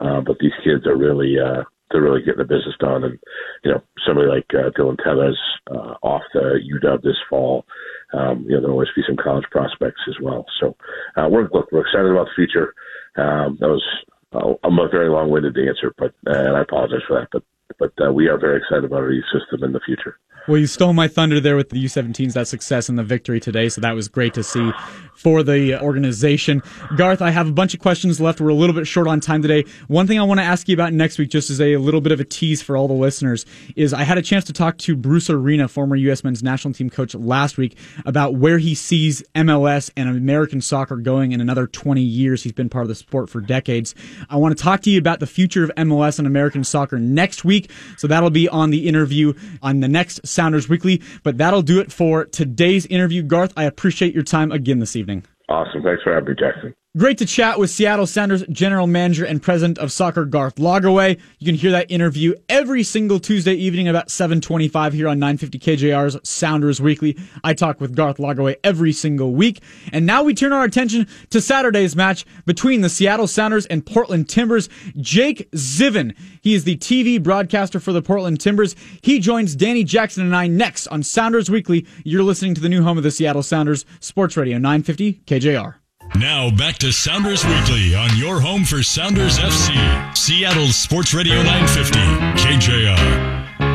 uh, 0.00 0.20
but 0.20 0.38
these 0.40 0.56
kids 0.64 0.86
are 0.86 0.96
really 0.96 1.36
uh, 1.38 1.64
they're 1.90 2.02
really 2.02 2.22
get 2.22 2.36
the 2.36 2.44
business 2.44 2.74
done. 2.78 3.04
And 3.04 3.18
you 3.64 3.70
know, 3.72 3.82
somebody 4.06 4.28
like 4.28 4.46
uh, 4.50 4.70
Dylan 4.70 4.96
Teves 4.96 5.34
uh, 5.70 5.94
off 6.02 6.22
the 6.32 6.58
UW 6.82 7.02
this 7.02 7.16
fall, 7.28 7.64
um, 8.12 8.44
you 8.48 8.54
know, 8.54 8.60
there'll 8.60 8.72
always 8.72 8.88
be 8.94 9.02
some 9.06 9.16
college 9.16 9.46
prospects 9.50 10.00
as 10.08 10.16
well. 10.20 10.46
So 10.60 10.76
uh, 11.16 11.28
we're 11.30 11.48
look, 11.52 11.70
we're 11.72 11.82
excited 11.82 12.10
about 12.10 12.26
the 12.26 12.36
future. 12.36 12.74
Um, 13.16 13.58
that 13.60 13.68
was 13.68 13.84
uh, 14.32 14.54
I'm 14.64 14.78
a 14.78 14.88
very 14.88 15.08
long-winded 15.08 15.56
answer, 15.56 15.92
but 15.96 16.12
uh, 16.26 16.38
and 16.38 16.56
I 16.56 16.62
apologize 16.62 17.02
for 17.06 17.20
that. 17.20 17.28
But 17.32 17.42
but 17.78 17.92
uh, 18.04 18.12
we 18.12 18.28
are 18.28 18.38
very 18.38 18.58
excited 18.58 18.84
about 18.84 19.00
our 19.00 19.12
youth 19.12 19.24
system 19.32 19.64
in 19.64 19.72
the 19.72 19.80
future. 19.84 20.18
Well, 20.48 20.58
you 20.58 20.68
stole 20.68 20.92
my 20.92 21.08
thunder 21.08 21.40
there 21.40 21.56
with 21.56 21.70
the 21.70 21.84
U17s, 21.84 22.34
that 22.34 22.46
success 22.46 22.88
and 22.88 22.96
the 22.96 23.02
victory 23.02 23.40
today. 23.40 23.68
So 23.68 23.80
that 23.80 23.96
was 23.96 24.06
great 24.06 24.32
to 24.34 24.44
see 24.44 24.70
for 25.16 25.42
the 25.42 25.82
organization. 25.82 26.62
Garth, 26.96 27.20
I 27.20 27.30
have 27.30 27.48
a 27.48 27.52
bunch 27.52 27.74
of 27.74 27.80
questions 27.80 28.20
left. 28.20 28.40
We're 28.40 28.50
a 28.50 28.54
little 28.54 28.74
bit 28.74 28.86
short 28.86 29.08
on 29.08 29.18
time 29.18 29.42
today. 29.42 29.64
One 29.88 30.06
thing 30.06 30.20
I 30.20 30.22
want 30.22 30.38
to 30.38 30.44
ask 30.44 30.68
you 30.68 30.74
about 30.74 30.92
next 30.92 31.18
week, 31.18 31.30
just 31.30 31.50
as 31.50 31.60
a 31.60 31.78
little 31.78 32.00
bit 32.00 32.12
of 32.12 32.20
a 32.20 32.24
tease 32.24 32.62
for 32.62 32.76
all 32.76 32.86
the 32.86 32.94
listeners, 32.94 33.44
is 33.74 33.92
I 33.92 34.04
had 34.04 34.18
a 34.18 34.22
chance 34.22 34.44
to 34.44 34.52
talk 34.52 34.78
to 34.78 34.94
Bruce 34.94 35.28
Arena, 35.28 35.66
former 35.66 35.96
U.S. 35.96 36.22
men's 36.22 36.44
national 36.44 36.74
team 36.74 36.90
coach, 36.90 37.14
last 37.16 37.58
week 37.58 37.76
about 38.04 38.36
where 38.36 38.58
he 38.58 38.76
sees 38.76 39.24
MLS 39.34 39.90
and 39.96 40.08
American 40.08 40.60
soccer 40.60 40.96
going 40.96 41.32
in 41.32 41.40
another 41.40 41.66
20 41.66 42.02
years. 42.02 42.44
He's 42.44 42.52
been 42.52 42.68
part 42.68 42.82
of 42.82 42.88
the 42.88 42.94
sport 42.94 43.30
for 43.30 43.40
decades. 43.40 43.96
I 44.30 44.36
want 44.36 44.56
to 44.56 44.62
talk 44.62 44.82
to 44.82 44.90
you 44.90 44.98
about 45.00 45.18
the 45.18 45.26
future 45.26 45.64
of 45.64 45.72
MLS 45.76 46.18
and 46.18 46.26
American 46.28 46.62
soccer 46.62 47.00
next 47.00 47.44
week. 47.44 47.55
So 47.96 48.06
that'll 48.06 48.30
be 48.30 48.48
on 48.48 48.70
the 48.70 48.88
interview 48.88 49.34
on 49.62 49.80
the 49.80 49.88
next 49.88 50.26
Sounders 50.26 50.68
Weekly. 50.68 51.02
But 51.22 51.38
that'll 51.38 51.62
do 51.62 51.80
it 51.80 51.92
for 51.92 52.24
today's 52.24 52.86
interview. 52.86 53.22
Garth, 53.22 53.52
I 53.56 53.64
appreciate 53.64 54.14
your 54.14 54.24
time 54.24 54.52
again 54.52 54.78
this 54.78 54.96
evening. 54.96 55.24
Awesome. 55.48 55.82
Thanks 55.82 56.02
for 56.02 56.12
having 56.12 56.30
me, 56.30 56.34
Jackson. 56.38 56.74
Great 56.96 57.18
to 57.18 57.26
chat 57.26 57.58
with 57.58 57.68
Seattle 57.68 58.06
Sounders 58.06 58.42
general 58.48 58.86
manager 58.86 59.26
and 59.26 59.42
president 59.42 59.76
of 59.76 59.92
soccer 59.92 60.24
Garth 60.24 60.54
Lagerwey. 60.54 61.20
You 61.38 61.44
can 61.44 61.54
hear 61.54 61.70
that 61.72 61.90
interview 61.90 62.32
every 62.48 62.82
single 62.82 63.20
Tuesday 63.20 63.52
evening 63.52 63.86
about 63.86 64.08
7:25 64.08 64.94
here 64.94 65.06
on 65.06 65.18
950 65.18 65.58
KJR's 65.58 66.16
Sounders 66.26 66.80
Weekly. 66.80 67.14
I 67.44 67.52
talk 67.52 67.82
with 67.82 67.94
Garth 67.94 68.16
Lagerwey 68.16 68.56
every 68.64 68.92
single 68.92 69.34
week. 69.34 69.60
And 69.92 70.06
now 70.06 70.22
we 70.22 70.32
turn 70.32 70.54
our 70.54 70.64
attention 70.64 71.06
to 71.28 71.42
Saturday's 71.42 71.94
match 71.94 72.24
between 72.46 72.80
the 72.80 72.88
Seattle 72.88 73.26
Sounders 73.26 73.66
and 73.66 73.84
Portland 73.84 74.30
Timbers. 74.30 74.70
Jake 74.98 75.50
Zivin, 75.50 76.14
he 76.40 76.54
is 76.54 76.64
the 76.64 76.78
TV 76.78 77.22
broadcaster 77.22 77.78
for 77.78 77.92
the 77.92 78.00
Portland 78.00 78.40
Timbers. 78.40 78.74
He 79.02 79.18
joins 79.18 79.54
Danny 79.54 79.84
Jackson 79.84 80.24
and 80.24 80.34
I 80.34 80.46
next 80.46 80.86
on 80.86 81.02
Sounders 81.02 81.50
Weekly. 81.50 81.84
You're 82.04 82.22
listening 82.22 82.54
to 82.54 82.62
the 82.62 82.70
new 82.70 82.82
home 82.82 82.96
of 82.96 83.04
the 83.04 83.10
Seattle 83.10 83.42
Sounders, 83.42 83.84
Sports 84.00 84.38
Radio 84.38 84.56
950 84.56 85.20
KJR. 85.26 85.74
Now 86.14 86.50
back 86.50 86.78
to 86.78 86.92
Sounders 86.92 87.44
Weekly 87.44 87.94
on 87.94 88.16
your 88.16 88.40
home 88.40 88.64
for 88.64 88.82
Sounders 88.82 89.38
FC, 89.38 90.16
Seattle's 90.16 90.76
Sports 90.76 91.12
Radio 91.12 91.42
950, 91.42 91.98
KJR. 92.42 93.65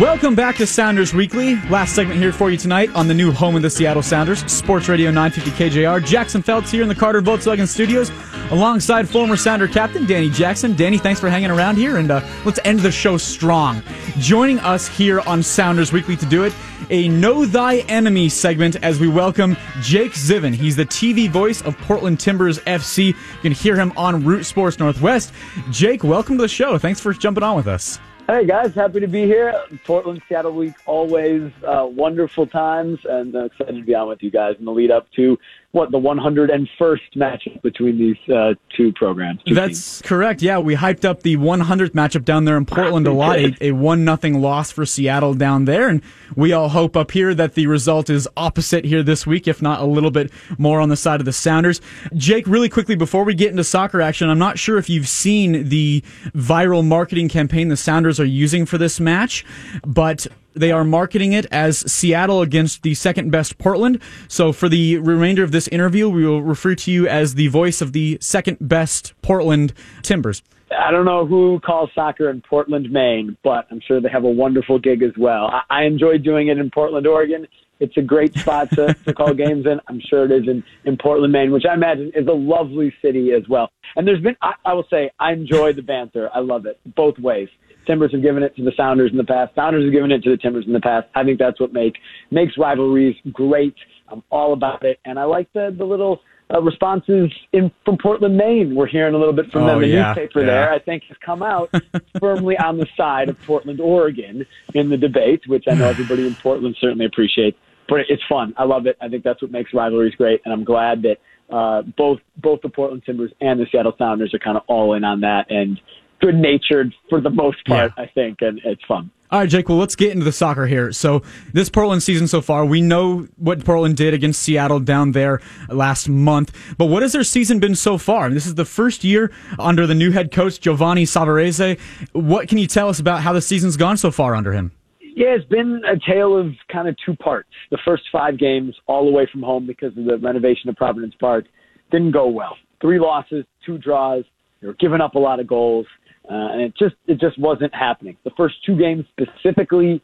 Welcome 0.00 0.34
back 0.34 0.56
to 0.56 0.66
Sounders 0.66 1.14
Weekly. 1.14 1.54
Last 1.70 1.94
segment 1.94 2.18
here 2.18 2.32
for 2.32 2.50
you 2.50 2.56
tonight 2.56 2.92
on 2.96 3.06
the 3.06 3.14
new 3.14 3.30
home 3.30 3.54
of 3.54 3.62
the 3.62 3.70
Seattle 3.70 4.02
Sounders, 4.02 4.40
Sports 4.50 4.88
Radio 4.88 5.12
950 5.12 5.52
KJR. 5.52 6.04
Jackson 6.04 6.42
Felts 6.42 6.68
here 6.68 6.82
in 6.82 6.88
the 6.88 6.96
Carter 6.96 7.22
Volkswagen 7.22 7.68
Studios, 7.68 8.10
alongside 8.50 9.08
former 9.08 9.36
Sounder 9.36 9.68
captain 9.68 10.04
Danny 10.04 10.28
Jackson. 10.28 10.74
Danny, 10.74 10.98
thanks 10.98 11.20
for 11.20 11.30
hanging 11.30 11.52
around 11.52 11.76
here, 11.76 11.98
and 11.98 12.10
uh, 12.10 12.26
let's 12.44 12.58
end 12.64 12.80
the 12.80 12.90
show 12.90 13.16
strong. 13.16 13.84
Joining 14.18 14.58
us 14.60 14.88
here 14.88 15.20
on 15.20 15.44
Sounders 15.44 15.92
Weekly 15.92 16.16
to 16.16 16.26
do 16.26 16.42
it, 16.42 16.52
a 16.90 17.06
Know 17.06 17.46
Thy 17.46 17.76
Enemy 17.82 18.30
segment 18.30 18.74
as 18.82 18.98
we 18.98 19.06
welcome 19.06 19.56
Jake 19.80 20.14
Zivin. 20.14 20.52
He's 20.52 20.74
the 20.74 20.86
TV 20.86 21.30
voice 21.30 21.62
of 21.62 21.78
Portland 21.78 22.18
Timbers 22.18 22.58
FC. 22.60 23.06
You 23.06 23.40
can 23.42 23.52
hear 23.52 23.76
him 23.76 23.92
on 23.96 24.24
Root 24.24 24.42
Sports 24.42 24.80
Northwest. 24.80 25.32
Jake, 25.70 26.02
welcome 26.02 26.36
to 26.36 26.42
the 26.42 26.48
show. 26.48 26.78
Thanks 26.78 26.98
for 26.98 27.12
jumping 27.12 27.44
on 27.44 27.54
with 27.54 27.68
us. 27.68 28.00
Hey 28.26 28.46
guys, 28.46 28.74
happy 28.74 29.00
to 29.00 29.06
be 29.06 29.26
here. 29.26 29.54
Portland 29.84 30.22
Seattle 30.26 30.52
Week, 30.52 30.72
always 30.86 31.52
uh, 31.62 31.86
wonderful 31.86 32.46
times, 32.46 32.98
and 33.04 33.36
uh, 33.36 33.44
excited 33.44 33.76
to 33.76 33.82
be 33.82 33.94
on 33.94 34.08
with 34.08 34.22
you 34.22 34.30
guys 34.30 34.56
in 34.58 34.64
the 34.64 34.72
lead 34.72 34.90
up 34.90 35.10
to 35.12 35.38
what 35.74 35.90
the 35.90 35.98
101st 35.98 36.98
matchup 37.16 37.60
between 37.62 37.98
these 37.98 38.34
uh, 38.34 38.54
two 38.76 38.92
programs. 38.92 39.42
Two 39.42 39.54
That's 39.54 39.98
teams. 39.98 40.02
correct. 40.08 40.40
Yeah, 40.40 40.60
we 40.60 40.76
hyped 40.76 41.04
up 41.04 41.24
the 41.24 41.36
100th 41.36 41.90
matchup 41.90 42.24
down 42.24 42.44
there 42.44 42.56
in 42.56 42.64
Portland 42.64 43.08
a 43.08 43.12
lot. 43.12 43.38
A, 43.38 43.56
a 43.60 43.72
one 43.72 44.04
nothing 44.04 44.40
loss 44.40 44.70
for 44.70 44.86
Seattle 44.86 45.34
down 45.34 45.64
there, 45.64 45.88
and 45.88 46.00
we 46.36 46.52
all 46.52 46.68
hope 46.68 46.96
up 46.96 47.10
here 47.10 47.34
that 47.34 47.54
the 47.54 47.66
result 47.66 48.08
is 48.08 48.28
opposite 48.36 48.84
here 48.84 49.02
this 49.02 49.26
week, 49.26 49.48
if 49.48 49.60
not 49.60 49.80
a 49.80 49.84
little 49.84 50.12
bit 50.12 50.30
more 50.58 50.80
on 50.80 50.90
the 50.90 50.96
side 50.96 51.20
of 51.20 51.26
the 51.26 51.32
Sounders. 51.32 51.80
Jake, 52.14 52.46
really 52.46 52.68
quickly 52.68 52.94
before 52.94 53.24
we 53.24 53.34
get 53.34 53.50
into 53.50 53.64
soccer 53.64 54.00
action, 54.00 54.30
I'm 54.30 54.38
not 54.38 54.60
sure 54.60 54.78
if 54.78 54.88
you've 54.88 55.08
seen 55.08 55.68
the 55.70 56.02
viral 56.36 56.86
marketing 56.86 57.28
campaign 57.28 57.66
the 57.66 57.76
Sounders 57.76 58.20
are 58.20 58.24
using 58.24 58.64
for 58.64 58.78
this 58.78 59.00
match, 59.00 59.44
but 59.84 60.28
they 60.54 60.72
are 60.72 60.84
marketing 60.84 61.32
it 61.32 61.46
as 61.50 61.78
Seattle 61.90 62.42
against 62.42 62.82
the 62.82 62.94
second 62.94 63.30
best 63.30 63.58
Portland. 63.58 64.00
So 64.28 64.52
for 64.52 64.68
the 64.68 64.98
remainder 64.98 65.42
of 65.42 65.52
this 65.52 65.68
interview, 65.68 66.08
we 66.08 66.24
will 66.24 66.42
refer 66.42 66.74
to 66.74 66.90
you 66.90 67.06
as 67.06 67.34
the 67.34 67.48
voice 67.48 67.80
of 67.80 67.92
the 67.92 68.18
second 68.20 68.58
best 68.60 69.12
Portland 69.22 69.72
Timbers. 70.02 70.42
I 70.70 70.90
don't 70.90 71.04
know 71.04 71.26
who 71.26 71.60
calls 71.60 71.90
soccer 71.94 72.30
in 72.30 72.40
Portland, 72.40 72.90
Maine, 72.90 73.36
but 73.44 73.66
I'm 73.70 73.80
sure 73.86 74.00
they 74.00 74.08
have 74.08 74.24
a 74.24 74.30
wonderful 74.30 74.78
gig 74.78 75.02
as 75.02 75.12
well. 75.16 75.46
I, 75.46 75.62
I 75.70 75.84
enjoy 75.84 76.18
doing 76.18 76.48
it 76.48 76.58
in 76.58 76.70
Portland, 76.70 77.06
Oregon. 77.06 77.46
It's 77.80 77.96
a 77.96 78.02
great 78.02 78.34
spot 78.34 78.70
to, 78.70 78.94
to 78.94 79.12
call 79.12 79.34
games 79.34 79.66
in. 79.66 79.80
I'm 79.88 80.00
sure 80.00 80.24
it 80.24 80.30
is 80.30 80.48
in, 80.48 80.64
in 80.84 80.96
Portland, 80.96 81.32
Maine, 81.32 81.52
which 81.52 81.64
I 81.68 81.74
imagine 81.74 82.12
is 82.14 82.26
a 82.26 82.32
lovely 82.32 82.94
city 83.02 83.32
as 83.32 83.48
well. 83.48 83.70
And 83.96 84.06
there's 84.06 84.22
been, 84.22 84.36
I, 84.42 84.54
I 84.64 84.72
will 84.74 84.86
say, 84.90 85.10
I 85.18 85.32
enjoy 85.32 85.72
the 85.72 85.82
banter. 85.82 86.30
I 86.32 86.40
love 86.40 86.66
it 86.66 86.78
both 86.94 87.18
ways. 87.18 87.48
Timbers 87.86 88.12
have 88.12 88.22
given 88.22 88.42
it 88.42 88.54
to 88.56 88.62
the 88.64 88.72
Sounders 88.76 89.10
in 89.10 89.16
the 89.16 89.24
past. 89.24 89.54
Sounders 89.54 89.84
have 89.84 89.92
given 89.92 90.10
it 90.12 90.22
to 90.24 90.30
the 90.30 90.36
Timbers 90.36 90.66
in 90.66 90.72
the 90.72 90.80
past. 90.80 91.06
I 91.14 91.24
think 91.24 91.38
that's 91.38 91.60
what 91.60 91.72
make 91.72 91.96
makes 92.30 92.56
rivalries 92.58 93.16
great. 93.32 93.74
I'm 94.08 94.22
all 94.30 94.52
about 94.52 94.84
it, 94.84 94.98
and 95.04 95.18
I 95.18 95.24
like 95.24 95.52
the 95.52 95.74
the 95.76 95.84
little 95.84 96.20
uh, 96.52 96.60
responses 96.60 97.32
in 97.52 97.70
from 97.84 97.96
Portland, 97.98 98.36
Maine. 98.36 98.74
We're 98.74 98.86
hearing 98.86 99.14
a 99.14 99.18
little 99.18 99.32
bit 99.32 99.50
from 99.50 99.62
Oh, 99.64 99.66
them. 99.66 99.80
The 99.80 99.88
yeah, 99.88 100.08
newspaper 100.08 100.40
yeah. 100.40 100.46
there, 100.46 100.72
I 100.72 100.78
think, 100.78 101.04
has 101.04 101.16
come 101.24 101.42
out 101.42 101.70
firmly 102.20 102.56
on 102.58 102.76
the 102.78 102.86
side 102.96 103.28
of 103.30 103.40
Portland, 103.42 103.80
Oregon 103.80 104.44
in 104.74 104.90
the 104.90 104.96
debate, 104.98 105.42
which 105.46 105.64
I 105.68 105.74
know 105.74 105.88
everybody 105.88 106.26
in 106.26 106.34
Portland 106.34 106.76
certainly 106.80 107.06
appreciates. 107.06 107.56
But 107.88 108.00
it's 108.08 108.22
fun. 108.28 108.54
I 108.56 108.64
love 108.64 108.86
it. 108.86 108.96
I 109.00 109.08
think 109.08 109.24
that's 109.24 109.42
what 109.42 109.50
makes 109.50 109.74
rivalries 109.74 110.14
great, 110.14 110.40
and 110.44 110.52
I'm 110.54 110.64
glad 110.64 111.02
that 111.02 111.18
uh, 111.50 111.82
both 111.82 112.20
both 112.38 112.60
the 112.62 112.68
Portland 112.70 113.02
Timbers 113.04 113.30
and 113.42 113.60
the 113.60 113.66
Seattle 113.70 113.94
Sounders 113.98 114.32
are 114.32 114.38
kind 114.38 114.56
of 114.56 114.62
all 114.66 114.94
in 114.94 115.04
on 115.04 115.20
that 115.20 115.50
and 115.50 115.78
good 116.24 116.34
natured 116.36 116.94
for 117.10 117.20
the 117.20 117.30
most 117.30 117.64
part. 117.66 117.92
I 117.96 118.06
think, 118.06 118.38
and 118.40 118.60
it's 118.64 118.82
fun. 118.86 119.10
All 119.30 119.40
right, 119.40 119.48
Jake. 119.48 119.68
Well, 119.68 119.78
let's 119.78 119.96
get 119.96 120.12
into 120.12 120.24
the 120.24 120.32
soccer 120.32 120.66
here. 120.66 120.92
So, 120.92 121.22
this 121.52 121.68
Portland 121.68 122.02
season 122.02 122.28
so 122.28 122.40
far, 122.40 122.64
we 122.64 122.80
know 122.80 123.26
what 123.36 123.64
Portland 123.64 123.96
did 123.96 124.14
against 124.14 124.42
Seattle 124.42 124.80
down 124.80 125.12
there 125.12 125.40
last 125.68 126.08
month. 126.08 126.54
But 126.78 126.86
what 126.86 127.02
has 127.02 127.12
their 127.12 127.24
season 127.24 127.58
been 127.58 127.74
so 127.74 127.98
far? 127.98 128.30
This 128.30 128.46
is 128.46 128.54
the 128.54 128.64
first 128.64 129.02
year 129.02 129.32
under 129.58 129.86
the 129.86 129.94
new 129.94 130.12
head 130.12 130.30
coach 130.30 130.60
Giovanni 130.60 131.04
Savarese. 131.04 131.80
What 132.12 132.48
can 132.48 132.58
you 132.58 132.66
tell 132.66 132.88
us 132.88 133.00
about 133.00 133.22
how 133.22 133.32
the 133.32 133.42
season's 133.42 133.76
gone 133.76 133.96
so 133.96 134.10
far 134.10 134.34
under 134.34 134.52
him? 134.52 134.72
Yeah, 135.00 135.34
it's 135.34 135.44
been 135.46 135.82
a 135.84 135.98
tale 135.98 136.36
of 136.38 136.52
kind 136.72 136.88
of 136.88 136.96
two 137.04 137.16
parts. 137.16 137.48
The 137.70 137.78
first 137.84 138.04
five 138.12 138.38
games, 138.38 138.76
all 138.86 139.08
away 139.08 139.28
from 139.30 139.42
home 139.42 139.66
because 139.66 139.96
of 139.96 140.04
the 140.04 140.18
renovation 140.18 140.70
of 140.70 140.76
Providence 140.76 141.14
Park, 141.18 141.46
didn't 141.90 142.12
go 142.12 142.28
well. 142.28 142.56
Three 142.80 143.00
losses, 143.00 143.44
two 143.64 143.78
draws. 143.78 144.24
They 144.60 144.68
were 144.68 144.74
giving 144.74 145.00
up 145.00 145.14
a 145.14 145.18
lot 145.18 145.40
of 145.40 145.46
goals, 145.46 145.86
uh, 146.28 146.52
and 146.52 146.62
it 146.62 146.74
just 146.76 146.94
it 147.06 147.20
just 147.20 147.38
wasn't 147.38 147.74
happening. 147.74 148.16
The 148.24 148.30
first 148.36 148.54
two 148.64 148.76
games 148.76 149.04
specifically 149.12 150.02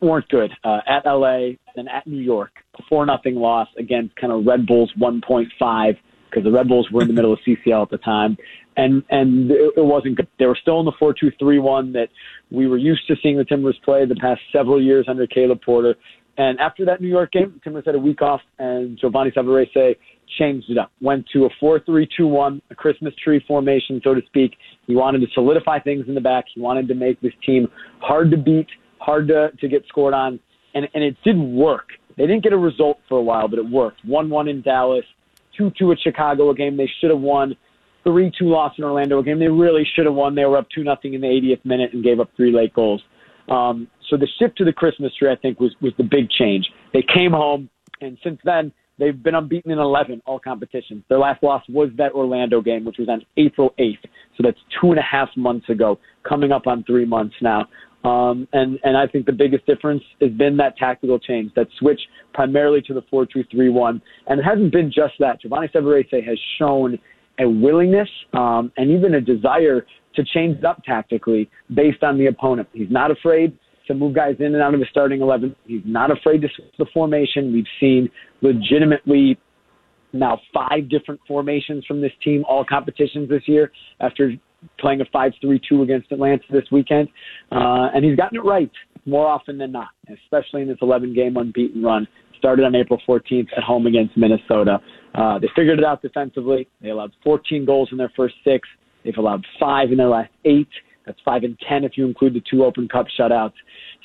weren't 0.00 0.28
good. 0.28 0.50
Uh, 0.64 0.80
at 0.86 1.04
LA 1.06 1.50
and 1.76 1.88
at 1.88 2.06
New 2.06 2.20
York, 2.20 2.50
a 2.78 2.82
four 2.88 3.06
nothing 3.06 3.36
loss 3.36 3.68
against 3.78 4.16
kind 4.16 4.32
of 4.32 4.44
Red 4.44 4.66
Bulls 4.66 4.92
1.5 5.00 5.96
because 6.30 6.44
the 6.44 6.50
Red 6.50 6.68
Bulls 6.68 6.88
were 6.90 7.02
in 7.02 7.08
the 7.08 7.14
middle 7.14 7.32
of 7.32 7.38
CCL 7.46 7.82
at 7.82 7.90
the 7.90 7.98
time, 7.98 8.36
and 8.76 9.02
and 9.10 9.50
it, 9.50 9.74
it 9.76 9.84
wasn't 9.84 10.16
good. 10.16 10.28
They 10.38 10.46
were 10.46 10.58
still 10.60 10.80
in 10.80 10.86
the 10.86 10.92
four 10.98 11.14
two 11.14 11.30
three 11.38 11.58
one 11.58 11.92
that 11.92 12.08
we 12.50 12.66
were 12.66 12.78
used 12.78 13.06
to 13.08 13.16
seeing 13.22 13.36
the 13.36 13.44
Timbers 13.44 13.78
play 13.84 14.04
the 14.06 14.16
past 14.16 14.40
several 14.52 14.82
years 14.82 15.06
under 15.08 15.26
Caleb 15.26 15.60
Porter. 15.62 15.94
And 16.38 16.58
after 16.58 16.84
that 16.86 17.00
New 17.00 17.08
York 17.08 17.32
game, 17.32 17.60
Timbers 17.62 17.84
had 17.84 17.94
a 17.94 17.98
week 17.98 18.22
off, 18.22 18.40
and 18.58 18.98
Giovanni 18.98 19.30
Savarese 19.30 19.96
changed 20.38 20.70
it 20.70 20.78
up. 20.78 20.90
Went 21.00 21.26
to 21.32 21.44
a 21.44 21.48
four 21.58 21.80
three 21.80 22.08
two 22.16 22.26
one, 22.26 22.60
a 22.70 22.74
Christmas 22.74 23.14
tree 23.22 23.42
formation, 23.46 24.00
so 24.02 24.14
to 24.14 24.20
speak. 24.26 24.52
He 24.86 24.96
wanted 24.96 25.20
to 25.20 25.26
solidify 25.34 25.80
things 25.80 26.06
in 26.08 26.14
the 26.14 26.20
back. 26.20 26.44
He 26.54 26.60
wanted 26.60 26.88
to 26.88 26.94
make 26.94 27.20
this 27.20 27.32
team 27.44 27.68
hard 28.00 28.30
to 28.30 28.36
beat, 28.36 28.66
hard 28.98 29.28
to, 29.28 29.50
to 29.60 29.68
get 29.68 29.84
scored 29.88 30.14
on, 30.14 30.40
and 30.74 30.88
and 30.94 31.04
it 31.04 31.16
did 31.24 31.38
work. 31.38 31.88
They 32.16 32.26
didn't 32.26 32.42
get 32.42 32.52
a 32.52 32.58
result 32.58 32.98
for 33.08 33.18
a 33.18 33.22
while, 33.22 33.48
but 33.48 33.58
it 33.58 33.68
worked. 33.68 34.04
One 34.04 34.30
one 34.30 34.48
in 34.48 34.62
Dallas, 34.62 35.04
two 35.56 35.70
two 35.78 35.92
at 35.92 35.98
Chicago, 36.00 36.50
a 36.50 36.54
game 36.54 36.76
they 36.76 36.90
should 37.00 37.10
have 37.10 37.20
won. 37.20 37.56
Three 38.04 38.32
two 38.38 38.48
loss 38.48 38.72
in 38.78 38.84
Orlando, 38.84 39.18
a 39.18 39.22
game 39.22 39.38
they 39.38 39.48
really 39.48 39.86
should 39.94 40.06
have 40.06 40.14
won. 40.14 40.34
They 40.34 40.44
were 40.44 40.56
up 40.56 40.68
two 40.74 40.84
nothing 40.84 41.14
in 41.14 41.20
the 41.20 41.26
80th 41.26 41.64
minute 41.64 41.92
and 41.92 42.02
gave 42.02 42.18
up 42.18 42.30
three 42.34 42.52
late 42.52 42.72
goals. 42.72 43.02
Um, 43.48 43.88
so 44.08 44.16
the 44.16 44.28
shift 44.38 44.56
to 44.58 44.64
the 44.64 44.72
Christmas 44.72 45.14
tree, 45.14 45.30
I 45.30 45.36
think, 45.36 45.60
was 45.60 45.74
was 45.80 45.92
the 45.98 46.04
big 46.04 46.30
change. 46.30 46.66
They 46.92 47.02
came 47.02 47.32
home, 47.32 47.68
and 48.00 48.16
since 48.22 48.40
then 48.44 48.72
they've 49.00 49.20
been 49.20 49.34
unbeaten 49.34 49.72
in 49.72 49.78
11 49.78 50.22
all 50.26 50.38
competitions. 50.38 51.02
Their 51.08 51.18
last 51.18 51.42
loss 51.42 51.64
was 51.68 51.88
that 51.96 52.12
Orlando 52.12 52.60
game, 52.60 52.84
which 52.84 52.98
was 52.98 53.08
on 53.08 53.22
April 53.36 53.74
8th. 53.80 54.02
So 54.36 54.42
that's 54.44 54.58
two 54.80 54.90
and 54.90 54.98
a 54.98 55.02
half 55.02 55.28
months 55.36 55.68
ago, 55.68 55.98
coming 56.28 56.52
up 56.52 56.66
on 56.66 56.84
three 56.84 57.04
months 57.04 57.34
now. 57.40 57.66
Um, 58.04 58.48
and, 58.52 58.78
and 58.82 58.96
I 58.96 59.06
think 59.06 59.26
the 59.26 59.32
biggest 59.32 59.66
difference 59.66 60.02
has 60.20 60.30
been 60.30 60.56
that 60.58 60.76
tactical 60.76 61.18
change, 61.18 61.52
that 61.56 61.66
switch 61.78 62.00
primarily 62.32 62.80
to 62.82 62.94
the 62.94 63.02
4-2-3-1. 63.12 64.00
And 64.26 64.40
it 64.40 64.42
hasn't 64.42 64.72
been 64.72 64.90
just 64.90 65.14
that. 65.18 65.40
Giovanni 65.42 65.68
Savarese 65.68 66.26
has 66.26 66.38
shown 66.58 66.98
a 67.38 67.48
willingness 67.48 68.08
um, 68.32 68.72
and 68.76 68.90
even 68.90 69.14
a 69.14 69.20
desire 69.20 69.86
to 70.14 70.24
change 70.24 70.62
up 70.64 70.82
tactically 70.84 71.50
based 71.74 72.02
on 72.02 72.18
the 72.18 72.26
opponent. 72.26 72.68
He's 72.72 72.90
not 72.90 73.10
afraid 73.10 73.56
to 73.86 73.94
move 73.94 74.14
guys 74.14 74.36
in 74.38 74.46
and 74.46 74.62
out 74.62 74.74
of 74.74 74.80
the 74.80 74.86
starting 74.90 75.20
11. 75.20 75.54
He's 75.66 75.82
not 75.84 76.10
afraid 76.10 76.42
to 76.42 76.48
switch 76.54 76.72
the 76.78 76.86
formation. 76.92 77.52
We've 77.52 77.64
seen 77.78 78.08
legitimately 78.40 79.38
now 80.12 80.40
five 80.52 80.88
different 80.88 81.20
formations 81.26 81.84
from 81.86 82.00
this 82.00 82.12
team, 82.22 82.44
all 82.48 82.64
competitions 82.64 83.28
this 83.28 83.42
year 83.46 83.70
after 84.00 84.32
playing 84.78 85.00
a 85.00 85.04
5-3-2 85.06 85.82
against 85.82 86.12
Atlanta 86.12 86.42
this 86.50 86.64
weekend. 86.70 87.08
Uh, 87.50 87.88
and 87.94 88.04
he's 88.04 88.16
gotten 88.16 88.38
it 88.38 88.44
right 88.44 88.70
more 89.06 89.26
often 89.26 89.58
than 89.58 89.72
not, 89.72 89.88
especially 90.12 90.62
in 90.62 90.68
this 90.68 90.78
11-game 90.82 91.36
unbeaten 91.36 91.82
run. 91.82 92.06
Started 92.38 92.64
on 92.64 92.74
April 92.74 93.00
14th 93.06 93.48
at 93.56 93.62
home 93.62 93.86
against 93.86 94.16
Minnesota. 94.16 94.78
Uh, 95.14 95.38
they 95.38 95.48
figured 95.54 95.78
it 95.78 95.84
out 95.84 96.00
defensively. 96.00 96.68
They 96.80 96.90
allowed 96.90 97.12
14 97.22 97.66
goals 97.66 97.90
in 97.92 97.98
their 97.98 98.12
first 98.16 98.34
six. 98.44 98.66
They've 99.04 99.16
allowed 99.16 99.44
five 99.58 99.90
in 99.90 99.98
their 99.98 100.08
last 100.08 100.30
eight. 100.44 100.68
That's 101.10 101.20
five 101.24 101.42
and 101.42 101.58
10 101.68 101.82
if 101.82 101.96
you 101.96 102.06
include 102.06 102.34
the 102.34 102.42
two 102.48 102.64
Open 102.64 102.88
Cup 102.88 103.06
shutouts. 103.18 103.54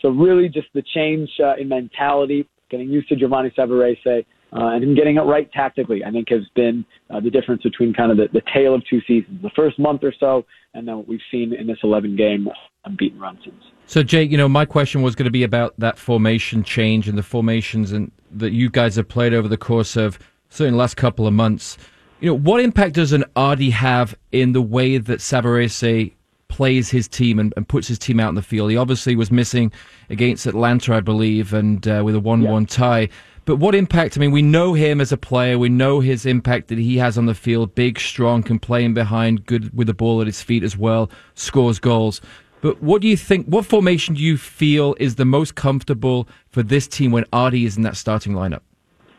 So 0.01 0.09
really 0.09 0.49
just 0.49 0.67
the 0.73 0.81
change 0.81 1.29
uh, 1.39 1.55
in 1.55 1.69
mentality, 1.69 2.47
getting 2.71 2.89
used 2.89 3.09
to 3.09 3.15
Giovanni 3.15 3.53
Savarese, 3.55 4.25
uh, 4.53 4.69
and 4.69 4.83
him 4.83 4.95
getting 4.95 5.17
it 5.17 5.21
right 5.21 5.51
tactically, 5.51 6.03
I 6.03 6.09
think 6.09 6.29
has 6.29 6.41
been 6.55 6.83
uh, 7.11 7.19
the 7.19 7.29
difference 7.29 7.61
between 7.61 7.93
kind 7.93 8.09
of 8.09 8.17
the, 8.17 8.27
the 8.33 8.41
tale 8.51 8.73
of 8.73 8.81
two 8.89 9.01
seasons, 9.05 9.39
the 9.43 9.51
first 9.55 9.77
month 9.77 10.03
or 10.03 10.13
so, 10.19 10.45
and 10.73 10.87
then 10.87 10.97
what 10.97 11.07
we've 11.07 11.19
seen 11.29 11.53
in 11.53 11.67
this 11.67 11.77
11 11.83 12.15
game 12.15 12.47
unbeaten 12.85 13.19
run 13.19 13.37
since. 13.43 13.61
So, 13.85 14.01
Jake, 14.01 14.31
you 14.31 14.37
know, 14.37 14.49
my 14.49 14.65
question 14.65 15.03
was 15.03 15.13
going 15.13 15.25
to 15.25 15.31
be 15.31 15.43
about 15.43 15.75
that 15.77 15.99
formation 15.99 16.63
change 16.63 17.07
and 17.07 17.17
the 17.17 17.23
formations 17.23 17.91
and 17.91 18.11
that 18.31 18.51
you 18.51 18.71
guys 18.71 18.95
have 18.95 19.07
played 19.07 19.33
over 19.33 19.47
the 19.47 19.57
course 19.57 19.95
of 19.95 20.17
certainly 20.49 20.71
the 20.71 20.77
last 20.77 20.97
couple 20.97 21.27
of 21.27 21.33
months. 21.33 21.77
You 22.19 22.29
know, 22.29 22.37
what 22.37 22.61
impact 22.61 22.95
does 22.95 23.11
an 23.11 23.25
Adi 23.35 23.69
have 23.71 24.15
in 24.31 24.53
the 24.53 24.61
way 24.61 24.97
that 24.97 25.19
Savarese 25.19 26.13
plays 26.55 26.89
his 26.89 27.05
team 27.05 27.37
and, 27.37 27.53
and 27.57 27.67
puts 27.67 27.85
his 27.85 27.99
team 27.99 28.17
out 28.17 28.29
in 28.29 28.35
the 28.35 28.41
field? 28.41 28.71
He 28.71 28.77
obviously 28.77 29.13
was 29.13 29.29
missing 29.29 29.73
against 30.09 30.45
Atlanta, 30.45 30.93
I 30.93 31.01
believe, 31.01 31.53
and 31.53 31.85
uh, 31.85 32.01
with 32.05 32.15
a 32.15 32.19
1 32.21 32.43
1 32.43 32.65
tie. 32.67 33.09
But 33.43 33.57
what 33.57 33.75
impact? 33.75 34.17
I 34.17 34.21
mean, 34.21 34.31
we 34.31 34.41
know 34.41 34.73
him 34.73 35.01
as 35.01 35.11
a 35.11 35.17
player. 35.17 35.59
We 35.59 35.67
know 35.67 35.99
his 35.99 36.25
impact 36.25 36.69
that 36.69 36.77
he 36.77 36.97
has 36.97 37.17
on 37.17 37.25
the 37.25 37.35
field. 37.35 37.75
Big, 37.75 37.99
strong, 37.99 38.41
can 38.41 38.57
play 38.57 38.85
in 38.85 38.93
behind, 38.93 39.45
good 39.45 39.75
with 39.77 39.87
the 39.87 39.93
ball 39.93 40.21
at 40.21 40.27
his 40.27 40.41
feet 40.41 40.63
as 40.63 40.77
well, 40.77 41.11
scores 41.33 41.77
goals. 41.77 42.21
But 42.61 42.81
what 42.81 43.01
do 43.01 43.09
you 43.09 43.17
think? 43.17 43.47
What 43.47 43.65
formation 43.65 44.15
do 44.15 44.23
you 44.23 44.37
feel 44.37 44.95
is 44.97 45.15
the 45.15 45.25
most 45.25 45.55
comfortable 45.55 46.29
for 46.51 46.63
this 46.63 46.87
team 46.87 47.11
when 47.11 47.25
Adi 47.33 47.65
is 47.65 47.75
in 47.75 47.83
that 47.83 47.97
starting 47.97 48.31
lineup? 48.31 48.61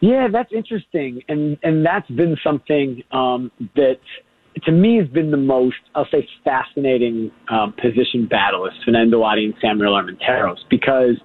Yeah, 0.01 0.29
that's 0.33 0.53
interesting, 0.53 1.23
and 1.29 1.59
and 1.63 1.85
that's 1.85 2.11
been 2.11 2.37
something 2.43 3.03
um, 3.13 3.53
that 3.77 4.01
to 4.65 4.73
me 4.73 4.97
has 4.99 5.09
been 5.09 5.31
the 5.31 5.37
most, 5.37 5.77
I'll 5.95 6.09
say, 6.11 6.27
fascinating 6.45 7.31
um, 7.51 7.75
position 7.75 8.27
battle 8.29 8.67
is 8.67 8.73
Fernando 8.85 9.23
Adi 9.23 9.45
and 9.45 9.55
Samuel 9.61 9.93
Armenteros 9.93 10.59
because 10.71 11.17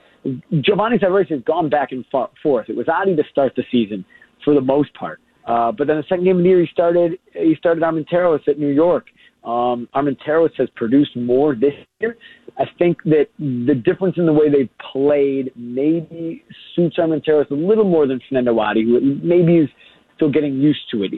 Giovanni 0.61 0.97
Savarese 0.97 1.29
has 1.29 1.41
gone 1.43 1.69
back 1.69 1.91
and 1.91 2.05
forth. 2.43 2.69
It 2.69 2.75
was 2.75 2.87
Adi 2.89 3.15
to 3.15 3.23
start 3.31 3.53
the 3.55 3.63
season 3.71 4.05
for 4.43 4.53
the 4.53 4.61
most 4.61 4.93
part, 4.93 5.19
uh, 5.47 5.71
but 5.71 5.87
then 5.87 5.97
the 5.97 6.03
second 6.09 6.25
game 6.25 6.37
of 6.37 6.43
the 6.43 6.49
year 6.49 6.61
he 6.61 6.67
started 6.71 7.13
he 7.33 7.55
started 7.57 7.83
Armenteros 7.83 8.47
at 8.47 8.59
New 8.59 8.69
York. 8.69 9.07
Um, 9.43 9.89
Armenteros 9.95 10.51
has 10.57 10.69
produced 10.75 11.15
more 11.15 11.55
this 11.55 11.73
year. 11.99 12.15
I 12.59 12.65
think 12.77 13.01
that 13.05 13.27
the 13.39 13.73
difference 13.73 14.15
in 14.17 14.27
the 14.27 14.33
way 14.33 14.49
they've 14.49 14.69
played 14.91 15.51
maybe 15.55 16.43
suits 16.75 16.97
Armenteros 16.97 17.49
a 17.49 17.55
little 17.55 17.85
more 17.85 18.05
than 18.05 18.19
Fernando 18.27 18.59
Adi, 18.59 18.83
who 18.83 19.19
maybe 19.23 19.57
is 19.57 19.69
still 20.15 20.29
getting 20.29 20.59
used 20.59 20.81
to 20.91 21.03
it. 21.03 21.11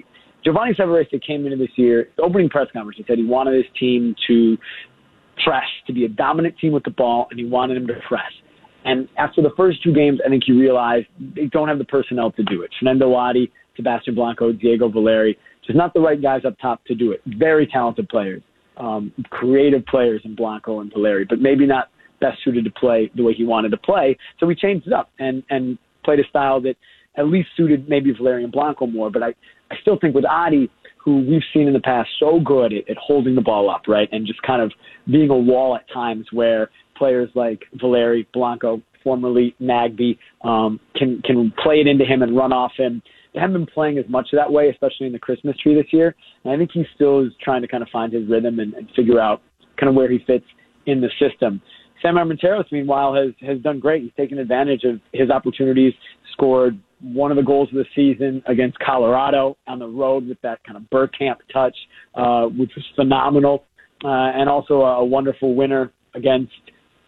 Giovanni 0.44 0.74
Savarese 0.74 1.26
came 1.26 1.46
into 1.46 1.58
this 1.58 1.72
year, 1.76 2.10
opening 2.22 2.50
press 2.50 2.68
conference, 2.74 2.98
he 2.98 3.06
said 3.08 3.18
he 3.18 3.26
wanted 3.26 3.56
his 3.56 3.66
team 3.80 4.16
to 4.28 4.58
press, 5.44 5.66
to 5.88 5.94
be 5.94 6.06
a 6.06 6.10
dominant 6.10 6.58
team 6.60 6.74
with 6.74 6.84
the 6.84 6.92
ball, 6.92 7.28
and 7.32 7.40
he 7.40 7.46
wanted 7.46 7.78
him 7.78 7.88
to 7.88 7.94
press. 8.08 8.32
And 8.86 9.08
after 9.18 9.42
the 9.42 9.52
first 9.56 9.82
two 9.82 9.94
games, 9.94 10.20
I 10.26 10.30
think 10.30 10.44
he 10.46 10.52
realized 10.52 11.08
they 11.36 11.46
don't 11.46 11.70
have 11.70 11.78
the 11.78 11.86
personnel 11.86 12.32
to 12.32 12.44
do 12.44 12.62
it. 12.62 12.72
Fernando 12.80 13.14
Adi, 13.14 13.52
Sebastian 13.78 14.16
Blanco, 14.16 14.52
Diego 14.52 14.90
Valeri, 14.90 15.38
just 15.66 15.78
not 15.78 15.94
the 15.94 16.02
right 16.02 16.22
guys 16.22 16.42
up 16.46 16.56
top 16.62 16.84
to 16.86 16.96
do 16.96 17.12
it. 17.12 17.22
Very 17.26 17.66
talented 17.66 18.10
players, 18.10 18.44
um, 18.78 19.14
creative 19.30 19.86
players 19.86 20.22
in 20.26 20.36
Blanco 20.36 20.82
and 20.82 20.92
Valeri, 20.92 21.26
but 21.26 21.40
maybe 21.40 21.66
not 21.66 21.90
best 22.20 22.40
suited 22.44 22.66
to 22.66 22.72
play 22.72 23.10
the 23.16 23.24
way 23.24 23.34
he 23.34 23.46
wanted 23.46 23.70
to 23.70 23.78
play. 23.78 24.18
So 24.40 24.46
we 24.46 24.56
changed 24.56 24.88
it 24.88 24.94
up 24.94 25.10
and 25.20 25.44
and 25.50 25.78
played 26.04 26.20
a 26.20 26.28
style 26.28 26.60
that 26.62 26.76
at 27.18 27.28
least 27.28 27.50
suited 27.56 27.88
maybe 27.88 28.12
Valeri 28.12 28.44
and 28.44 28.52
Blanco 28.52 28.88
more. 28.88 29.10
But 29.10 29.24
I 29.24 29.28
I 29.72 29.76
still 29.82 29.98
think 30.00 30.16
with 30.16 30.26
Adi, 30.26 30.70
who 31.04 31.20
we've 31.20 31.42
seen 31.54 31.68
in 31.68 31.74
the 31.74 31.80
past 31.80 32.10
so 32.20 32.40
good 32.40 32.74
at, 32.74 32.90
at 32.90 32.98
holding 32.98 33.36
the 33.36 33.42
ball 33.42 33.70
up, 33.70 33.84
right, 33.88 34.08
and 34.12 34.26
just 34.26 34.42
kind 34.42 34.62
of 34.62 34.72
being 35.10 35.30
a 35.30 35.38
wall 35.38 35.76
at 35.76 35.92
times 35.92 36.28
where 36.32 36.70
players 36.98 37.30
like 37.36 37.64
Valeri, 37.76 38.28
Blanco, 38.34 38.82
formerly 39.04 39.56
Nagbe, 39.62 40.18
um, 40.44 40.80
can 40.96 41.22
can 41.24 41.52
play 41.62 41.82
it 41.82 41.88
into 41.88 42.06
him 42.06 42.22
and 42.22 42.36
run 42.36 42.54
off 42.54 42.72
him. 42.78 43.02
They 43.34 43.40
haven't 43.40 43.66
been 43.66 43.74
playing 43.74 43.98
as 43.98 44.06
much 44.08 44.28
that 44.34 44.52
way, 44.52 44.70
especially 44.70 45.08
in 45.08 45.14
the 45.14 45.20
Christmas 45.20 45.58
tree 45.58 45.74
this 45.74 45.92
year. 45.92 46.16
And 46.44 46.54
I 46.54 46.58
think 46.58 46.70
he 46.72 46.84
still 46.94 47.26
is 47.26 47.34
trying 47.42 47.64
to 47.64 47.68
kind 47.68 47.82
of 47.82 47.90
find 47.90 48.14
his 48.14 48.30
rhythm 48.30 48.60
and, 48.60 48.76
and 48.76 48.88
figure 48.96 49.20
out 49.20 49.42
kind 49.80 49.90
of 49.90 49.96
where 49.96 50.10
he 50.10 50.20
fits 50.28 50.46
in 50.86 51.02
the 51.02 51.10
system. 51.20 51.62
Sam 52.04 52.16
Armenteros, 52.16 52.66
meanwhile, 52.72 53.16
has 53.16 53.34
has 53.42 53.60
done 53.62 53.80
great. 53.80 54.04
He's 54.04 54.12
taken 54.16 54.38
advantage 54.38 54.84
of 54.84 55.00
his 55.14 55.30
opportunities, 55.30 55.94
scored 56.34 56.78
one 57.02 57.32
of 57.32 57.38
the 57.38 57.44
goals 57.44 57.70
of 57.70 57.76
the 57.76 57.86
season 57.96 58.44
against 58.46 58.78
Colorado 58.80 59.58
on 59.68 59.80
the 59.80 59.88
road 59.88 60.28
with 60.28 60.40
that 60.42 60.64
kind 60.64 60.78
of 60.78 60.84
Bergkamp 60.84 61.38
touch, 61.52 61.76
uh, 62.16 62.44
which 62.46 62.72
was 62.76 62.86
phenomenal, 62.96 63.66
uh, 64.04 64.08
and 64.08 64.50
also 64.50 64.82
a 64.82 65.04
wonderful 65.04 65.56
winner 65.56 65.92
against 66.14 66.52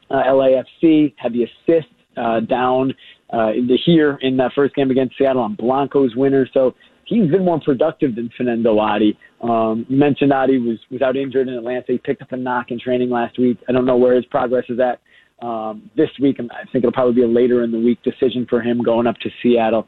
uh, 0.09 0.23
LAFC. 0.27 1.13
Had 1.17 1.33
the 1.33 1.43
assist 1.43 1.87
uh, 2.17 2.39
down 2.41 2.93
uh, 3.31 3.51
the, 3.67 3.77
here 3.85 4.17
in 4.21 4.37
that 4.37 4.51
first 4.55 4.75
game 4.75 4.91
against 4.91 5.17
Seattle 5.17 5.41
on 5.41 5.55
Blanco's 5.55 6.15
winner. 6.15 6.47
So 6.53 6.73
he's 7.06 7.30
been 7.30 7.45
more 7.45 7.60
productive 7.60 8.16
than 8.16 8.30
Fernando 8.36 8.78
Adi. 8.80 9.18
Um, 9.41 9.86
you 9.88 9.97
mentioned 9.97 10.34
Adi 10.34 10.58
was, 10.58 10.78
was 10.91 11.01
out 11.01 11.16
injured 11.16 11.47
in 11.47 11.53
Atlanta. 11.53 11.86
He 11.88 11.97
picked 11.97 12.22
up 12.22 12.32
a 12.32 12.38
knock 12.38 12.72
in 12.72 12.80
training 12.80 13.10
last 13.10 13.39
week. 13.39 13.58
I 13.70 13.72
don't 13.72 13.86
know 13.86 13.97
where 13.97 14.16
his 14.16 14.26
progress 14.26 14.66
is 14.70 14.80
at 14.80 14.99
um, 15.45 15.89
this 15.95 16.10
week. 16.22 16.38
I 16.39 16.64
think 16.72 16.84
it'll 16.84 16.91
probably 16.91 17.14
be 17.14 17.24
a 17.24 17.28
later 17.28 17.64
in 17.64 17.72
the 17.72 17.80
week 17.80 18.01
decision 18.03 18.45
for 18.49 18.62
him 18.62 18.82
going 18.82 19.08
up 19.08 19.18
to 19.18 19.30
Seattle. 19.41 19.88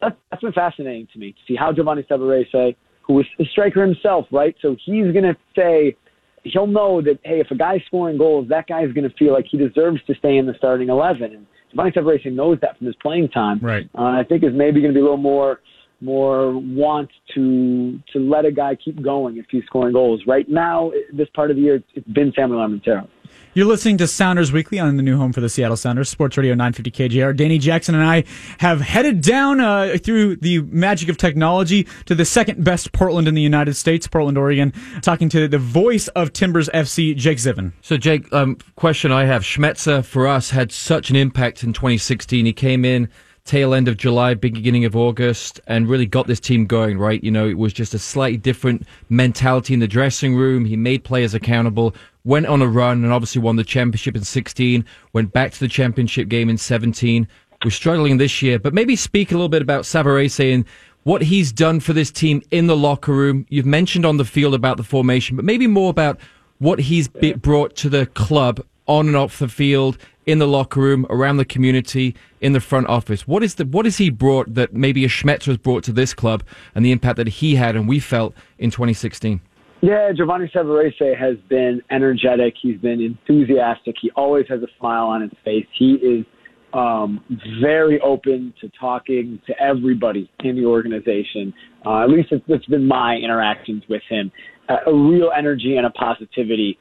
That's, 0.00 0.16
that's 0.30 0.42
been 0.42 0.52
fascinating 0.52 1.08
to 1.12 1.18
me 1.18 1.32
to 1.32 1.38
see 1.46 1.56
how 1.56 1.72
Giovanni 1.72 2.04
Savarese, 2.04 2.76
who 3.02 3.20
is 3.20 3.26
a 3.40 3.44
striker 3.46 3.84
himself, 3.84 4.26
right? 4.30 4.54
So 4.60 4.76
he's 4.84 5.12
going 5.12 5.24
to 5.24 5.36
say, 5.56 5.96
he'll 6.44 6.66
know 6.66 7.02
that, 7.02 7.18
hey, 7.24 7.40
if 7.40 7.50
a 7.50 7.56
guy's 7.56 7.80
scoring 7.86 8.18
goals, 8.18 8.48
that 8.48 8.66
guy's 8.66 8.92
going 8.92 9.08
to 9.08 9.16
feel 9.16 9.32
like 9.32 9.46
he 9.50 9.58
deserves 9.58 10.00
to 10.06 10.14
stay 10.14 10.36
in 10.36 10.46
the 10.46 10.54
starting 10.56 10.88
11. 10.88 11.22
And 11.22 11.46
Giovanni 11.70 11.90
Savarese 11.92 12.32
knows 12.32 12.58
that 12.60 12.78
from 12.78 12.86
his 12.86 12.96
playing 12.96 13.28
time. 13.30 13.58
Right. 13.60 13.88
Uh, 13.96 14.02
I 14.02 14.24
think 14.28 14.44
is 14.44 14.52
maybe 14.52 14.80
going 14.80 14.92
to 14.92 14.96
be 14.96 15.00
a 15.00 15.04
little 15.04 15.16
more 15.16 15.60
more 16.00 16.56
want 16.58 17.10
to 17.34 17.98
to 18.12 18.18
let 18.18 18.44
a 18.44 18.52
guy 18.52 18.76
keep 18.76 19.02
going 19.02 19.36
if 19.36 19.46
he's 19.50 19.64
scoring 19.64 19.92
goals. 19.92 20.22
Right 20.26 20.48
now, 20.48 20.92
this 21.12 21.28
part 21.34 21.50
of 21.50 21.56
the 21.56 21.62
year, 21.62 21.82
it's 21.94 22.08
been 22.08 22.32
Samuel 22.36 22.60
Armenteros. 22.60 23.08
You're 23.54 23.66
listening 23.66 23.98
to 23.98 24.06
Sounders 24.06 24.52
Weekly 24.52 24.78
on 24.78 24.96
the 24.96 25.02
new 25.02 25.16
home 25.16 25.32
for 25.32 25.40
the 25.40 25.48
Seattle 25.48 25.76
Sounders, 25.76 26.08
Sports 26.08 26.36
Radio 26.36 26.54
950 26.54 26.90
KJR. 26.90 27.36
Danny 27.36 27.58
Jackson 27.58 27.94
and 27.94 28.04
I 28.04 28.24
have 28.58 28.80
headed 28.80 29.20
down 29.20 29.60
uh, 29.60 29.96
through 30.02 30.36
the 30.36 30.60
magic 30.60 31.08
of 31.08 31.16
technology 31.16 31.86
to 32.06 32.14
the 32.14 32.24
second 32.24 32.62
best 32.62 32.92
Portland 32.92 33.26
in 33.26 33.34
the 33.34 33.42
United 33.42 33.74
States, 33.74 34.06
Portland, 34.06 34.38
Oregon, 34.38 34.72
talking 35.02 35.28
to 35.30 35.48
the 35.48 35.58
voice 35.58 36.08
of 36.08 36.32
Timbers 36.32 36.68
FC, 36.68 37.16
Jake 37.16 37.38
Zivin. 37.38 37.72
So, 37.82 37.96
Jake, 37.96 38.32
um, 38.32 38.58
question 38.76 39.12
I 39.12 39.24
have: 39.24 39.42
Schmetzer 39.42 40.04
for 40.04 40.28
us 40.28 40.50
had 40.50 40.70
such 40.70 41.10
an 41.10 41.16
impact 41.16 41.64
in 41.64 41.72
2016. 41.72 42.46
He 42.46 42.52
came 42.52 42.84
in 42.84 43.08
tail 43.48 43.72
end 43.72 43.88
of 43.88 43.96
July, 43.96 44.34
beginning 44.34 44.84
of 44.84 44.94
August, 44.94 45.58
and 45.66 45.88
really 45.88 46.04
got 46.04 46.26
this 46.26 46.38
team 46.38 46.66
going, 46.66 46.98
right? 46.98 47.24
You 47.24 47.30
know, 47.30 47.48
it 47.48 47.56
was 47.56 47.72
just 47.72 47.94
a 47.94 47.98
slightly 47.98 48.36
different 48.36 48.86
mentality 49.08 49.72
in 49.72 49.80
the 49.80 49.88
dressing 49.88 50.36
room. 50.36 50.66
He 50.66 50.76
made 50.76 51.02
players 51.02 51.32
accountable, 51.32 51.94
went 52.24 52.46
on 52.46 52.60
a 52.60 52.68
run, 52.68 53.02
and 53.02 53.12
obviously 53.12 53.40
won 53.40 53.56
the 53.56 53.64
championship 53.64 54.14
in 54.14 54.22
16, 54.22 54.84
went 55.14 55.32
back 55.32 55.52
to 55.52 55.60
the 55.60 55.68
championship 55.68 56.28
game 56.28 56.50
in 56.50 56.58
17. 56.58 57.26
We're 57.64 57.70
struggling 57.70 58.18
this 58.18 58.42
year, 58.42 58.58
but 58.58 58.74
maybe 58.74 58.94
speak 58.96 59.32
a 59.32 59.34
little 59.34 59.48
bit 59.48 59.62
about 59.62 59.84
Savarese 59.84 60.52
and 60.52 60.66
what 61.04 61.22
he's 61.22 61.50
done 61.50 61.80
for 61.80 61.94
this 61.94 62.10
team 62.10 62.42
in 62.50 62.66
the 62.66 62.76
locker 62.76 63.12
room. 63.12 63.46
You've 63.48 63.64
mentioned 63.64 64.04
on 64.04 64.18
the 64.18 64.26
field 64.26 64.52
about 64.52 64.76
the 64.76 64.84
formation, 64.84 65.36
but 65.36 65.44
maybe 65.44 65.66
more 65.66 65.88
about 65.88 66.20
what 66.58 66.78
he's 66.78 67.08
brought 67.08 67.76
to 67.76 67.88
the 67.88 68.04
club 68.06 68.60
on 68.88 69.06
and 69.06 69.16
off 69.16 69.38
the 69.38 69.48
field 69.48 69.98
in 70.26 70.38
the 70.38 70.48
locker 70.48 70.80
room, 70.80 71.06
around 71.08 71.36
the 71.36 71.44
community, 71.44 72.14
in 72.40 72.52
the 72.52 72.60
front 72.60 72.88
office? 72.88 73.26
What 73.26 73.42
is 73.42 73.54
the 73.54 73.64
what 73.64 73.84
has 73.84 73.98
he 73.98 74.10
brought 74.10 74.52
that 74.54 74.74
maybe 74.74 75.04
a 75.04 75.08
Schmetzer 75.08 75.46
has 75.46 75.56
brought 75.58 75.84
to 75.84 75.92
this 75.92 76.12
club 76.12 76.42
and 76.74 76.84
the 76.84 76.92
impact 76.92 77.16
that 77.16 77.28
he 77.28 77.54
had 77.54 77.76
and 77.76 77.88
we 77.88 78.00
felt 78.00 78.34
in 78.58 78.70
2016? 78.70 79.40
Yeah, 79.80 80.10
Giovanni 80.12 80.50
Savarese 80.52 81.16
has 81.16 81.36
been 81.48 81.80
energetic. 81.90 82.54
He's 82.60 82.80
been 82.80 83.00
enthusiastic. 83.00 83.94
He 84.00 84.10
always 84.16 84.46
has 84.48 84.60
a 84.60 84.66
smile 84.78 85.06
on 85.06 85.22
his 85.22 85.30
face. 85.44 85.66
He 85.78 85.94
is 85.94 86.26
um, 86.72 87.24
very 87.60 88.00
open 88.00 88.52
to 88.60 88.70
talking 88.80 89.40
to 89.46 89.54
everybody 89.62 90.30
in 90.40 90.56
the 90.56 90.64
organization. 90.64 91.54
Uh, 91.86 92.02
at 92.02 92.10
least 92.10 92.32
it's, 92.32 92.44
it's 92.48 92.66
been 92.66 92.86
my 92.86 93.14
interactions 93.16 93.84
with 93.88 94.02
him. 94.08 94.32
Uh, 94.68 94.78
a 94.86 94.92
real 94.92 95.30
energy 95.36 95.76
and 95.76 95.86
a 95.86 95.90
positivity 95.90 96.76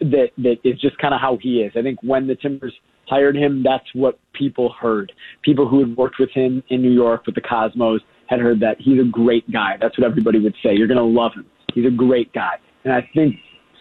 that 0.00 0.30
that 0.38 0.56
is 0.64 0.80
just 0.80 0.98
kind 0.98 1.14
of 1.14 1.20
how 1.20 1.38
he 1.40 1.60
is. 1.60 1.72
I 1.76 1.82
think 1.82 1.98
when 2.02 2.26
the 2.26 2.34
Timbers 2.34 2.74
hired 3.06 3.36
him, 3.36 3.62
that's 3.62 3.86
what 3.94 4.18
people 4.32 4.72
heard. 4.80 5.12
People 5.42 5.68
who 5.68 5.80
had 5.80 5.96
worked 5.96 6.18
with 6.18 6.30
him 6.30 6.62
in 6.68 6.80
New 6.80 6.92
York 6.92 7.26
with 7.26 7.34
the 7.34 7.40
Cosmos 7.40 8.00
had 8.28 8.40
heard 8.40 8.60
that 8.60 8.76
he's 8.78 9.00
a 9.00 9.04
great 9.04 9.50
guy. 9.50 9.76
That's 9.80 9.98
what 9.98 10.06
everybody 10.06 10.38
would 10.38 10.54
say. 10.62 10.74
You're 10.74 10.86
going 10.86 10.98
to 10.98 11.04
love 11.04 11.32
him. 11.34 11.46
He's 11.74 11.86
a 11.86 11.90
great 11.90 12.32
guy. 12.32 12.54
And 12.84 12.92
I 12.92 13.08
think 13.12 13.36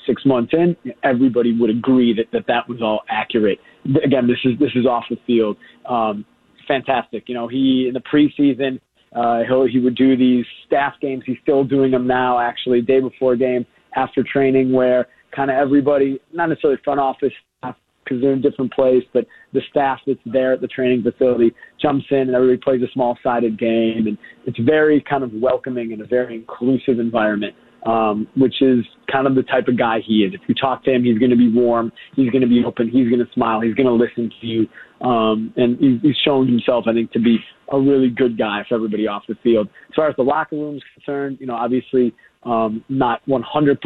six 0.05 0.25
months 0.25 0.53
in, 0.53 0.75
everybody 1.03 1.57
would 1.57 1.69
agree 1.69 2.13
that 2.15 2.25
that, 2.33 2.47
that 2.47 2.67
was 2.67 2.81
all 2.81 3.01
accurate. 3.09 3.59
Again, 4.03 4.27
this 4.27 4.39
is 4.43 4.57
this 4.59 4.71
is 4.75 4.85
off 4.85 5.05
the 5.09 5.17
field. 5.27 5.57
Um, 5.85 6.25
fantastic. 6.67 7.23
You 7.27 7.35
know, 7.35 7.47
he 7.47 7.85
in 7.87 7.93
the 7.93 8.01
preseason, 8.01 8.79
uh, 9.15 9.43
he 9.43 9.73
he 9.73 9.79
would 9.79 9.95
do 9.95 10.17
these 10.17 10.45
staff 10.65 10.93
games. 11.01 11.23
He's 11.25 11.37
still 11.41 11.63
doing 11.63 11.91
them 11.91 12.07
now, 12.07 12.39
actually, 12.39 12.81
day 12.81 12.99
before 12.99 13.35
game 13.35 13.65
after 13.95 14.23
training, 14.23 14.71
where 14.71 15.07
kind 15.35 15.49
of 15.51 15.57
everybody, 15.57 16.19
not 16.33 16.49
necessarily 16.49 16.79
front 16.83 16.99
office 16.99 17.33
staff 17.59 17.75
because 18.03 18.21
they're 18.21 18.33
in 18.33 18.41
different 18.41 18.73
place, 18.73 19.03
but 19.13 19.25
the 19.53 19.61
staff 19.69 19.99
that's 20.07 20.19
there 20.25 20.53
at 20.53 20.61
the 20.61 20.67
training 20.67 21.03
facility 21.03 21.53
jumps 21.81 22.05
in 22.11 22.17
and 22.19 22.35
everybody 22.35 22.57
plays 22.57 22.81
a 22.81 22.91
small 22.93 23.17
sided 23.23 23.59
game. 23.59 24.07
And 24.07 24.17
it's 24.45 24.59
very 24.59 25.03
kind 25.07 25.23
of 25.23 25.31
welcoming 25.33 25.93
and 25.93 26.01
a 26.01 26.07
very 26.07 26.35
inclusive 26.35 26.99
environment, 26.99 27.55
um, 27.85 28.27
which 28.35 28.61
is 28.61 28.83
kind 29.11 29.27
of 29.27 29.35
the 29.35 29.43
type 29.43 29.67
of 29.67 29.77
guy 29.77 29.99
he 30.05 30.23
is. 30.23 30.33
If 30.33 30.41
you 30.47 30.55
talk 30.55 30.83
to 30.85 30.91
him, 30.91 31.03
he's 31.03 31.19
going 31.19 31.31
to 31.31 31.37
be 31.37 31.51
warm, 31.51 31.91
he's 32.15 32.31
going 32.31 32.41
to 32.41 32.47
be 32.47 32.63
open, 32.65 32.89
he's 32.89 33.09
going 33.09 33.23
to 33.25 33.31
smile, 33.33 33.61
he's 33.61 33.75
going 33.75 33.87
to 33.87 33.93
listen 33.93 34.31
to 34.41 34.47
you. 34.47 34.67
Um, 35.05 35.53
and 35.55 35.77
he's, 35.79 36.15
shown 36.25 36.47
himself, 36.47 36.85
I 36.87 36.93
think, 36.93 37.11
to 37.13 37.19
be 37.19 37.37
a 37.71 37.79
really 37.79 38.09
good 38.09 38.37
guy 38.37 38.63
for 38.67 38.75
everybody 38.75 39.07
off 39.07 39.23
the 39.29 39.35
field. 39.41 39.69
As 39.89 39.95
far 39.95 40.09
as 40.09 40.15
the 40.17 40.23
locker 40.23 40.57
room 40.57 40.75
is 40.75 40.83
concerned, 40.93 41.37
you 41.39 41.47
know, 41.47 41.55
obviously 41.55 42.13
um, 42.43 42.83
not 42.89 43.21
100% 43.27 43.77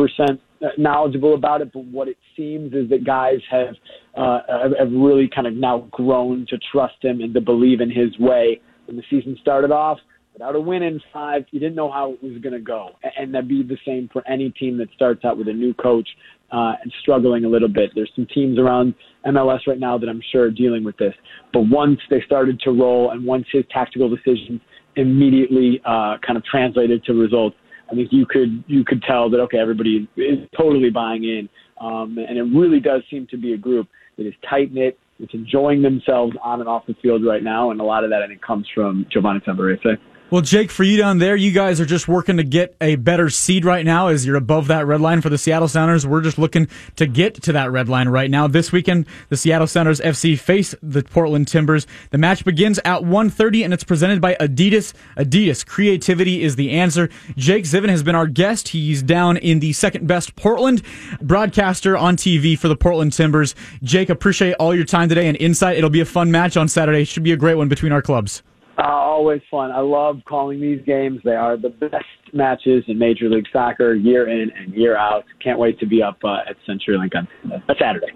knowledgeable 0.78 1.34
about 1.34 1.62
it, 1.62 1.72
but 1.74 1.86
what 1.86 2.08
it 2.08 2.18
seems 2.36 2.74
is 2.74 2.90
that 2.90 3.06
guys 3.06 3.40
have 3.50 3.76
uh, 4.16 4.40
have 4.80 4.92
really 4.92 5.30
kind 5.34 5.48
of 5.48 5.54
now 5.54 5.88
grown 5.92 6.46
to 6.50 6.58
trust 6.72 6.96
him 7.02 7.22
and 7.22 7.34
to 7.34 7.42
believe 7.42 7.82
in 7.82 7.90
his 7.90 8.18
way. 8.20 8.62
When 8.86 8.98
the 8.98 9.04
season 9.10 9.38
started 9.42 9.72
off 9.72 9.98
without 10.34 10.56
a 10.56 10.60
win 10.60 10.84
in 10.84 11.00
five, 11.12 11.44
you 11.52 11.60
didn't 11.60 11.76
know 11.76 11.92
how 11.92 12.14
it 12.14 12.24
was 12.24 12.42
going 12.42 12.54
to 12.54 12.60
go, 12.60 12.90
and 13.18 13.34
that'd 13.34 13.48
be 13.48 13.64
the 13.64 13.78
same 13.86 14.10
for 14.12 14.28
any 14.28 14.50
team 14.52 14.78
that 14.78 14.90
starts 14.96 15.24
out 15.26 15.38
with 15.38 15.48
a 15.48 15.54
new 15.54 15.74
coach 15.74 16.08
uh, 16.52 16.74
and 16.82 16.94
struggling 17.02 17.46
a 17.46 17.50
little 17.50 17.70
bit. 17.70 17.92
There's 17.96 18.12
some 18.16 18.28
teams 18.34 18.60
around 18.60 18.94
MLS 19.26 19.60
right 19.68 19.80
now 19.80 19.98
that 19.98 20.10
I'm 20.10 20.22
sure 20.32 20.44
are 20.44 20.52
dealing 20.52 20.84
with 20.84 20.98
this, 20.98 21.14
but 21.54 21.62
once 21.62 22.00
they 22.10 22.22
started 22.26 22.60
to 22.62 22.72
roll 22.72 23.12
and 23.12 23.26
once 23.26 23.46
his 23.52 23.64
tactical 23.72 24.10
decisions 24.10 24.62
immediately 24.96 25.82
uh, 25.86 26.18
kind 26.26 26.38
of 26.38 26.44
translated 26.46 27.04
to 27.06 27.14
results 27.14 27.56
I 27.94 27.96
think 27.96 28.10
you 28.12 28.26
could 28.26 28.64
you 28.66 28.84
could 28.84 29.04
tell 29.04 29.30
that 29.30 29.40
okay, 29.42 29.60
everybody 29.60 30.08
is 30.18 30.40
totally 30.58 30.90
buying 30.90 31.24
in, 31.24 31.48
um, 31.80 32.18
and 32.18 32.38
it 32.38 32.58
really 32.58 32.80
does 32.80 33.04
seem 33.10 33.28
to 33.28 33.38
be 33.38 33.54
a 33.54 33.58
group 33.58 33.88
that 34.18 34.26
is 34.26 34.34
tight 34.50 34.74
knit. 34.74 34.98
It's 35.20 35.34
enjoying 35.36 35.84
themselves 35.84 36.36
on 36.44 36.60
and 36.60 36.68
off 36.68 36.88
the 36.88 36.96
field 37.04 37.24
right 37.24 37.44
now, 37.44 37.70
and 37.70 37.80
a 37.80 37.84
lot 37.84 38.04
of 38.04 38.10
that 38.10 38.24
I 38.24 38.28
think 38.28 38.42
comes 38.42 38.68
from 38.74 39.06
Giovanni 39.12 39.42
Savarese. 39.42 39.98
Well, 40.30 40.42
Jake, 40.42 40.72
for 40.72 40.84
you 40.84 40.98
down 40.98 41.20
there, 41.20 41.36
you 41.36 41.52
guys 41.52 41.80
are 41.80 41.86
just 41.86 42.08
working 42.08 42.38
to 42.38 42.44
get 42.44 42.76
a 42.82 42.96
better 42.96 43.30
seed 43.30 43.66
right 43.66 43.86
now 43.86 44.08
as 44.08 44.26
you're 44.26 44.36
above 44.36 44.66
that 44.66 44.88
red 44.88 45.00
line 45.00 45.22
for 45.22 45.30
the 45.30 45.38
Seattle 45.38 45.68
Sounders. 45.68 46.08
We're 46.08 46.22
just 46.22 46.40
looking 46.40 46.68
to 46.96 47.06
get 47.06 47.36
to 47.44 47.52
that 47.52 47.72
red 47.72 47.88
line 47.88 48.10
right 48.10 48.32
now. 48.32 48.48
This 48.48 48.72
weekend, 48.72 49.06
the 49.30 49.38
Seattle 49.38 49.68
Sounders 49.68 50.00
FC 50.00 50.40
face 50.40 50.74
the 50.82 51.04
Portland 51.04 51.48
Timbers. 51.48 51.86
The 52.10 52.18
match 52.18 52.44
begins 52.46 52.80
at 52.80 53.02
1.30 53.02 53.64
and 53.64 53.76
it's 53.76 53.84
presented 53.84 54.22
by 54.22 54.34
Adidas. 54.40 54.94
Adidas, 55.18 55.64
creativity 55.64 56.42
is 56.42 56.56
the 56.56 56.72
answer. 56.72 57.10
Jake 57.38 57.66
Zivin 57.66 57.90
has 57.90 58.02
been 58.02 58.16
our 58.16 58.26
guest. 58.26 58.70
He's 58.70 59.04
down 59.04 59.38
in 59.38 59.60
the 59.60 59.74
second 59.74 60.08
best 60.08 60.36
Portland 60.36 60.82
broadcaster 61.22 61.96
on 61.96 62.18
TV 62.18 62.58
for 62.58 62.70
the 62.70 62.76
Portland 62.76 63.14
Timbers. 63.14 63.54
Jake, 63.84 64.10
appreciate 64.10 64.54
all 64.54 64.74
your 64.74 64.86
time 64.86 65.10
today 65.10 65.28
and 65.28 65.38
insight. 65.38 65.78
It'll 65.78 65.92
be 65.92 66.02
a 66.02 66.06
fun 66.06 66.32
match 66.32 66.58
on 66.58 66.68
Saturday. 66.70 67.04
Should 67.04 67.22
be 67.22 67.34
a 67.34 67.38
great 67.38 67.56
one 67.56 67.68
between 67.68 67.92
our 67.92 68.02
clubs. 68.02 68.42
Uh, 68.78 68.82
always 68.82 69.42
fun. 69.52 69.72
I 69.72 69.80
love 69.80 70.22
calling 70.28 70.60
these 70.60 70.82
games. 70.86 71.20
They 71.24 71.36
are 71.36 71.58
the 71.58 71.70
best 71.70 72.06
matches 72.34 72.84
in 72.88 72.98
Major 72.98 73.30
League 73.30 73.46
Soccer 73.54 73.94
year 73.94 74.28
in 74.28 74.50
and 74.58 74.74
year 74.74 74.98
out. 74.98 75.26
Can't 75.44 75.60
wait 75.60 75.80
to 75.80 75.86
be 75.86 76.02
up 76.02 76.18
uh, 76.24 76.40
at 76.50 76.56
CenturyLink 76.68 77.16
on 77.16 77.28
uh, 77.52 77.74
Saturday. 77.80 78.08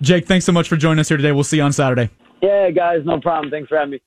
Jake, 0.00 0.26
thanks 0.26 0.44
so 0.44 0.52
much 0.52 0.68
for 0.68 0.76
joining 0.76 0.98
us 0.98 1.08
here 1.08 1.16
today. 1.16 1.30
We'll 1.30 1.44
see 1.44 1.58
you 1.58 1.62
on 1.62 1.72
Saturday. 1.72 2.10
Yeah, 2.42 2.70
guys, 2.70 3.02
no 3.04 3.20
problem. 3.20 3.52
Thanks 3.52 3.68
for 3.68 3.78
having 3.78 3.92
me. 3.92 4.00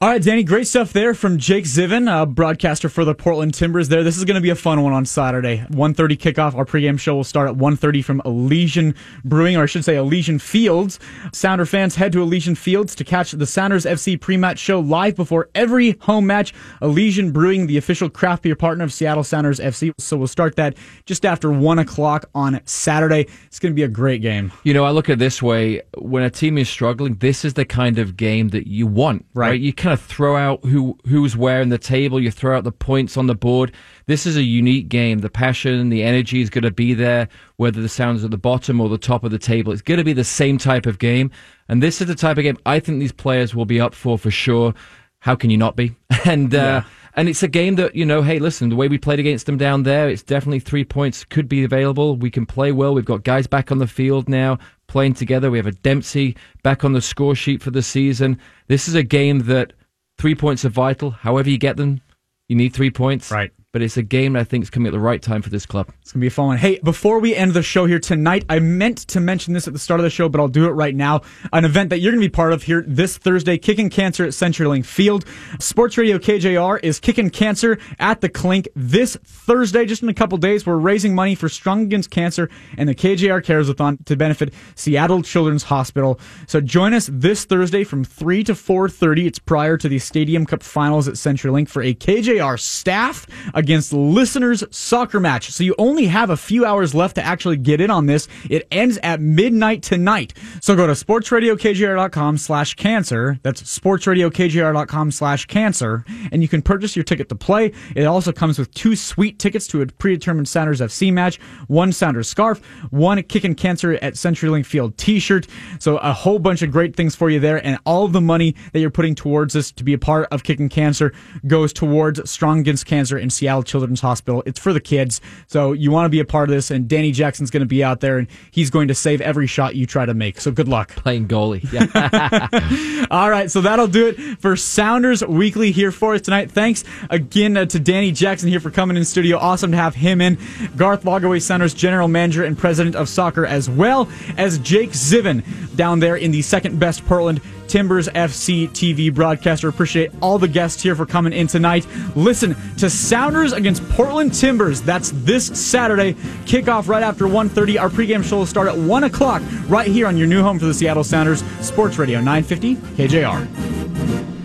All 0.00 0.08
right, 0.08 0.22
Danny, 0.22 0.44
great 0.44 0.68
stuff 0.68 0.92
there 0.92 1.12
from 1.12 1.38
Jake 1.38 1.64
Zivin, 1.64 2.08
a 2.08 2.24
broadcaster 2.24 2.88
for 2.88 3.04
the 3.04 3.16
Portland 3.16 3.52
Timbers 3.52 3.88
there. 3.88 4.04
This 4.04 4.16
is 4.16 4.24
going 4.24 4.36
to 4.36 4.40
be 4.40 4.50
a 4.50 4.54
fun 4.54 4.80
one 4.80 4.92
on 4.92 5.04
Saturday. 5.04 5.64
1.30 5.72 6.16
kickoff. 6.16 6.54
Our 6.54 6.64
pregame 6.64 7.00
show 7.00 7.16
will 7.16 7.24
start 7.24 7.48
at 7.50 7.56
1.30 7.56 8.04
from 8.04 8.22
Elysian 8.24 8.94
Brewing, 9.24 9.56
or 9.56 9.64
I 9.64 9.66
should 9.66 9.84
say 9.84 9.96
Elysian 9.96 10.38
Fields. 10.38 11.00
Sounder 11.32 11.66
fans 11.66 11.96
head 11.96 12.12
to 12.12 12.22
Elysian 12.22 12.54
Fields 12.54 12.94
to 12.94 13.02
catch 13.02 13.32
the 13.32 13.44
Sounders 13.44 13.86
FC 13.86 14.20
pre-match 14.20 14.60
show 14.60 14.78
live 14.78 15.16
before 15.16 15.48
every 15.56 15.98
home 16.02 16.28
match. 16.28 16.54
Elysian 16.80 17.32
Brewing, 17.32 17.66
the 17.66 17.76
official 17.76 18.08
craft 18.08 18.44
beer 18.44 18.54
partner 18.54 18.84
of 18.84 18.92
Seattle 18.92 19.24
Sounders 19.24 19.58
FC. 19.58 19.92
So 19.98 20.16
we'll 20.16 20.28
start 20.28 20.54
that 20.54 20.76
just 21.06 21.26
after 21.26 21.50
1 21.50 21.80
o'clock 21.80 22.30
on 22.36 22.60
Saturday. 22.66 23.26
It's 23.46 23.58
going 23.58 23.72
to 23.72 23.76
be 23.76 23.82
a 23.82 23.88
great 23.88 24.22
game. 24.22 24.52
You 24.62 24.74
know, 24.74 24.84
I 24.84 24.92
look 24.92 25.08
at 25.08 25.14
it 25.14 25.18
this 25.18 25.42
way. 25.42 25.82
When 25.96 26.22
a 26.22 26.30
team 26.30 26.56
is 26.56 26.68
struggling, 26.68 27.14
this 27.14 27.44
is 27.44 27.54
the 27.54 27.64
kind 27.64 27.98
of 27.98 28.16
game 28.16 28.50
that 28.50 28.68
you 28.68 28.86
want, 28.86 29.26
right? 29.34 29.48
right? 29.48 29.60
You 29.60 29.72
kind 29.88 29.98
of 29.98 30.04
throw 30.04 30.36
out 30.36 30.62
who 30.66 30.98
who's 31.06 31.34
where 31.34 31.62
in 31.62 31.70
the 31.70 31.78
table. 31.78 32.20
You 32.20 32.30
throw 32.30 32.58
out 32.58 32.64
the 32.64 32.72
points 32.72 33.16
on 33.16 33.26
the 33.26 33.34
board. 33.34 33.72
This 34.04 34.26
is 34.26 34.36
a 34.36 34.42
unique 34.42 34.90
game. 34.90 35.20
The 35.20 35.30
passion, 35.30 35.88
the 35.88 36.02
energy 36.02 36.42
is 36.42 36.50
going 36.50 36.64
to 36.64 36.70
be 36.70 36.92
there, 36.92 37.26
whether 37.56 37.80
the 37.80 37.88
sounds 37.88 38.22
at 38.22 38.30
the 38.30 38.36
bottom 38.36 38.82
or 38.82 38.90
the 38.90 38.98
top 38.98 39.24
of 39.24 39.30
the 39.30 39.38
table. 39.38 39.72
It's 39.72 39.80
going 39.80 39.96
to 39.96 40.04
be 40.04 40.12
the 40.12 40.24
same 40.24 40.58
type 40.58 40.84
of 40.84 40.98
game. 40.98 41.30
And 41.70 41.82
this 41.82 42.02
is 42.02 42.06
the 42.06 42.14
type 42.14 42.36
of 42.36 42.42
game 42.42 42.58
I 42.66 42.80
think 42.80 43.00
these 43.00 43.12
players 43.12 43.54
will 43.54 43.64
be 43.64 43.80
up 43.80 43.94
for 43.94 44.18
for 44.18 44.30
sure. 44.30 44.74
How 45.20 45.34
can 45.34 45.48
you 45.48 45.56
not 45.56 45.74
be? 45.74 45.96
And 46.26 46.54
uh, 46.54 46.58
yeah. 46.58 46.84
and 47.14 47.28
it's 47.30 47.42
a 47.42 47.48
game 47.48 47.76
that 47.76 47.94
you 47.94 48.04
know. 48.04 48.20
Hey, 48.20 48.38
listen, 48.38 48.68
the 48.68 48.76
way 48.76 48.88
we 48.88 48.98
played 48.98 49.20
against 49.20 49.46
them 49.46 49.56
down 49.56 49.84
there, 49.84 50.10
it's 50.10 50.22
definitely 50.22 50.60
three 50.60 50.84
points 50.84 51.24
could 51.24 51.48
be 51.48 51.64
available. 51.64 52.16
We 52.16 52.30
can 52.30 52.44
play 52.44 52.72
well. 52.72 52.92
We've 52.92 53.06
got 53.06 53.24
guys 53.24 53.46
back 53.46 53.72
on 53.72 53.78
the 53.78 53.86
field 53.86 54.28
now 54.28 54.58
playing 54.88 55.14
together. 55.14 55.50
We 55.50 55.58
have 55.58 55.66
a 55.66 55.72
Dempsey 55.72 56.36
back 56.62 56.84
on 56.84 56.92
the 56.92 57.00
score 57.00 57.34
sheet 57.34 57.62
for 57.62 57.70
the 57.70 57.82
season. 57.82 58.40
This 58.66 58.88
is 58.88 58.94
a 58.94 59.02
game 59.02 59.40
that 59.44 59.72
Three 60.18 60.34
points 60.34 60.64
are 60.64 60.70
vital. 60.70 61.12
However 61.12 61.48
you 61.48 61.58
get 61.58 61.76
them, 61.76 62.00
you 62.48 62.56
need 62.56 62.74
three 62.74 62.90
points. 62.90 63.30
Right 63.30 63.52
but 63.72 63.82
it's 63.82 63.98
a 63.98 64.02
game 64.02 64.32
that 64.32 64.40
I 64.40 64.44
think 64.44 64.62
is 64.62 64.70
coming 64.70 64.86
at 64.86 64.92
the 64.92 64.98
right 64.98 65.20
time 65.20 65.42
for 65.42 65.50
this 65.50 65.66
club. 65.66 65.88
It's 66.00 66.12
going 66.12 66.20
to 66.20 66.24
be 66.24 66.28
a 66.28 66.30
fun 66.30 66.46
one. 66.46 66.56
Hey, 66.56 66.78
before 66.82 67.18
we 67.18 67.34
end 67.34 67.52
the 67.52 67.62
show 67.62 67.84
here 67.84 67.98
tonight, 67.98 68.46
I 68.48 68.60
meant 68.60 68.98
to 69.08 69.20
mention 69.20 69.52
this 69.52 69.66
at 69.66 69.74
the 69.74 69.78
start 69.78 70.00
of 70.00 70.04
the 70.04 70.10
show, 70.10 70.30
but 70.30 70.40
I'll 70.40 70.48
do 70.48 70.66
it 70.66 70.70
right 70.70 70.94
now. 70.94 71.20
An 71.52 71.66
event 71.66 71.90
that 71.90 71.98
you're 71.98 72.12
going 72.12 72.22
to 72.22 72.28
be 72.28 72.32
part 72.32 72.54
of 72.54 72.62
here 72.62 72.82
this 72.86 73.18
Thursday, 73.18 73.58
Kicking 73.58 73.90
Cancer 73.90 74.24
at 74.24 74.30
CenturyLink 74.30 74.86
Field. 74.86 75.26
Sports 75.58 75.98
Radio 75.98 76.16
KJR 76.16 76.80
is 76.82 76.98
kicking 76.98 77.28
cancer 77.28 77.78
at 77.98 78.22
the 78.22 78.30
Clink 78.30 78.68
this 78.74 79.16
Thursday, 79.22 79.84
just 79.84 80.02
in 80.02 80.08
a 80.08 80.14
couple 80.14 80.38
days. 80.38 80.64
We're 80.64 80.76
raising 80.76 81.14
money 81.14 81.34
for 81.34 81.50
Strong 81.50 81.82
Against 81.82 82.10
Cancer 82.10 82.48
and 82.78 82.88
the 82.88 82.94
KJR 82.94 83.44
Cares-a-thon 83.44 83.98
to 84.06 84.16
benefit 84.16 84.54
Seattle 84.76 85.22
Children's 85.22 85.64
Hospital. 85.64 86.18
So 86.46 86.62
join 86.62 86.94
us 86.94 87.10
this 87.12 87.44
Thursday 87.44 87.84
from 87.84 88.02
3 88.02 88.44
to 88.44 88.54
4.30. 88.54 89.26
It's 89.26 89.38
prior 89.38 89.76
to 89.76 89.90
the 89.90 89.98
Stadium 89.98 90.46
Cup 90.46 90.62
Finals 90.62 91.06
at 91.06 91.14
CenturyLink 91.14 91.68
for 91.68 91.82
a 91.82 91.92
KJR 91.92 92.58
staff 92.58 93.26
against 93.58 93.92
listeners 93.92 94.62
soccer 94.70 95.18
match. 95.18 95.50
So 95.50 95.64
you 95.64 95.74
only 95.78 96.06
have 96.06 96.30
a 96.30 96.36
few 96.36 96.64
hours 96.64 96.94
left 96.94 97.16
to 97.16 97.22
actually 97.22 97.56
get 97.56 97.80
in 97.80 97.90
on 97.90 98.06
this. 98.06 98.28
It 98.48 98.68
ends 98.70 98.98
at 99.02 99.20
midnight 99.20 99.82
tonight. 99.82 100.32
So 100.62 100.76
go 100.76 100.86
to 100.86 100.92
sportsradiokjr.com 100.92 102.38
slash 102.38 102.74
cancer. 102.74 103.40
That's 103.42 103.60
sportsradiokjr.com 103.62 105.10
slash 105.10 105.46
cancer. 105.46 106.04
And 106.30 106.40
you 106.40 106.46
can 106.46 106.62
purchase 106.62 106.94
your 106.94 107.02
ticket 107.02 107.28
to 107.30 107.34
play. 107.34 107.72
It 107.96 108.04
also 108.04 108.30
comes 108.30 108.60
with 108.60 108.72
two 108.74 108.94
sweet 108.94 109.40
tickets 109.40 109.66
to 109.68 109.82
a 109.82 109.86
predetermined 109.86 110.48
Sounders 110.48 110.80
FC 110.80 111.12
match, 111.12 111.40
one 111.66 111.90
Sounders 111.90 112.28
scarf, 112.28 112.64
one 112.90 113.20
Kicking 113.24 113.56
Cancer 113.56 113.94
at 113.94 114.14
CenturyLink 114.14 114.66
Field 114.66 114.96
t-shirt. 114.96 115.48
So 115.80 115.96
a 115.96 116.12
whole 116.12 116.38
bunch 116.38 116.62
of 116.62 116.70
great 116.70 116.94
things 116.94 117.16
for 117.16 117.28
you 117.28 117.40
there. 117.40 117.64
And 117.66 117.80
all 117.84 118.04
of 118.04 118.12
the 118.12 118.20
money 118.20 118.54
that 118.72 118.78
you're 118.78 118.90
putting 118.90 119.16
towards 119.16 119.54
this 119.54 119.72
to 119.72 119.82
be 119.82 119.94
a 119.94 119.98
part 119.98 120.28
of 120.30 120.44
Kicking 120.44 120.68
Cancer 120.68 121.12
goes 121.48 121.72
towards 121.72 122.30
Strong 122.30 122.60
Against 122.60 122.86
Cancer 122.86 123.18
in 123.18 123.30
Seattle 123.30 123.47
Seattle 123.48 123.62
Children's 123.62 124.02
Hospital. 124.02 124.42
It's 124.44 124.60
for 124.60 124.74
the 124.74 124.80
kids. 124.80 125.22
So 125.46 125.72
you 125.72 125.90
want 125.90 126.04
to 126.04 126.10
be 126.10 126.20
a 126.20 126.24
part 126.24 126.50
of 126.50 126.54
this, 126.54 126.70
and 126.70 126.86
Danny 126.86 127.12
Jackson's 127.12 127.50
going 127.50 127.62
to 127.62 127.66
be 127.66 127.82
out 127.82 128.00
there, 128.00 128.18
and 128.18 128.28
he's 128.50 128.68
going 128.68 128.88
to 128.88 128.94
save 128.94 129.22
every 129.22 129.46
shot 129.46 129.74
you 129.74 129.86
try 129.86 130.04
to 130.04 130.12
make. 130.12 130.38
So 130.38 130.50
good 130.50 130.68
luck. 130.68 130.90
Playing 130.90 131.28
goalie. 131.28 131.64
Yeah. 131.72 133.06
All 133.10 133.30
right. 133.30 133.50
So 133.50 133.62
that'll 133.62 133.86
do 133.86 134.08
it 134.08 134.38
for 134.40 134.54
Sounders 134.54 135.24
Weekly 135.24 135.72
here 135.72 135.90
for 135.90 136.14
us 136.14 136.20
tonight. 136.20 136.50
Thanks 136.50 136.84
again 137.08 137.56
uh, 137.56 137.64
to 137.64 137.80
Danny 137.80 138.12
Jackson 138.12 138.50
here 138.50 138.60
for 138.60 138.70
coming 138.70 138.98
in 138.98 139.04
studio. 139.06 139.38
Awesome 139.38 139.70
to 139.70 139.78
have 139.78 139.94
him 139.94 140.20
in. 140.20 140.36
Garth 140.76 141.04
Lagerwey 141.04 141.40
Sounders 141.40 141.72
General 141.72 142.08
Manager 142.08 142.44
and 142.44 142.58
President 142.58 142.96
of 142.96 143.08
Soccer, 143.08 143.46
as 143.46 143.70
well 143.70 144.10
as 144.36 144.58
Jake 144.58 144.90
Zivin 144.90 145.42
down 145.74 146.00
there 146.00 146.16
in 146.16 146.32
the 146.32 146.42
second 146.42 146.78
best 146.78 147.06
Portland 147.06 147.40
Timbers 147.68 148.08
FC 148.08 148.68
TV 148.70 149.12
broadcaster. 149.12 149.68
Appreciate 149.68 150.10
all 150.20 150.38
the 150.38 150.48
guests 150.48 150.82
here 150.82 150.96
for 150.96 151.06
coming 151.06 151.32
in 151.32 151.46
tonight. 151.46 151.86
Listen 152.16 152.56
to 152.78 152.90
Sounders 152.90 153.52
against 153.52 153.88
Portland 153.90 154.34
Timbers. 154.34 154.82
That's 154.82 155.12
this 155.14 155.46
Saturday. 155.46 156.14
Kickoff 156.44 156.88
right 156.88 157.02
after 157.02 157.26
1.30. 157.26 157.80
Our 157.80 157.88
pregame 157.88 158.24
show 158.24 158.38
will 158.38 158.46
start 158.46 158.68
at 158.68 158.76
1 158.76 159.04
o'clock 159.04 159.42
right 159.68 159.88
here 159.88 160.06
on 160.06 160.16
your 160.16 160.26
new 160.26 160.42
home 160.42 160.58
for 160.58 160.66
the 160.66 160.74
Seattle 160.74 161.04
Sounders, 161.04 161.44
Sports 161.60 161.98
Radio 161.98 162.18
950 162.20 162.76
KJR. 162.76 164.37